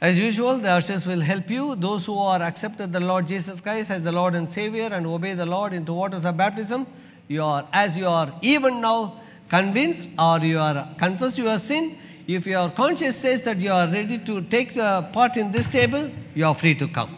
As 0.00 0.18
usual, 0.18 0.58
the 0.58 0.70
ushers 0.70 1.06
will 1.06 1.20
help 1.20 1.50
you. 1.50 1.76
Those 1.76 2.06
who 2.06 2.18
are 2.18 2.42
accepted 2.42 2.92
the 2.92 3.00
Lord 3.00 3.28
Jesus 3.28 3.60
Christ 3.60 3.90
as 3.90 4.02
the 4.02 4.12
Lord 4.12 4.34
and 4.34 4.50
Savior 4.50 4.86
and 4.86 5.06
obey 5.06 5.34
the 5.34 5.46
Lord 5.46 5.72
into 5.72 5.92
waters 5.92 6.24
of 6.24 6.36
baptism, 6.36 6.86
you 7.28 7.44
are, 7.44 7.68
as 7.72 7.96
you 7.96 8.08
are 8.08 8.32
even 8.40 8.80
now 8.80 9.20
convinced 9.48 10.08
or 10.18 10.38
you 10.40 10.58
are 10.58 10.88
confessed 10.98 11.36
your 11.36 11.58
sin, 11.58 11.98
if 12.26 12.46
your 12.46 12.70
conscience 12.70 13.16
says 13.16 13.42
that 13.42 13.58
you 13.58 13.72
are 13.72 13.88
ready 13.88 14.18
to 14.18 14.40
take 14.42 14.74
the 14.74 15.08
part 15.12 15.36
in 15.36 15.52
this 15.52 15.68
table, 15.68 16.10
you 16.34 16.46
are 16.46 16.54
free 16.54 16.74
to 16.76 16.88
come. 16.88 17.16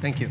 Thank 0.00 0.20
you. 0.20 0.30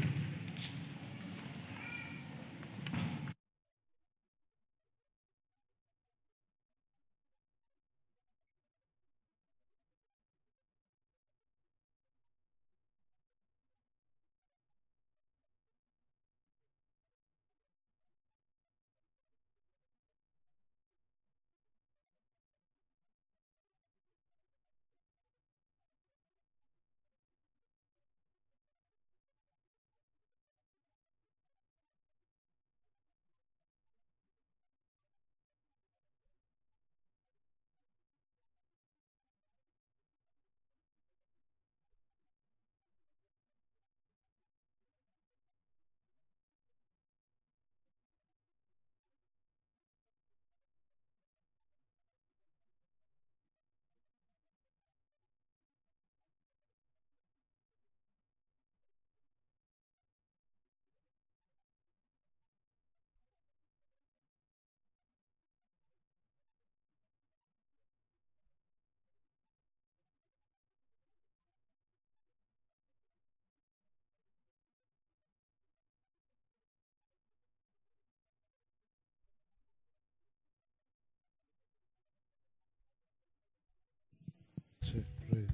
Praise, 85.33 85.49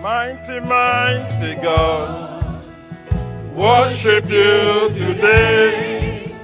Mighty, 0.00 0.60
mighty 0.60 1.56
God, 1.56 2.64
worship 3.54 4.24
you 4.30 4.88
today. 4.94 6.34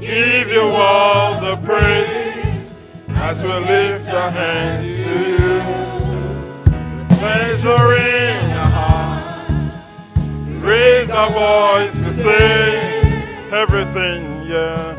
Give 0.00 0.48
you 0.48 0.62
all 0.62 1.38
the 1.38 1.56
praise 1.66 2.72
as 3.10 3.42
we 3.42 3.50
lift 3.50 4.08
our 4.08 4.30
hands 4.30 4.96
to 5.04 5.18
you. 5.28 7.16
Pleasure 7.18 7.94
in 7.94 8.52
our 8.52 8.70
heart, 8.80 10.62
raise 10.62 11.10
our 11.10 11.30
voice 11.30 11.94
to 11.94 12.12
say 12.14 13.02
everything, 13.52 14.46
yeah. 14.46 14.96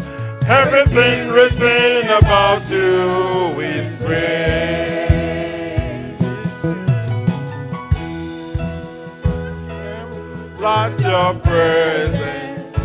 Everything 0.47 1.29
written 1.29 2.07
about 2.07 2.69
you 2.69 3.59
is 3.61 3.95
great. 3.95 4.88
Light 10.59 10.99
your 10.99 11.35
presence. 11.35 12.75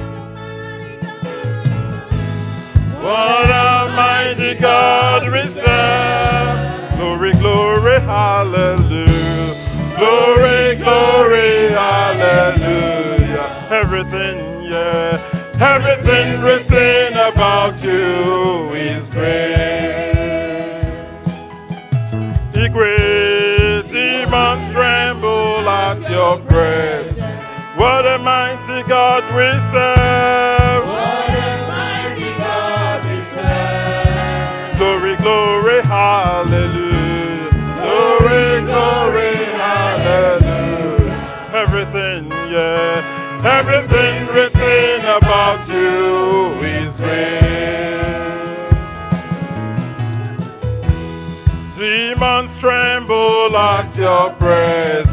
What 3.02 3.50
a 3.50 3.92
mighty 3.96 4.54
God 4.54 5.30
we 5.32 5.42
serve. 5.50 6.96
Glory, 6.96 7.32
glory, 7.32 8.00
hallelujah. 8.00 9.54
Glory, 9.98 10.76
glory, 10.76 11.68
hallelujah. 11.70 13.66
Everything, 13.70 14.64
yeah. 14.70 15.18
Everything 15.60 16.42
written 16.42 17.14
about 17.18 17.82
you 17.82 18.70
is 18.74 19.10
great. 19.10 19.74
Igwe, 22.52 23.82
demons 23.90 24.72
tremble 24.72 25.68
at 25.68 26.08
your 26.08 26.38
presence. 26.42 27.13
What 27.76 28.06
a 28.06 28.18
mighty 28.18 28.84
God 28.88 29.24
we 29.34 29.50
serve. 29.72 30.86
What 30.86 31.28
a 31.28 31.66
mighty 31.66 32.30
God 32.38 33.04
we 33.04 33.20
serve. 33.34 34.78
Glory, 34.78 35.16
glory, 35.16 35.82
hallelujah. 35.82 37.50
Glory, 37.82 38.60
glory, 38.62 39.34
hallelujah. 39.58 41.18
Everything, 41.52 42.30
yeah. 42.30 43.02
Everything 43.44 44.26
written 44.28 45.04
about 45.04 45.68
you 45.68 46.54
is 46.62 46.94
great. 46.94 47.40
Demons 51.76 52.56
tremble 52.58 53.56
at 53.56 53.96
your 53.96 54.30
presence. 54.34 55.03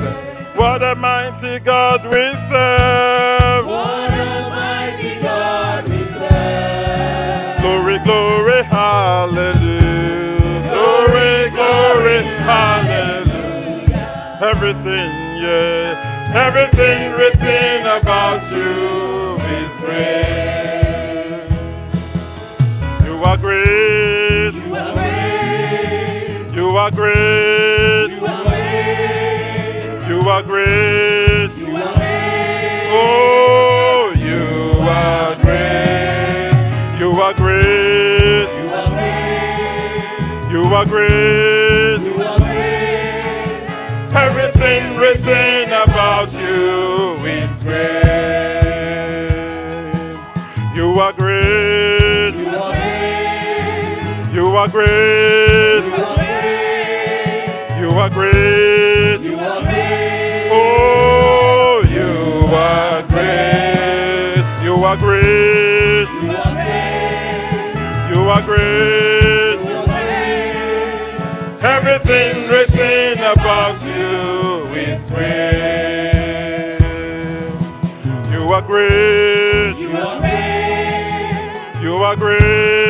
What 0.62 0.84
a 0.84 0.94
mighty 0.94 1.58
God 1.58 2.04
we 2.06 2.36
serve. 2.36 3.66
What 3.66 4.14
a 4.14 4.48
mighty 4.48 5.20
God 5.20 5.88
we 5.90 6.04
serve. 6.04 7.62
Glory, 7.62 7.98
glory, 8.04 8.64
hallelujah. 8.66 9.82
Glory, 10.70 11.50
glory, 11.50 12.22
hallelujah. 12.46 14.06
Everything, 14.40 15.10
yeah. 15.42 16.38
Everything 16.46 17.12
written 17.14 17.88
about 17.88 18.44
you 18.52 19.40
is 19.58 19.80
great. 19.80 21.50
You 23.04 23.16
are 23.24 23.38
great. 23.38 24.54
You 24.54 24.76
are 24.76 24.94
great. 24.94 26.54
You 26.54 26.78
are 26.78 26.92
great. 26.92 27.71
Are 30.32 30.44
great. 30.44 31.52
You 31.58 31.76
are 31.76 31.94
great. 31.94 32.88
Oh, 32.88 34.14
you 34.16 34.80
are 34.80 35.36
great. 35.44 36.54
You 37.00 37.12
are 37.20 37.34
great. 37.34 38.48
You 38.62 38.70
are 38.80 38.90
great. 38.96 39.60
You 40.54 40.64
are 40.74 40.86
great. 40.86 42.00
You 42.02 42.24
are 42.24 42.38
great. 42.38 43.60
Everything 44.26 44.96
written 44.96 45.74
about 45.84 46.32
you 46.32 47.26
is 47.26 47.52
great. 47.58 47.92
You 50.74 50.98
are 50.98 51.12
great. 51.12 52.36
You 52.36 52.48
are 52.48 52.72
great. 52.72 54.34
You 54.34 54.56
are 54.56 54.70
great. 54.70 55.41
You 66.24 66.32
are 66.36 66.52
great. 66.54 67.22
You 68.12 68.22
are 68.30 68.42
great. 68.42 69.58
You 69.64 69.76
are 69.78 69.86
great. 69.86 71.64
Everything 71.64 72.50
written 72.50 73.20
about 73.20 73.82
you 73.82 74.66
is 74.76 75.02
great. 75.10 76.80
You 78.32 78.42
are 78.54 78.62
great. 78.62 79.76
You 79.78 79.92
are 79.98 80.20
great. 80.20 81.82
You 81.82 81.94
are 82.04 82.16
great. 82.16 82.81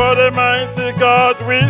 What 0.00 0.18
a 0.18 0.30
mighty 0.30 0.92
God 0.96 1.36
we 1.46 1.60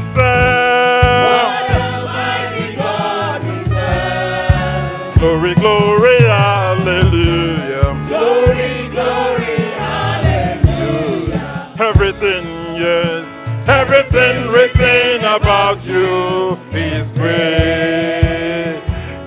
serve. 3.74 5.14
Glory, 5.18 5.54
glory, 5.54 6.20
hallelujah. 6.22 7.88
Glory, 8.08 8.88
glory, 8.88 9.56
hallelujah. 9.76 11.42
Everything, 11.78 12.46
yes, 12.76 13.38
everything 13.68 14.48
written 14.48 15.24
about 15.24 15.84
you 15.84 16.58
is 16.72 17.12
great. 17.12 18.80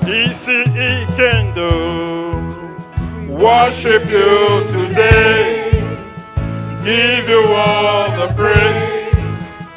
Easy, 0.08 0.64
he 0.72 1.06
can 1.16 1.54
do. 1.54 1.72
Worship 3.32 4.06
you 4.10 4.64
today. 4.72 5.72
Give 6.84 7.30
you 7.30 7.43
all 7.47 8.03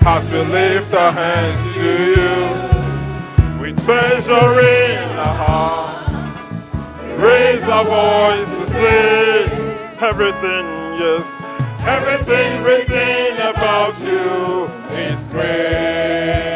as 0.09 0.31
we 0.31 0.39
lift 0.39 0.95
our 0.95 1.11
hands 1.11 1.75
to 1.75 1.83
you 1.83 3.61
with 3.61 3.77
pleasure 3.85 4.61
in 4.61 5.19
our 5.19 5.35
heart. 5.35 6.09
Raise 7.19 7.65
our 7.65 7.85
voice 7.85 8.49
to 8.53 8.67
say 8.73 9.47
everything, 10.01 10.65
yes, 10.95 11.27
everything 11.81 12.63
written 12.63 13.35
about 13.51 13.99
you 13.99 14.69
is 14.95 15.27
great. 15.27 16.47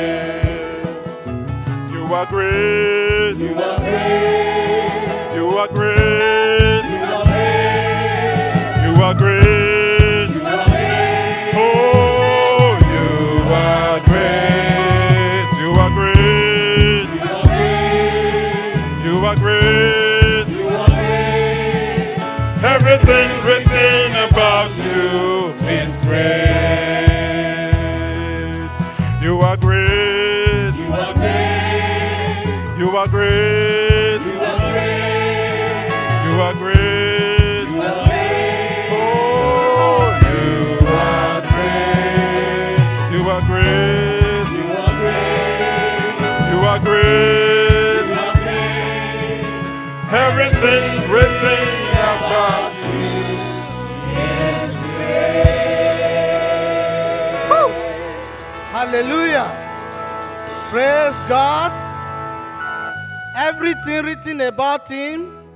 You 1.90 2.04
are 2.14 2.26
great. 2.26 3.34
You 3.34 3.58
are 3.58 3.78
great. 3.78 5.34
You 5.34 5.48
are 5.58 5.68
great. 5.68 6.84
You 6.88 7.02
are 7.16 7.24
great. 7.24 8.94
You 8.94 9.02
are 9.02 9.14
great. 9.14 9.69
About 24.60 24.76
you 24.84 25.09
God. 61.30 61.70
Everything 63.36 64.04
written 64.04 64.40
about 64.40 64.88
him 64.88 65.46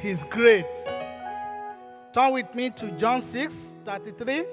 is 0.00 0.20
great. 0.30 0.64
Turn 2.14 2.32
with 2.32 2.54
me 2.54 2.70
to 2.70 2.92
John 2.92 3.20
6 3.20 3.52
33. 3.84 4.44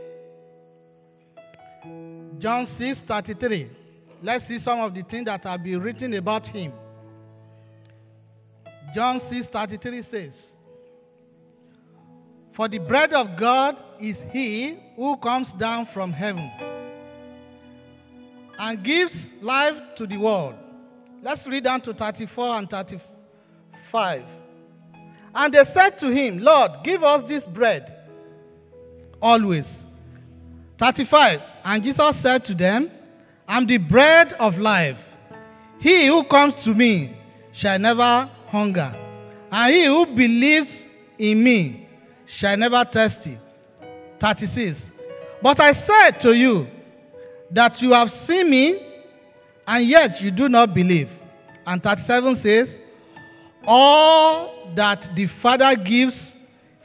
John 2.40 2.68
6 2.80 3.00
33. 3.08 3.70
Let's 4.24 4.48
see 4.48 4.58
some 4.58 4.80
of 4.80 4.96
the 4.96 5.04
things 5.04 5.26
that 5.26 5.44
have 5.44 5.64
been 5.64 5.82
written 5.82 6.16
about 6.16 6.48
him. 6.48 6.74
John 8.96 9.22
6 9.30 9.46
33 9.50 10.02
says, 10.02 10.34
For 12.54 12.68
the 12.68 12.80
bread 12.80 13.14
of 13.14 13.38
God 13.38 13.78
is 14.02 14.18
he 14.34 14.80
who 14.96 15.16
comes 15.18 15.50
down 15.60 15.86
from 15.86 16.12
heaven 16.12 16.50
and 18.60 18.84
gives 18.84 19.14
life 19.42 19.78
to 19.96 20.06
the 20.06 20.18
world. 20.18 20.56
Let's 21.24 21.48
read 21.48 21.64
down 21.64 21.82
to 21.82 21.94
34 21.94 22.58
and 22.58 22.70
35. 22.70 24.24
And 25.34 25.54
they 25.54 25.64
said 25.64 25.98
to 26.00 26.10
him, 26.10 26.40
Lord, 26.40 26.72
give 26.84 27.04
us 27.04 27.28
this 27.28 27.46
bread 27.46 27.96
always. 29.22 29.66
35. 30.78 31.42
And 31.64 31.84
Jesus 31.84 32.18
said 32.22 32.46
to 32.46 32.54
them, 32.54 32.92
I'm 33.48 33.66
the 33.66 33.78
bread 33.78 34.34
of 34.34 34.58
life. 34.58 35.00
He 35.80 36.08
who 36.08 36.24
comes 36.26 36.56
to 36.66 36.74
me 36.74 37.18
shall 37.54 37.80
never 37.80 38.30
hunger, 38.48 38.94
and 39.52 39.74
he 39.74 39.86
who 39.86 40.06
believes 40.06 40.70
in 41.18 41.44
me 41.44 41.88
shall 42.26 42.58
never 42.58 42.86
thirst. 42.86 43.28
36. 44.20 44.78
But 45.42 45.60
I 45.60 45.72
said 45.72 46.20
to 46.22 46.34
you 46.34 46.68
that 47.52 47.82
you 47.82 47.92
have 47.92 48.12
seen 48.26 48.50
me, 48.50 48.86
and 49.68 49.88
yet 49.88 50.22
you 50.22 50.32
do 50.32 50.50
not 50.50 50.74
believe. 50.74 51.10
And 51.66 51.82
37 51.82 52.42
says, 52.42 52.70
All 53.64 54.72
that 54.76 55.16
the 55.16 55.28
Father 55.28 55.76
gives 55.76 56.16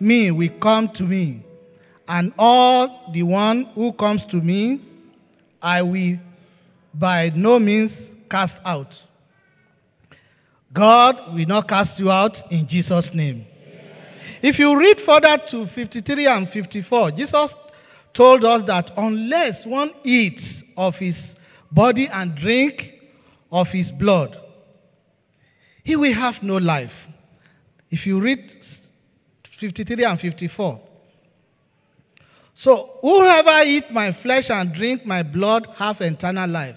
me 0.00 0.30
will 0.30 0.58
come 0.60 0.88
to 0.90 1.02
me, 1.02 1.44
and 2.06 2.32
all 2.38 3.10
the 3.12 3.22
one 3.22 3.64
who 3.74 3.92
comes 3.92 4.24
to 4.26 4.36
me, 4.36 4.80
I 5.62 5.82
will 5.82 6.18
by 6.92 7.30
no 7.34 7.58
means 7.58 7.92
cast 8.30 8.56
out. 8.64 8.92
God 10.72 11.34
will 11.34 11.46
not 11.46 11.68
cast 11.68 11.98
you 11.98 12.10
out 12.10 12.50
in 12.50 12.66
Jesus' 12.66 13.14
name. 13.14 13.46
If 14.42 14.58
you 14.58 14.76
read 14.76 15.00
further 15.00 15.38
to 15.50 15.66
53 15.68 16.26
and 16.26 16.48
54, 16.50 17.12
Jesus 17.12 17.50
told 18.14 18.44
us 18.44 18.64
that 18.66 18.92
unless 18.96 19.66
one 19.66 19.90
eats 20.04 20.62
of 20.76 20.96
his 20.96 21.16
body 21.70 22.08
and 22.08 22.34
drink 22.34 22.94
of 23.50 23.68
his 23.68 23.90
blood, 23.90 24.40
he 25.82 25.96
will 25.96 26.14
have 26.14 26.42
no 26.42 26.56
life. 26.56 26.92
If 27.90 28.06
you 28.06 28.20
read 28.20 28.50
53 29.58 30.04
and 30.04 30.20
54. 30.20 30.80
So, 32.56 32.98
whoever 33.00 33.62
eat 33.64 33.90
my 33.90 34.12
flesh 34.12 34.50
and 34.50 34.72
drink 34.72 35.04
my 35.04 35.22
blood 35.22 35.68
have 35.76 36.00
eternal 36.00 36.48
life. 36.48 36.76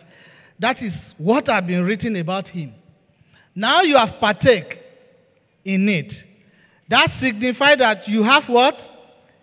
That 0.60 0.82
is 0.82 0.94
what 1.18 1.50
I've 1.50 1.68
been 1.68 1.84
written 1.84 2.16
about 2.16 2.48
him. 2.48 2.74
Now 3.54 3.82
you 3.82 3.98
have 3.98 4.20
partake 4.20 4.80
in 5.64 5.88
it. 5.88 6.14
That 6.90 7.12
signifies 7.12 7.78
that 7.80 8.08
you 8.08 8.24
have 8.24 8.48
what? 8.50 8.80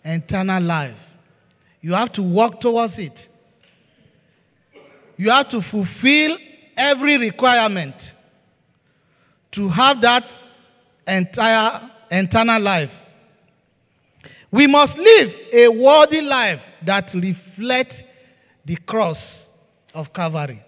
Eternal 0.04 0.62
life. 0.62 0.98
You 1.84 1.92
have 1.92 2.12
to 2.12 2.22
work 2.22 2.62
towards 2.62 2.98
it. 2.98 3.28
You 5.18 5.28
have 5.28 5.50
to 5.50 5.60
fulfill 5.60 6.38
every 6.78 7.18
requirement 7.18 7.94
to 9.52 9.68
have 9.68 10.00
that 10.00 10.24
entire 11.06 11.90
eternal 12.10 12.62
life. 12.62 12.90
We 14.50 14.66
must 14.66 14.96
live 14.96 15.34
a 15.52 15.68
worthy 15.68 16.22
life 16.22 16.62
that 16.86 17.12
reflects 17.12 17.96
the 18.64 18.76
cross 18.76 19.20
of 19.92 20.10
Calvary. 20.14 20.62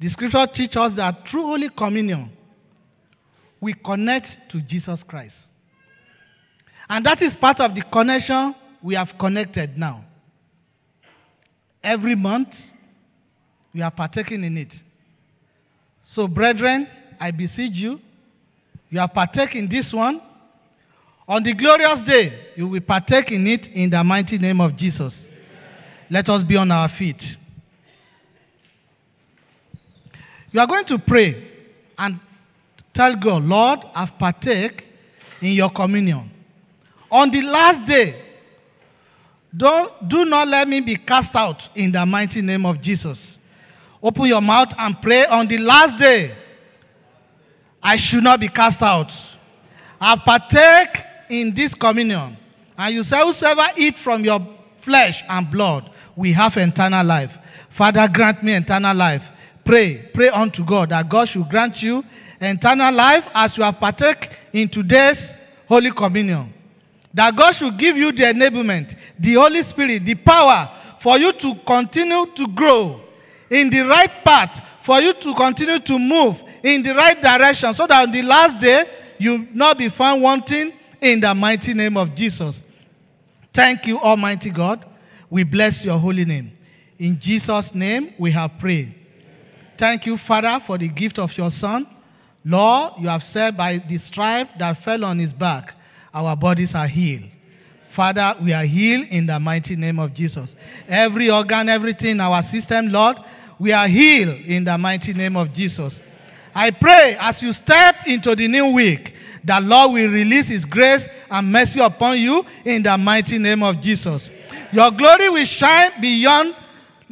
The 0.00 0.08
scripture 0.08 0.48
teaches 0.48 0.78
us 0.78 0.94
that 0.96 1.28
through 1.28 1.44
Holy 1.44 1.68
Communion, 1.68 2.28
we 3.60 3.72
connect 3.74 4.50
to 4.50 4.60
Jesus 4.60 5.04
Christ. 5.04 5.36
And 6.88 7.06
that 7.06 7.22
is 7.22 7.34
part 7.34 7.60
of 7.60 7.72
the 7.76 7.82
connection 7.82 8.56
we 8.82 8.94
have 8.94 9.16
connected 9.18 9.78
now. 9.78 10.04
Every 11.82 12.14
month, 12.14 12.54
we 13.74 13.82
are 13.82 13.90
partaking 13.90 14.44
in 14.44 14.56
it. 14.58 14.72
So, 16.04 16.28
brethren, 16.28 16.88
I 17.18 17.30
beseech 17.30 17.74
you, 17.74 18.00
you 18.90 19.00
are 19.00 19.08
partaking 19.08 19.68
this 19.68 19.92
one. 19.92 20.20
On 21.26 21.42
the 21.42 21.54
glorious 21.54 22.00
day, 22.00 22.50
you 22.56 22.68
will 22.68 22.80
partake 22.80 23.32
in 23.32 23.46
it 23.46 23.68
in 23.68 23.90
the 23.90 24.02
mighty 24.04 24.36
name 24.38 24.60
of 24.60 24.76
Jesus. 24.76 25.14
Let 26.10 26.28
us 26.28 26.42
be 26.42 26.56
on 26.56 26.70
our 26.70 26.88
feet. 26.88 27.22
You 30.50 30.60
are 30.60 30.66
going 30.66 30.84
to 30.86 30.98
pray 30.98 31.48
and 31.96 32.20
tell 32.92 33.16
God, 33.16 33.44
Lord, 33.44 33.80
I've 33.94 34.18
partake 34.18 34.84
in 35.40 35.52
your 35.52 35.70
communion. 35.70 36.30
On 37.10 37.30
the 37.30 37.40
last 37.40 37.86
day, 37.86 38.31
Don't, 39.54 40.08
do 40.08 40.24
not 40.24 40.48
let 40.48 40.66
me 40.66 40.80
be 40.80 40.96
cast 40.96 41.34
out 41.36 41.68
in 41.74 41.92
the 41.92 42.04
mighty 42.06 42.40
name 42.40 42.64
of 42.64 42.80
Jesus. 42.80 43.18
Open 44.02 44.24
your 44.24 44.40
mouth 44.40 44.70
and 44.78 45.00
pray 45.00 45.26
on 45.26 45.46
the 45.46 45.58
last 45.58 45.98
day. 45.98 46.34
I 47.82 47.96
should 47.96 48.24
not 48.24 48.40
be 48.40 48.48
cast 48.48 48.80
out. 48.82 49.12
I 50.00 50.16
partake 50.16 51.04
in 51.28 51.54
this 51.54 51.74
communion. 51.74 52.36
And 52.76 52.94
you 52.94 53.04
say, 53.04 53.20
Whosoever 53.22 53.68
eat 53.76 53.98
from 53.98 54.24
your 54.24 54.40
flesh 54.82 55.22
and 55.28 55.50
blood, 55.50 55.90
we 56.16 56.32
have 56.32 56.56
eternal 56.56 57.04
life. 57.04 57.32
Father, 57.70 58.08
grant 58.08 58.42
me 58.42 58.54
eternal 58.54 58.96
life. 58.96 59.22
Pray, 59.64 60.10
pray 60.14 60.28
unto 60.28 60.64
God 60.64 60.90
that 60.90 61.08
God 61.08 61.28
should 61.28 61.48
grant 61.48 61.82
you 61.82 62.02
eternal 62.40 62.92
life 62.92 63.24
as 63.34 63.56
you 63.56 63.62
have 63.62 63.78
partake 63.78 64.30
in 64.52 64.68
today's 64.68 65.18
Holy 65.68 65.92
Communion. 65.92 66.52
That 67.14 67.36
God 67.36 67.52
should 67.52 67.78
give 67.78 67.96
you 67.96 68.12
the 68.12 68.24
enablement, 68.24 68.96
the 69.18 69.34
Holy 69.34 69.62
Spirit, 69.64 70.04
the 70.04 70.14
power 70.14 70.70
for 71.00 71.18
you 71.18 71.32
to 71.32 71.54
continue 71.66 72.26
to 72.34 72.46
grow 72.48 73.00
in 73.50 73.68
the 73.68 73.80
right 73.80 74.24
path, 74.24 74.62
for 74.84 75.00
you 75.00 75.12
to 75.12 75.34
continue 75.34 75.78
to 75.80 75.98
move 75.98 76.40
in 76.62 76.82
the 76.82 76.94
right 76.94 77.20
direction, 77.20 77.74
so 77.74 77.86
that 77.86 78.02
on 78.02 78.12
the 78.12 78.22
last 78.22 78.60
day 78.60 78.84
you 79.18 79.48
not 79.52 79.76
be 79.76 79.88
found 79.88 80.22
wanting 80.22 80.72
in 81.00 81.20
the 81.20 81.34
mighty 81.34 81.74
name 81.74 81.96
of 81.96 82.14
Jesus. 82.14 82.56
Thank 83.52 83.86
you, 83.86 83.98
Almighty 83.98 84.50
God. 84.50 84.86
We 85.28 85.42
bless 85.42 85.84
your 85.84 85.98
holy 85.98 86.24
name. 86.24 86.52
In 86.98 87.18
Jesus' 87.20 87.74
name 87.74 88.14
we 88.18 88.30
have 88.32 88.58
prayed. 88.58 88.94
Thank 89.76 90.06
you, 90.06 90.16
Father, 90.16 90.62
for 90.64 90.78
the 90.78 90.88
gift 90.88 91.18
of 91.18 91.36
your 91.36 91.50
Son. 91.50 91.86
Lord, 92.44 92.94
you 93.00 93.08
have 93.08 93.24
said 93.24 93.56
by 93.56 93.78
the 93.78 93.98
stripe 93.98 94.50
that 94.58 94.82
fell 94.84 95.04
on 95.04 95.18
his 95.18 95.32
back, 95.32 95.74
our 96.12 96.36
bodies 96.36 96.74
are 96.74 96.86
healed. 96.86 97.24
Father, 97.94 98.36
we 98.42 98.52
are 98.52 98.64
healed 98.64 99.06
in 99.08 99.26
the 99.26 99.38
mighty 99.38 99.76
name 99.76 99.98
of 99.98 100.14
Jesus. 100.14 100.48
Every 100.88 101.30
organ, 101.30 101.68
everything 101.68 102.12
in 102.12 102.20
our 102.20 102.42
system, 102.42 102.88
Lord, 102.88 103.18
we 103.58 103.72
are 103.72 103.86
healed 103.86 104.40
in 104.40 104.64
the 104.64 104.78
mighty 104.78 105.12
name 105.12 105.36
of 105.36 105.52
Jesus. 105.52 105.94
I 106.54 106.70
pray 106.70 107.16
as 107.20 107.40
you 107.42 107.52
step 107.52 107.96
into 108.06 108.34
the 108.34 108.48
new 108.48 108.68
week, 108.68 109.14
that 109.44 109.62
Lord 109.62 109.92
will 109.92 110.08
release 110.08 110.46
his 110.46 110.64
grace 110.64 111.02
and 111.30 111.52
mercy 111.52 111.80
upon 111.80 112.18
you 112.18 112.44
in 112.64 112.82
the 112.82 112.96
mighty 112.96 113.38
name 113.38 113.62
of 113.62 113.80
Jesus. 113.80 114.28
Your 114.72 114.90
glory 114.90 115.28
will 115.28 115.44
shine 115.44 116.00
beyond 116.00 116.54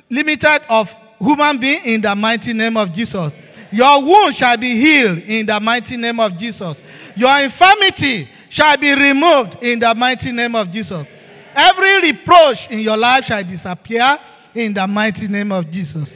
limited 0.09 0.63
of 0.69 0.91
human 1.19 1.59
being 1.59 1.85
in 1.85 2.01
the 2.01 2.15
mighty 2.15 2.53
name 2.53 2.77
of 2.77 2.93
Jesus. 2.93 3.33
Your 3.73 4.03
wound 4.03 4.37
shall 4.37 4.57
be 4.57 4.81
healed 4.81 5.19
in 5.19 5.47
the 5.47 5.61
mighty 5.61 5.97
name 5.97 6.19
of 6.21 6.37
Jesus. 6.39 6.77
Your 7.17 7.39
infirmity 7.39 8.29
shall 8.51 8.77
be 8.77 8.93
removed 8.93 9.57
in 9.63 9.79
the 9.79 9.95
mighty 9.95 10.31
name 10.33 10.55
of 10.55 10.71
Jesus. 10.71 11.07
Every 11.55 12.03
reproach 12.03 12.69
in 12.69 12.81
your 12.81 12.97
life 12.97 13.25
shall 13.25 13.43
disappear 13.43 14.19
in 14.55 14.75
the 14.75 14.87
mighty 14.87 15.29
name 15.29 15.53
of 15.53 15.71
Jesus. 15.71 16.09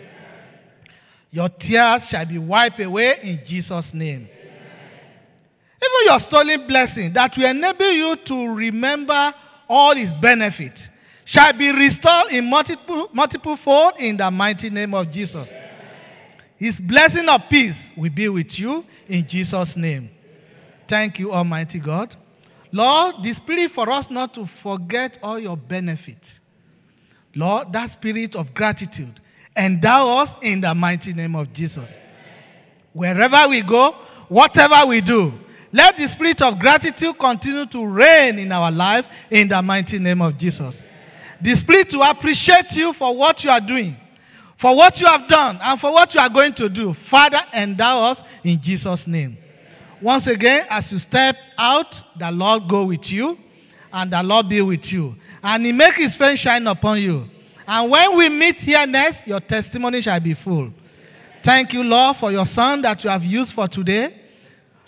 Your 1.31 1.49
tears 1.49 2.03
shall 2.05 2.27
be 2.27 2.39
wiped 2.39 2.81
away 2.81 3.19
in 3.23 3.41
Jesus' 3.47 3.93
name. 3.95 4.29
Even 5.83 6.07
your 6.07 6.21
stolen 6.21 6.67
blessing 6.67 7.13
that 7.13 7.37
will 7.37 7.47
enable 7.47 7.91
you 7.91 8.17
to 8.17 8.49
remember 8.49 9.35
all 9.69 9.95
his 9.95 10.11
benefits 10.21 10.81
shall 11.25 11.53
be 11.53 11.71
restored 11.71 12.31
in 12.31 12.49
multiple, 12.49 13.09
multiple 13.13 13.57
fold 13.57 13.95
in 13.99 14.17
the 14.17 14.31
mighty 14.31 14.71
name 14.71 14.95
of 14.95 15.11
Jesus. 15.11 15.49
His 16.57 16.77
blessing 16.77 17.29
of 17.29 17.43
peace 17.49 17.77
will 17.97 18.13
be 18.13 18.29
with 18.29 18.59
you 18.59 18.85
in 19.09 19.27
Jesus' 19.29 19.77
name. 19.77 20.11
Thank 20.89 21.19
you, 21.19 21.33
Almighty 21.33 21.79
God. 21.79 22.17
Lord, 22.75 23.23
the 23.23 23.33
spirit 23.35 23.71
for 23.71 23.89
us 23.89 24.11
not 24.11 24.35
to 24.35 24.49
forget 24.61 25.21
all 25.23 25.39
your 25.39 25.57
benefits. 25.57 26.27
Lord, 27.37 27.73
that 27.73 27.93
spirit 27.93 28.35
of 28.35 28.53
gratitude, 28.53 29.21
endow 29.57 30.19
us 30.19 30.31
in 30.43 30.61
the 30.61 30.75
mighty 30.75 31.13
name 31.13 31.37
of 31.37 31.53
Jesus. 31.53 31.89
Wherever 32.93 33.47
we 33.49 33.63
go, 33.63 33.93
whatever 34.29 34.87
we 34.89 35.01
do, 35.01 35.35
let 35.73 35.97
the 35.97 36.09
spirit 36.09 36.43
of 36.43 36.59
gratitude 36.59 37.17
continue 37.17 37.67
to 37.67 37.87
reign 37.87 38.41
in 38.41 38.51
our 38.51 38.73
life 38.73 39.07
in 39.31 39.47
the 39.47 39.63
mighty 39.63 40.01
name 40.01 40.21
of 40.21 40.37
Jesus. 40.37 40.75
The 41.41 41.55
spirit 41.55 41.91
to 41.91 42.01
appreciate 42.01 42.73
you 42.73 42.93
for 42.95 43.17
what 43.17 43.45
you 43.45 43.51
are 43.51 43.61
doing, 43.61 43.97
for 44.59 44.75
what 44.75 44.99
you 44.99 45.07
have 45.07 45.29
done, 45.29 45.61
and 45.63 45.81
for 45.81 45.93
what 45.93 46.13
you 46.13 46.19
are 46.19 46.29
going 46.29 46.55
to 46.55 46.69
do. 46.69 46.93
Father, 47.09 47.41
endow 47.53 48.03
us 48.03 48.19
in 48.43 48.61
Jesus' 48.61 49.07
name. 49.07 49.39
Once 50.05 50.27
again, 50.27 50.67
as 50.69 50.93
you 50.93 50.99
step 50.99 51.35
out, 51.57 51.97
the 52.19 52.31
Lord 52.31 52.69
go 52.69 52.85
with 52.85 53.11
you, 53.11 53.39
and 53.91 54.13
the 54.13 54.23
Lord 54.23 54.51
be 54.51 54.61
with 54.61 54.93
you. 54.93 55.17
And 55.43 55.65
He 55.65 55.73
make 55.73 55.95
His 55.95 56.15
face 56.15 56.41
shine 56.41 56.67
upon 56.67 57.01
you. 57.01 57.27
And 57.67 57.91
when 57.91 58.15
we 58.15 58.29
meet 58.29 58.61
here 58.61 58.87
next, 58.87 59.27
your 59.27 59.41
testimony 59.41 60.03
shall 60.03 60.21
be 60.21 60.35
full. 60.35 60.75
Thank 61.43 61.73
you, 61.73 61.83
Lord, 61.83 62.19
for 62.19 62.31
your 62.31 62.45
son 62.45 62.83
that 62.83 63.03
you 63.03 63.09
have 63.09 63.25
used 63.25 63.55
for 63.55 63.67
today. 63.67 64.15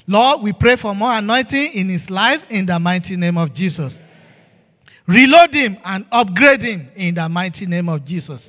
Lord, 0.06 0.42
we 0.42 0.52
pray 0.52 0.76
for 0.76 0.94
more 0.94 1.14
anointing 1.14 1.72
in 1.72 1.88
his 1.88 2.10
life 2.10 2.42
in 2.50 2.66
the 2.66 2.78
mighty 2.78 3.16
name 3.16 3.38
of 3.38 3.54
Jesus. 3.54 3.94
Reload 5.06 5.54
him 5.54 5.78
and 5.82 6.04
upgrade 6.12 6.60
him 6.60 6.90
in 6.94 7.14
the 7.14 7.26
mighty 7.26 7.64
name 7.64 7.88
of 7.88 8.04
Jesus. 8.04 8.42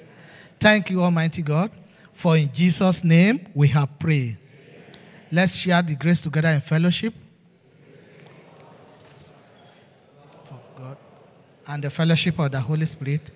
Thank 0.59 0.89
you, 0.89 1.01
Almighty 1.01 1.43
God, 1.43 1.71
for 2.13 2.35
in 2.35 2.51
Jesus' 2.53 3.05
name 3.05 3.47
we 3.55 3.69
have 3.69 3.87
prayed. 3.99 4.37
Let's 5.31 5.53
share 5.53 5.81
the 5.81 5.95
grace 5.95 6.21
together 6.21 6.49
in 6.49 6.61
fellowship. 6.61 7.13
Of 10.49 10.59
God 10.77 10.97
and 11.67 11.83
the 11.83 11.89
fellowship 11.89 12.39
of 12.39 12.51
the 12.51 12.61
Holy 12.61 12.85
Spirit 12.85 13.31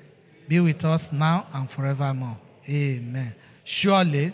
be 0.48 0.60
with 0.60 0.84
us 0.86 1.02
now 1.12 1.48
and 1.54 1.70
forevermore. 1.70 2.38
Amen. 2.68 3.36
Surely, 3.64 4.34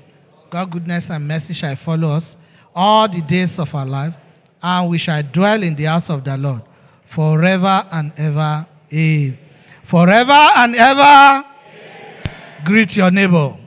God's 0.50 0.72
goodness 0.74 1.10
and 1.10 1.28
mercy 1.28 1.54
shall 1.54 1.76
follow 1.76 2.12
us 2.12 2.36
all 2.76 3.10
the 3.10 3.22
days 3.22 3.58
of 3.58 3.74
our 3.74 3.86
life, 3.86 4.14
and 4.62 4.90
we 4.90 4.98
shall 4.98 5.24
dwell 5.24 5.64
in 5.64 5.76
the 5.76 5.86
house 5.86 6.10
of 6.10 6.24
the 6.24 6.38
Lord 6.38 6.62
forever 7.14 7.88
and 7.92 8.12
ever. 8.18 8.68
Amen. 8.94 9.40
Forever 9.84 10.32
and 10.32 10.76
ever. 10.76 11.46
Greet 12.66 12.96
your 12.96 13.10
neighbor. 13.10 13.58